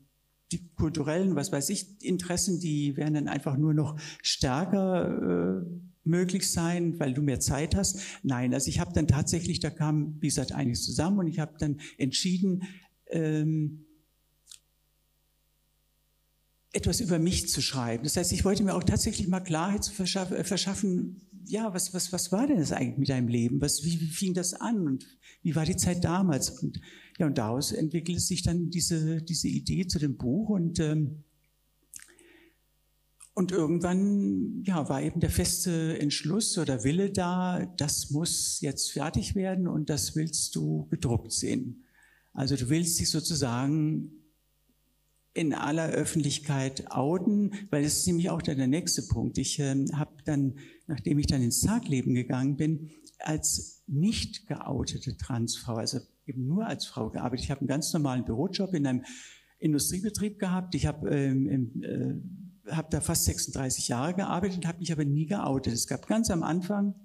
die 0.52 0.68
kulturellen, 0.76 1.36
was 1.36 1.52
weiß 1.52 1.70
ich, 1.70 2.02
Interessen, 2.02 2.60
die 2.60 2.98
werden 2.98 3.14
dann 3.14 3.28
einfach 3.28 3.58
nur 3.58 3.74
noch 3.74 4.00
stärker 4.22 5.62
äh, 5.62 5.66
möglich 6.04 6.50
sein, 6.50 7.00
weil 7.00 7.14
du 7.14 7.22
mehr 7.22 7.40
Zeit 7.40 7.76
hast. 7.76 8.00
Nein, 8.24 8.54
also 8.54 8.70
ich 8.70 8.80
habe 8.80 8.94
dann 8.94 9.08
tatsächlich, 9.08 9.60
da 9.60 9.70
kam, 9.70 10.18
wie 10.20 10.28
gesagt, 10.28 10.52
einiges 10.52 10.84
zusammen 10.84 11.20
und 11.20 11.28
ich 11.28 11.40
habe 11.40 11.54
dann 11.60 11.80
entschieden, 11.98 12.64
ähm, 13.08 13.86
etwas 16.72 17.00
über 17.00 17.18
mich 17.18 17.50
zu 17.50 17.62
schreiben. 17.62 18.04
Das 18.04 18.16
heißt, 18.16 18.32
ich 18.32 18.46
wollte 18.46 18.64
mir 18.64 18.76
auch 18.76 18.84
tatsächlich 18.84 19.28
mal 19.28 19.40
Klarheit 19.40 19.84
zu 19.84 19.94
verschaffen, 19.94 20.38
äh, 20.38 20.44
verschaffen 20.44 21.22
ja, 21.46 21.74
was, 21.74 21.94
was, 21.96 22.14
was 22.14 22.32
war 22.32 22.46
denn 22.46 22.60
das 22.60 22.72
eigentlich 22.72 22.98
mit 22.98 23.10
deinem 23.10 23.28
Leben? 23.28 23.60
Was, 23.60 23.84
wie, 23.84 24.00
wie 24.00 24.08
fing 24.08 24.36
das 24.36 24.54
an 24.54 24.86
und 24.86 25.06
wie 25.42 25.56
war 25.56 25.66
die 25.66 25.76
Zeit 25.76 26.04
damals? 26.04 26.52
Und 26.62 26.80
ja, 27.20 27.28
und 27.28 27.38
daraus 27.38 27.74
entwickelte 27.74 28.22
sich 28.22 28.44
dann 28.44 28.70
diese, 28.70 29.22
diese 29.22 29.50
Idee 29.50 29.86
zu 29.86 30.00
dem 30.00 30.16
Buch 30.16 30.50
und, 30.50 30.80
ähm, 30.80 31.26
und 33.34 33.52
irgendwann 33.52 34.64
ja, 34.64 34.88
war 34.88 35.02
eben 35.02 35.20
der 35.20 35.30
feste 35.30 36.00
Entschluss 36.00 36.58
oder 36.58 36.84
Wille 36.86 37.12
da, 37.12 37.66
das 37.78 38.10
muss 38.10 38.62
jetzt 38.62 38.92
fertig 38.92 39.36
werden 39.36 39.68
und 39.68 39.90
das 39.90 40.16
willst 40.16 40.56
du 40.56 40.88
gedruckt 40.90 41.34
sehen. 41.34 41.84
Also 42.32 42.56
du 42.56 42.70
willst 42.70 43.00
dich 43.00 43.10
sozusagen 43.10 44.12
in 45.34 45.54
aller 45.54 45.90
Öffentlichkeit 45.90 46.92
outen, 46.92 47.54
weil 47.70 47.84
das 47.84 47.98
ist 47.98 48.08
nämlich 48.08 48.30
auch 48.30 48.42
dann 48.42 48.58
der 48.58 48.68
nächste 48.68 49.04
Punkt. 49.04 49.38
Ich 49.38 49.60
äh, 49.60 49.86
habe 49.94 50.12
dann, 50.26 50.56
nachdem 50.88 51.20
ich 51.20 51.28
dann 51.28 51.42
ins 51.42 51.62
Tagleben 51.62 52.14
gegangen 52.14 52.58
bin, 52.58 52.90
als 53.20 53.84
nicht 53.88 54.48
geoutete 54.48 55.18
Transfrau, 55.18 55.76
also 55.76 56.00
eben 56.26 56.48
nur 56.48 56.66
als 56.66 56.86
Frau 56.86 57.10
gearbeitet. 57.10 57.46
Ich 57.46 57.52
habe 57.52 57.62
einen 57.62 57.68
ganz 57.68 57.92
normalen 57.94 58.26
Bürojob 58.26 58.74
in 58.74 58.88
einem 58.88 59.04
Industriebetrieb 59.60 60.40
gehabt. 60.40 60.76
Ich 60.76 60.86
habe 60.86 61.10
ähm, 61.10 61.82
äh, 61.84 62.72
hab 62.72 62.90
da 62.92 63.02
fast 63.02 63.26
36 63.26 63.88
Jahre 63.90 64.14
gearbeitet, 64.14 64.66
habe 64.66 64.80
mich 64.80 64.92
aber 64.92 65.06
nie 65.06 65.26
geoutet. 65.26 65.74
Es 65.74 65.88
gab 65.88 66.08
ganz 66.08 66.30
am 66.32 66.44
Anfang, 66.44 66.96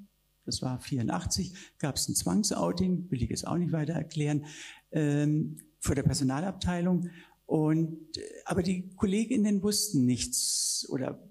das 0.44 0.62
war 0.62 0.78
84, 0.78 1.54
gab 1.78 1.96
es 1.96 2.08
ein 2.08 2.14
Zwangsouting, 2.14 3.10
will 3.10 3.22
ich 3.22 3.30
jetzt 3.30 3.46
auch 3.46 3.56
nicht 3.56 3.72
weiter 3.72 3.94
erklären, 3.94 4.44
ähm, 4.92 5.56
vor 5.80 5.94
der 5.94 6.02
Personalabteilung. 6.02 7.08
Und, 7.46 8.16
äh, 8.16 8.22
aber 8.44 8.62
die 8.62 8.90
Kolleginnen 8.96 9.62
wussten 9.62 10.04
nichts 10.04 10.86
oder 10.88 11.22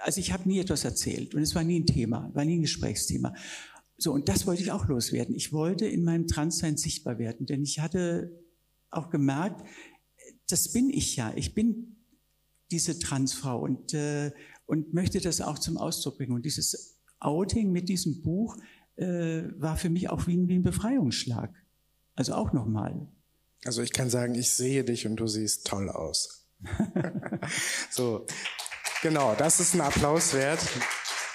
also 0.00 0.20
ich 0.20 0.32
habe 0.32 0.48
nie 0.48 0.60
etwas 0.60 0.84
erzählt 0.84 1.34
und 1.34 1.42
es 1.42 1.54
war 1.54 1.64
nie 1.64 1.80
ein 1.80 1.86
Thema, 1.86 2.30
war 2.32 2.44
nie 2.44 2.58
ein 2.58 2.62
Gesprächsthema. 2.62 3.34
So, 3.96 4.12
und 4.12 4.28
das 4.28 4.46
wollte 4.46 4.62
ich 4.62 4.70
auch 4.70 4.86
loswerden. 4.86 5.34
Ich 5.34 5.52
wollte 5.52 5.86
in 5.86 6.04
meinem 6.04 6.28
Transsein 6.28 6.76
sichtbar 6.76 7.18
werden, 7.18 7.46
denn 7.46 7.62
ich 7.62 7.80
hatte 7.80 8.30
auch 8.90 9.10
gemerkt, 9.10 9.66
das 10.48 10.72
bin 10.72 10.88
ich 10.88 11.16
ja. 11.16 11.32
Ich 11.34 11.52
bin 11.54 11.96
diese 12.70 12.98
Transfrau 12.98 13.60
und, 13.60 13.94
äh, 13.94 14.30
und 14.66 14.94
möchte 14.94 15.20
das 15.20 15.40
auch 15.40 15.58
zum 15.58 15.76
Ausdruck 15.76 16.18
bringen. 16.18 16.32
Und 16.32 16.44
dieses 16.44 16.98
Outing 17.18 17.72
mit 17.72 17.88
diesem 17.88 18.22
Buch 18.22 18.56
äh, 18.96 19.42
war 19.56 19.76
für 19.76 19.90
mich 19.90 20.10
auch 20.10 20.26
wie 20.26 20.36
ein, 20.36 20.48
wie 20.48 20.54
ein 20.54 20.62
Befreiungsschlag. 20.62 21.52
Also 22.14 22.34
auch 22.34 22.52
nochmal. 22.52 23.08
Also 23.64 23.82
ich 23.82 23.92
kann 23.92 24.10
sagen, 24.10 24.34
ich 24.34 24.50
sehe 24.52 24.84
dich 24.84 25.06
und 25.06 25.16
du 25.16 25.26
siehst 25.26 25.66
toll 25.66 25.90
aus. 25.90 26.46
so, 27.90 28.26
genau, 29.02 29.34
das 29.36 29.60
ist 29.60 29.74
ein 29.74 29.80
Applaus 29.80 30.34
wert. 30.34 30.60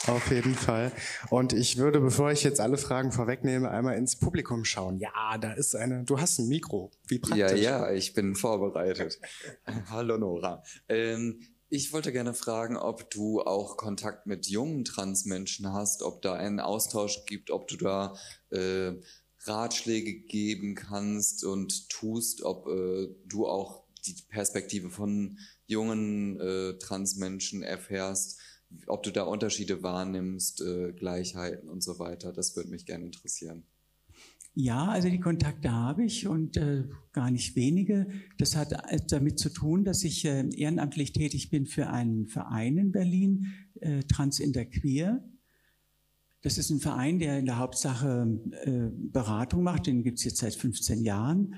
Auf 0.07 0.31
jeden 0.31 0.55
Fall. 0.55 0.91
Und 1.29 1.53
ich 1.53 1.77
würde, 1.77 2.01
bevor 2.01 2.31
ich 2.31 2.43
jetzt 2.43 2.59
alle 2.59 2.77
Fragen 2.77 3.13
vorwegnehme, 3.13 3.71
einmal 3.71 3.95
ins 3.95 4.17
Publikum 4.17 4.65
schauen. 4.65 4.97
Ja, 4.97 5.37
da 5.39 5.53
ist 5.53 5.75
eine, 5.75 6.03
du 6.03 6.19
hast 6.19 6.39
ein 6.39 6.49
Mikro. 6.49 6.91
Wie 7.07 7.19
praktisch. 7.19 7.61
Ja, 7.61 7.87
ja, 7.87 7.91
ich 7.91 8.13
bin 8.13 8.35
vorbereitet. 8.35 9.19
Hallo 9.89 10.17
Nora. 10.17 10.61
Ähm, 10.89 11.39
ich 11.69 11.93
wollte 11.93 12.11
gerne 12.11 12.33
fragen, 12.33 12.75
ob 12.75 13.09
du 13.11 13.41
auch 13.41 13.77
Kontakt 13.77 14.27
mit 14.27 14.47
jungen 14.47 14.83
Transmenschen 14.83 15.71
hast, 15.71 16.03
ob 16.03 16.21
da 16.21 16.33
einen 16.33 16.59
Austausch 16.59 17.25
gibt, 17.25 17.49
ob 17.49 17.67
du 17.69 17.77
da 17.77 18.13
äh, 18.51 18.91
Ratschläge 19.45 20.13
geben 20.13 20.75
kannst 20.75 21.43
und 21.43 21.89
tust, 21.89 22.43
ob 22.43 22.67
äh, 22.67 23.07
du 23.25 23.47
auch 23.47 23.83
die 24.05 24.15
Perspektive 24.29 24.89
von 24.89 25.39
jungen 25.65 26.39
äh, 26.39 26.77
Transmenschen 26.77 27.63
erfährst, 27.63 28.39
ob 28.87 29.03
du 29.03 29.11
da 29.11 29.23
Unterschiede 29.23 29.83
wahrnimmst, 29.83 30.61
äh, 30.61 30.93
Gleichheiten 30.93 31.69
und 31.69 31.83
so 31.83 31.99
weiter. 31.99 32.33
Das 32.33 32.55
würde 32.55 32.69
mich 32.69 32.85
gerne 32.85 33.05
interessieren. 33.05 33.63
Ja, 34.55 34.85
also 34.85 35.09
die 35.09 35.19
Kontakte 35.19 35.71
habe 35.71 36.03
ich 36.03 36.27
und 36.27 36.57
äh, 36.57 36.83
gar 37.11 37.31
nicht 37.31 37.55
wenige. 37.55 38.07
Das 38.37 38.55
hat 38.55 38.71
damit 39.09 39.39
zu 39.39 39.49
tun, 39.49 39.83
dass 39.83 40.03
ich 40.03 40.25
äh, 40.25 40.47
ehrenamtlich 40.55 41.11
tätig 41.11 41.49
bin 41.49 41.65
für 41.65 41.87
einen 41.87 42.27
Verein 42.27 42.77
in 42.77 42.91
Berlin, 42.91 43.47
äh, 43.79 44.03
Trans 44.03 44.39
Queer. 44.39 45.23
Das 46.43 46.57
ist 46.57 46.69
ein 46.69 46.81
Verein, 46.81 47.19
der 47.19 47.39
in 47.39 47.45
der 47.45 47.57
Hauptsache 47.57 48.27
äh, 48.65 48.89
Beratung 48.91 49.63
macht. 49.63 49.87
Den 49.87 50.03
gibt 50.03 50.19
es 50.19 50.25
jetzt 50.25 50.39
seit 50.39 50.53
15 50.53 51.03
Jahren. 51.03 51.55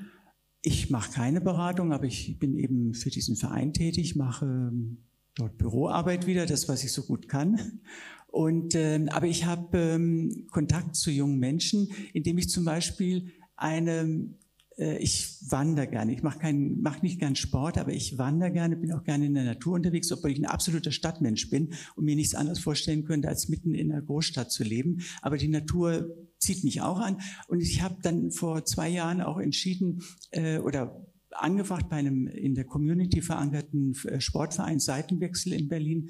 Ich 0.61 0.91
mache 0.91 1.11
keine 1.11 1.41
Beratung, 1.41 1.91
aber 1.91 2.05
ich 2.05 2.37
bin 2.37 2.55
eben 2.55 2.93
für 2.93 3.09
diesen 3.09 3.35
Verein 3.35 3.73
tätig, 3.73 4.15
mache 4.15 4.45
ähm, 4.45 4.97
dort 5.33 5.57
Büroarbeit 5.57 6.27
wieder, 6.27 6.45
das, 6.45 6.69
was 6.69 6.83
ich 6.83 6.91
so 6.91 7.01
gut 7.01 7.27
kann. 7.27 7.81
Und, 8.27 8.75
äh, 8.75 9.03
aber 9.09 9.25
ich 9.25 9.45
habe 9.45 9.75
ähm, 9.77 10.45
Kontakt 10.51 10.95
zu 10.95 11.09
jungen 11.09 11.39
Menschen, 11.39 11.89
indem 12.13 12.37
ich 12.37 12.49
zum 12.49 12.63
Beispiel 12.63 13.31
eine 13.55 14.35
ich 14.77 15.37
wandere 15.49 15.87
gerne. 15.87 16.13
Ich 16.13 16.21
mache 16.21 16.53
mache 16.53 17.01
nicht 17.01 17.19
gern 17.19 17.37
Sport, 17.37 17.77
aber 17.77 17.93
ich 17.93 18.17
wandere 18.17 18.51
gerne, 18.51 18.75
bin 18.75 18.91
auch 18.91 19.03
gerne 19.03 19.25
in 19.25 19.33
der 19.33 19.45
Natur 19.45 19.73
unterwegs, 19.73 20.11
obwohl 20.11 20.31
ich 20.31 20.39
ein 20.39 20.45
absoluter 20.45 20.91
Stadtmensch 20.91 21.49
bin 21.49 21.73
und 21.95 22.03
mir 22.03 22.15
nichts 22.17 22.35
anderes 22.35 22.59
vorstellen 22.59 23.05
könnte, 23.05 23.29
als 23.29 23.47
mitten 23.47 23.73
in 23.73 23.91
einer 23.91 24.01
Großstadt 24.01 24.51
zu 24.51 24.63
leben. 24.65 25.01
Aber 25.21 25.37
die 25.37 25.47
Natur 25.47 26.09
zieht 26.39 26.63
mich 26.65 26.81
auch 26.81 26.99
an. 26.99 27.21
Und 27.47 27.61
ich 27.61 27.81
habe 27.81 27.95
dann 28.01 28.31
vor 28.31 28.65
zwei 28.65 28.89
Jahren 28.89 29.21
auch 29.21 29.39
entschieden 29.39 30.01
äh, 30.31 30.59
oder 30.59 31.05
angefangen 31.31 31.89
bei 31.89 31.97
einem 31.97 32.27
in 32.27 32.55
der 32.55 32.65
Community 32.65 33.21
verankerten 33.21 33.95
äh, 34.05 34.19
Sportverein 34.19 34.79
Seitenwechsel 34.79 35.53
in 35.53 35.67
Berlin 35.67 36.09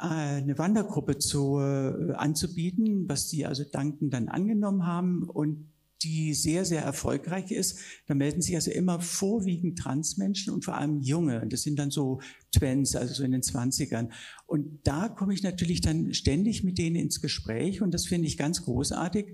äh, 0.00 0.06
eine 0.06 0.58
Wandergruppe 0.58 1.18
zu, 1.18 1.58
äh, 1.58 2.12
anzubieten, 2.12 3.08
was 3.08 3.28
die 3.28 3.46
also 3.46 3.64
dankend 3.64 4.12
dann 4.14 4.28
angenommen 4.28 4.86
haben 4.86 5.24
und 5.24 5.71
die 6.02 6.34
sehr, 6.34 6.64
sehr 6.64 6.82
erfolgreich 6.82 7.50
ist. 7.50 7.78
Da 8.06 8.14
melden 8.14 8.42
sich 8.42 8.54
also 8.54 8.70
immer 8.70 9.00
vorwiegend 9.00 9.78
Transmenschen 9.78 10.52
und 10.52 10.64
vor 10.64 10.76
allem 10.76 11.00
Junge. 11.00 11.46
Das 11.48 11.62
sind 11.62 11.78
dann 11.78 11.90
so 11.90 12.20
Twins, 12.52 12.96
also 12.96 13.14
so 13.14 13.24
in 13.24 13.32
den 13.32 13.42
Zwanzigern. 13.42 14.12
Und 14.46 14.80
da 14.84 15.08
komme 15.08 15.34
ich 15.34 15.42
natürlich 15.42 15.80
dann 15.80 16.12
ständig 16.14 16.64
mit 16.64 16.78
denen 16.78 16.96
ins 16.96 17.20
Gespräch 17.20 17.82
und 17.82 17.92
das 17.92 18.06
finde 18.06 18.28
ich 18.28 18.36
ganz 18.36 18.64
großartig, 18.64 19.26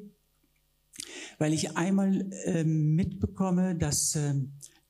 weil 1.38 1.52
ich 1.52 1.76
einmal 1.76 2.30
äh, 2.44 2.64
mitbekomme, 2.64 3.76
dass 3.76 4.14
äh, 4.16 4.34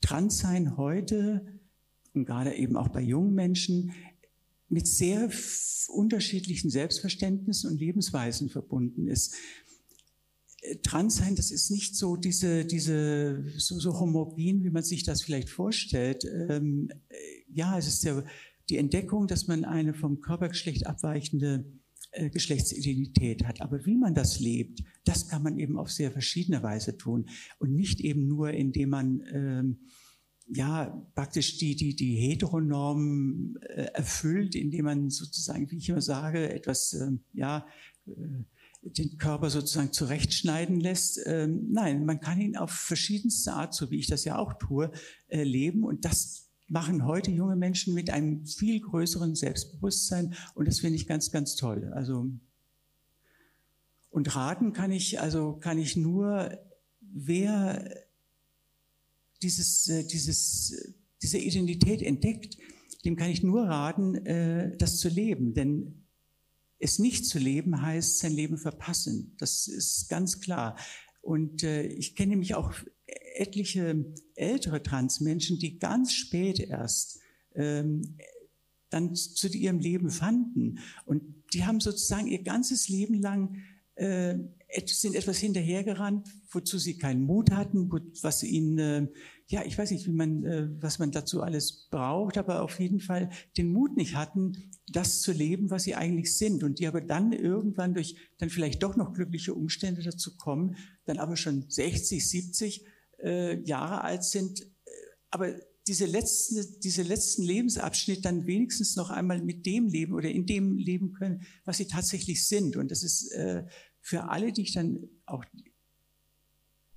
Transsein 0.01 0.77
heute 0.77 1.59
und 2.13 2.25
gerade 2.25 2.55
eben 2.55 2.75
auch 2.75 2.89
bei 2.89 3.01
jungen 3.01 3.33
Menschen 3.33 3.91
mit 4.69 4.87
sehr 4.87 5.29
unterschiedlichen 5.87 6.69
Selbstverständnissen 6.69 7.71
und 7.71 7.79
Lebensweisen 7.79 8.49
verbunden 8.49 9.07
ist. 9.07 9.35
Äh, 10.61 10.77
trans 10.77 11.17
sein, 11.17 11.35
das 11.35 11.51
ist 11.51 11.71
nicht 11.71 11.95
so 11.95 12.15
diese, 12.15 12.65
diese 12.65 13.43
so, 13.57 13.79
so 13.79 13.99
homogen, 13.99 14.63
wie 14.63 14.69
man 14.69 14.83
sich 14.83 15.03
das 15.03 15.21
vielleicht 15.21 15.49
vorstellt. 15.49 16.25
Ähm, 16.25 16.89
äh, 17.09 17.15
ja, 17.51 17.77
es 17.77 17.87
ist 17.87 18.03
der, 18.03 18.23
die 18.69 18.77
Entdeckung, 18.77 19.27
dass 19.27 19.47
man 19.47 19.65
eine 19.65 19.93
vom 19.93 20.21
Körpergeschlecht 20.21 20.85
abweichende 20.87 21.65
äh, 22.11 22.29
Geschlechtsidentität 22.29 23.45
hat. 23.45 23.61
Aber 23.61 23.85
wie 23.85 23.95
man 23.95 24.13
das 24.13 24.39
lebt, 24.39 24.83
das 25.05 25.27
kann 25.27 25.43
man 25.43 25.57
eben 25.57 25.77
auf 25.77 25.91
sehr 25.91 26.11
verschiedene 26.11 26.63
Weise 26.63 26.97
tun 26.97 27.29
und 27.59 27.73
nicht 27.73 27.99
eben 28.01 28.27
nur, 28.27 28.51
indem 28.51 28.89
man 28.89 29.23
ähm, 29.31 29.79
ja 30.47 31.07
praktisch 31.13 31.57
die 31.59 31.75
die 31.75 31.95
die 31.95 32.15
Heteronorm 32.15 33.57
äh, 33.61 33.83
erfüllt, 33.93 34.55
indem 34.55 34.85
man 34.85 35.09
sozusagen, 35.09 35.69
wie 35.69 35.77
ich 35.77 35.89
immer 35.89 36.01
sage, 36.01 36.51
etwas 36.51 36.93
äh, 36.93 37.11
ja 37.33 37.67
äh, 38.07 38.43
den 38.81 39.17
Körper 39.17 39.49
sozusagen 39.49 39.91
zurechtschneiden 39.91 40.79
lässt. 40.79 41.19
Ähm, 41.25 41.67
nein, 41.71 42.05
man 42.05 42.19
kann 42.19 42.39
ihn 42.39 42.57
auf 42.57 42.71
verschiedenste 42.71 43.53
Art, 43.53 43.73
so 43.73 43.91
wie 43.91 43.99
ich 43.99 44.07
das 44.07 44.23
ja 44.23 44.37
auch 44.37 44.53
tue, 44.53 44.91
äh, 45.27 45.43
leben. 45.43 45.83
Und 45.83 46.05
das 46.05 46.49
machen 46.67 47.05
heute 47.05 47.31
junge 47.31 47.55
Menschen 47.55 47.93
mit 47.93 48.09
einem 48.09 48.45
viel 48.45 48.79
größeren 48.79 49.35
Selbstbewusstsein. 49.35 50.35
Und 50.55 50.67
das 50.67 50.79
finde 50.79 50.95
ich 50.95 51.07
ganz, 51.07 51.31
ganz 51.31 51.55
toll. 51.55 51.91
Also, 51.93 52.31
und 54.11 54.35
raten 54.35 54.73
kann 54.73 54.91
ich, 54.91 55.19
also 55.19 55.53
kann 55.53 55.77
ich 55.77 55.97
nur, 55.97 56.57
wer 57.01 57.95
dieses, 59.41 59.87
äh, 59.89 60.05
dieses, 60.05 60.95
diese 61.21 61.37
Identität 61.37 62.01
entdeckt, 62.01 62.57
dem 63.05 63.15
kann 63.15 63.29
ich 63.29 63.43
nur 63.43 63.63
raten, 63.63 64.15
äh, 64.25 64.75
das 64.77 64.97
zu 64.97 65.09
leben. 65.09 65.53
Denn 65.53 65.98
es 66.79 66.97
nicht 66.97 67.25
zu 67.25 67.39
leben 67.39 67.81
heißt 67.81 68.19
sein 68.19 68.31
Leben 68.31 68.57
verpassen. 68.57 69.35
Das 69.37 69.67
ist 69.67 70.09
ganz 70.09 70.39
klar. 70.39 70.77
Und 71.21 71.63
äh, 71.63 71.83
ich 71.83 72.15
kenne 72.15 72.31
nämlich 72.31 72.55
auch 72.55 72.73
etliche 73.35 74.05
ältere 74.35 74.81
Transmenschen, 74.81 75.59
die 75.59 75.79
ganz 75.79 76.13
spät 76.13 76.59
erst 76.59 77.19
ähm, 77.55 78.17
dann 78.89 79.15
zu 79.15 79.47
ihrem 79.49 79.79
Leben 79.79 80.09
fanden. 80.09 80.79
Und 81.05 81.21
die 81.53 81.65
haben 81.65 81.79
sozusagen 81.79 82.27
ihr 82.27 82.43
ganzes 82.43 82.89
Leben 82.89 83.21
lang 83.21 83.57
äh, 83.99 84.37
sind 84.85 85.15
etwas 85.15 85.39
hinterhergerannt, 85.39 86.27
wozu 86.51 86.77
sie 86.77 86.97
keinen 86.97 87.23
Mut 87.23 87.51
hatten, 87.51 87.89
was 88.21 88.43
ihnen, 88.43 88.77
äh, 88.77 89.07
ja, 89.47 89.65
ich 89.65 89.77
weiß 89.77 89.91
nicht, 89.91 90.07
wie 90.07 90.11
man, 90.11 90.43
äh, 90.45 90.69
was 90.79 90.99
man 90.99 91.11
dazu 91.11 91.41
alles 91.41 91.87
braucht, 91.89 92.37
aber 92.37 92.61
auf 92.61 92.79
jeden 92.79 92.99
Fall 92.99 93.29
den 93.57 93.71
Mut 93.71 93.97
nicht 93.97 94.15
hatten, 94.15 94.71
das 94.87 95.21
zu 95.21 95.31
leben, 95.31 95.69
was 95.69 95.83
sie 95.83 95.95
eigentlich 95.95 96.37
sind. 96.37 96.63
Und 96.63 96.79
die 96.79 96.87
aber 96.87 97.01
dann 97.01 97.33
irgendwann 97.33 97.93
durch 97.93 98.15
dann 98.37 98.49
vielleicht 98.49 98.83
doch 98.83 98.95
noch 98.95 99.13
glückliche 99.13 99.53
Umstände 99.53 100.01
dazu 100.01 100.37
kommen, 100.37 100.75
dann 101.05 101.17
aber 101.17 101.35
schon 101.35 101.65
60, 101.67 102.27
70 102.27 102.85
äh, 103.23 103.61
Jahre 103.63 104.03
alt 104.03 104.23
sind, 104.23 104.65
aber 105.31 105.55
diese 105.89 106.05
letzten, 106.05 106.79
diese 106.81 107.01
letzten 107.01 107.41
Lebensabschnitt 107.41 108.23
dann 108.23 108.45
wenigstens 108.45 108.95
noch 108.95 109.09
einmal 109.09 109.41
mit 109.41 109.65
dem 109.65 109.87
leben 109.87 110.13
oder 110.13 110.29
in 110.29 110.45
dem 110.45 110.77
leben 110.77 111.13
können, 111.13 111.41
was 111.65 111.77
sie 111.77 111.87
tatsächlich 111.87 112.47
sind. 112.47 112.77
Und 112.77 112.91
das 112.91 113.01
ist 113.01 113.31
äh, 113.31 113.63
für 114.01 114.29
alle, 114.29 114.51
die 114.51 114.63
ich 114.63 114.73
dann 114.73 115.09
auch 115.25 115.43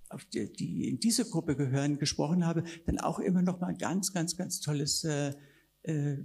auf 0.08 0.24
die, 0.26 0.52
die 0.52 0.88
in 0.88 1.00
diese 1.00 1.28
Gruppe 1.28 1.56
gehören, 1.56 1.98
gesprochen 1.98 2.46
habe, 2.46 2.64
dann 2.86 2.98
auch 2.98 3.18
immer 3.18 3.42
noch 3.42 3.60
mal 3.60 3.68
ein 3.68 3.78
ganz, 3.78 4.12
ganz, 4.12 4.36
ganz 4.36 4.60
tolles 4.60 5.04
äh, 5.04 5.32
äh, 5.82 6.18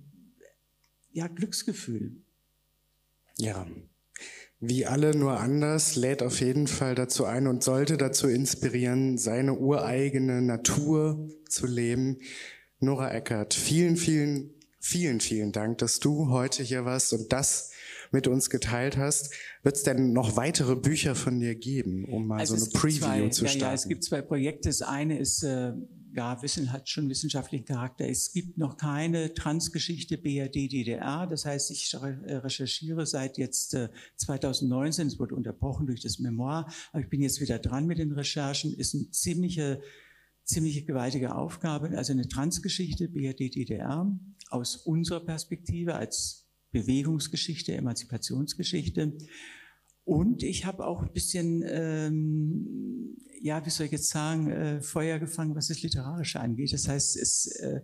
ja, 1.11 1.27
Glücksgefühl. 1.27 2.17
Ja, 3.37 3.65
wie 4.59 4.87
alle 4.87 5.15
nur 5.15 5.39
anders, 5.39 5.95
lädt 5.95 6.23
auf 6.23 6.39
jeden 6.41 6.65
Fall 6.65 6.95
dazu 6.95 7.25
ein 7.25 7.45
und 7.45 7.63
sollte 7.63 7.97
dazu 7.97 8.27
inspirieren, 8.27 9.19
seine 9.19 9.53
ureigene 9.53 10.41
Natur 10.41 11.29
zu 11.47 11.67
leben. 11.67 12.17
Nora 12.79 13.13
Eckert, 13.13 13.53
vielen, 13.53 13.97
vielen, 13.97 14.55
vielen, 14.79 15.19
vielen 15.19 15.51
Dank, 15.51 15.77
dass 15.77 15.99
du 15.99 16.29
heute 16.29 16.63
hier 16.63 16.85
warst 16.85 17.13
und 17.13 17.31
das 17.31 17.71
mit 18.11 18.27
uns 18.27 18.49
geteilt 18.49 18.97
hast. 18.97 19.33
Wird 19.63 19.75
es 19.75 19.83
denn 19.83 20.13
noch 20.13 20.35
weitere 20.35 20.75
Bücher 20.75 21.15
von 21.15 21.39
dir 21.39 21.55
geben, 21.55 22.05
um 22.05 22.27
mal 22.27 22.39
also 22.39 22.55
so 22.55 22.65
eine 22.65 22.73
Preview 22.73 22.99
zwei, 22.99 23.29
zu 23.29 23.47
starten? 23.47 23.59
Ja, 23.59 23.67
ja, 23.67 23.73
es 23.73 23.87
gibt 23.87 24.03
zwei 24.03 24.21
Projekte. 24.21 24.69
Das 24.69 24.81
eine 24.81 25.17
ist, 25.19 25.43
äh, 25.43 25.73
ja, 26.13 26.41
Wissen 26.41 26.71
hat 26.71 26.89
schon 26.89 27.09
wissenschaftlichen 27.09 27.65
Charakter. 27.65 28.07
Es 28.07 28.31
gibt 28.31 28.57
noch 28.57 28.77
keine 28.77 29.33
Transgeschichte 29.33 30.17
BRD 30.17 30.71
DDR. 30.71 31.27
Das 31.27 31.45
heißt, 31.45 31.71
ich 31.71 31.95
recherchiere 32.01 33.05
seit 33.05 33.37
jetzt 33.37 33.73
äh, 33.73 33.89
2019. 34.15 35.07
Es 35.07 35.19
wurde 35.19 35.35
unterbrochen 35.35 35.85
durch 35.85 36.01
das 36.01 36.19
Memoir. 36.19 36.67
Aber 36.91 37.01
ich 37.01 37.09
bin 37.09 37.21
jetzt 37.21 37.41
wieder 37.41 37.59
dran 37.59 37.85
mit 37.85 37.99
den 37.99 38.11
Recherchen. 38.11 38.73
Ist 38.73 38.95
eine 38.95 39.09
ziemliche 39.11 39.81
ziemliche 40.47 40.83
gewaltige 40.83 41.35
Aufgabe, 41.35 41.89
also 41.97 42.13
eine 42.13 42.27
Transgeschichte 42.27 43.09
BRD 43.09 43.53
DDR 43.53 44.09
aus 44.49 44.77
unserer 44.77 45.19
Perspektive 45.19 45.95
als 45.95 46.46
Bewegungsgeschichte, 46.71 47.73
Emanzipationsgeschichte. 47.75 49.13
Und 50.03 50.43
ich 50.43 50.65
habe 50.65 50.85
auch 50.85 51.03
ein 51.03 51.11
bisschen, 51.11 51.63
ähm, 51.67 53.17
ja, 53.41 53.65
wie 53.65 53.69
soll 53.69 53.87
ich 53.87 53.91
jetzt 53.91 54.09
sagen, 54.09 54.49
äh, 54.49 54.81
Feuer 54.81 55.19
gefangen, 55.19 55.55
was 55.55 55.67
das 55.67 55.81
Literarische 55.81 56.39
angeht. 56.39 56.71
Das 56.71 56.87
heißt, 56.87 57.17
es 57.17 57.47
äh, 57.57 57.81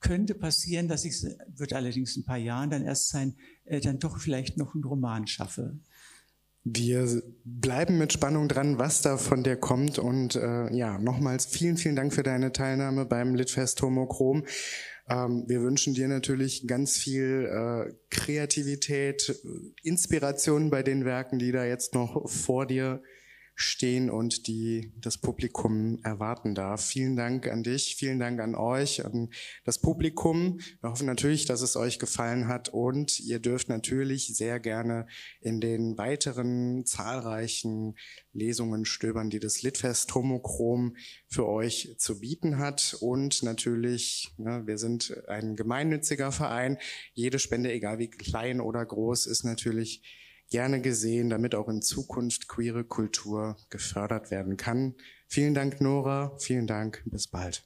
könnte 0.00 0.34
passieren, 0.34 0.88
dass 0.88 1.04
ich, 1.04 1.22
wird 1.54 1.72
allerdings 1.72 2.16
ein 2.16 2.24
paar 2.24 2.38
Jahren 2.38 2.70
dann 2.70 2.82
erst 2.82 3.10
sein, 3.10 3.34
äh, 3.64 3.80
dann 3.80 3.98
doch 3.98 4.18
vielleicht 4.18 4.56
noch 4.56 4.74
einen 4.74 4.84
Roman 4.84 5.26
schaffe. 5.26 5.78
Wir 6.68 7.22
bleiben 7.44 7.96
mit 7.96 8.12
Spannung 8.12 8.48
dran, 8.48 8.78
was 8.78 9.00
da 9.00 9.18
von 9.18 9.44
dir 9.44 9.56
kommt. 9.56 9.98
Und 9.98 10.34
äh, 10.34 10.74
ja, 10.74 10.98
nochmals 10.98 11.46
vielen, 11.46 11.76
vielen 11.76 11.94
Dank 11.94 12.12
für 12.12 12.24
deine 12.24 12.52
Teilnahme 12.52 13.06
beim 13.06 13.36
Litfest 13.36 13.80
Homochrom. 13.82 14.44
Ähm, 15.08 15.44
wir 15.46 15.62
wünschen 15.62 15.94
dir 15.94 16.08
natürlich 16.08 16.66
ganz 16.66 16.96
viel 16.96 17.46
äh, 17.46 17.92
Kreativität, 18.10 19.40
Inspiration 19.82 20.70
bei 20.70 20.82
den 20.82 21.04
Werken, 21.04 21.38
die 21.38 21.52
da 21.52 21.64
jetzt 21.64 21.94
noch 21.94 22.28
vor 22.28 22.66
dir 22.66 23.02
stehen 23.56 24.10
und 24.10 24.46
die 24.46 24.92
das 25.00 25.16
Publikum 25.16 25.98
erwarten 26.04 26.54
darf. 26.54 26.84
Vielen 26.84 27.16
Dank 27.16 27.48
an 27.48 27.62
dich, 27.62 27.96
vielen 27.96 28.18
Dank 28.18 28.38
an 28.38 28.54
euch, 28.54 29.04
an 29.04 29.30
das 29.64 29.80
Publikum. 29.80 30.60
Wir 30.82 30.90
hoffen 30.90 31.06
natürlich, 31.06 31.46
dass 31.46 31.62
es 31.62 31.74
euch 31.74 31.98
gefallen 31.98 32.48
hat 32.48 32.68
und 32.68 33.18
ihr 33.18 33.38
dürft 33.38 33.70
natürlich 33.70 34.36
sehr 34.36 34.60
gerne 34.60 35.06
in 35.40 35.60
den 35.62 35.96
weiteren 35.96 36.84
zahlreichen 36.84 37.96
Lesungen 38.34 38.84
stöbern, 38.84 39.30
die 39.30 39.40
das 39.40 39.62
Litfest 39.62 40.14
Homochrom 40.14 40.94
für 41.26 41.48
euch 41.48 41.94
zu 41.96 42.20
bieten 42.20 42.58
hat. 42.58 42.94
Und 43.00 43.42
natürlich, 43.42 44.34
ne, 44.36 44.64
wir 44.66 44.76
sind 44.76 45.16
ein 45.28 45.56
gemeinnütziger 45.56 46.30
Verein. 46.30 46.76
Jede 47.14 47.38
Spende, 47.38 47.72
egal 47.72 47.98
wie 47.98 48.10
klein 48.10 48.60
oder 48.60 48.84
groß, 48.84 49.26
ist 49.26 49.44
natürlich 49.44 50.02
gerne 50.50 50.80
gesehen, 50.80 51.30
damit 51.30 51.54
auch 51.54 51.68
in 51.68 51.82
Zukunft 51.82 52.48
queere 52.48 52.84
Kultur 52.84 53.56
gefördert 53.70 54.30
werden 54.30 54.56
kann. 54.56 54.94
Vielen 55.28 55.54
Dank, 55.54 55.80
Nora. 55.80 56.36
Vielen 56.38 56.66
Dank. 56.66 57.02
Bis 57.06 57.28
bald. 57.28 57.64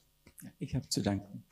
Ich 0.57 0.75
habe 0.75 0.87
zu 0.89 1.01
danken. 1.01 1.45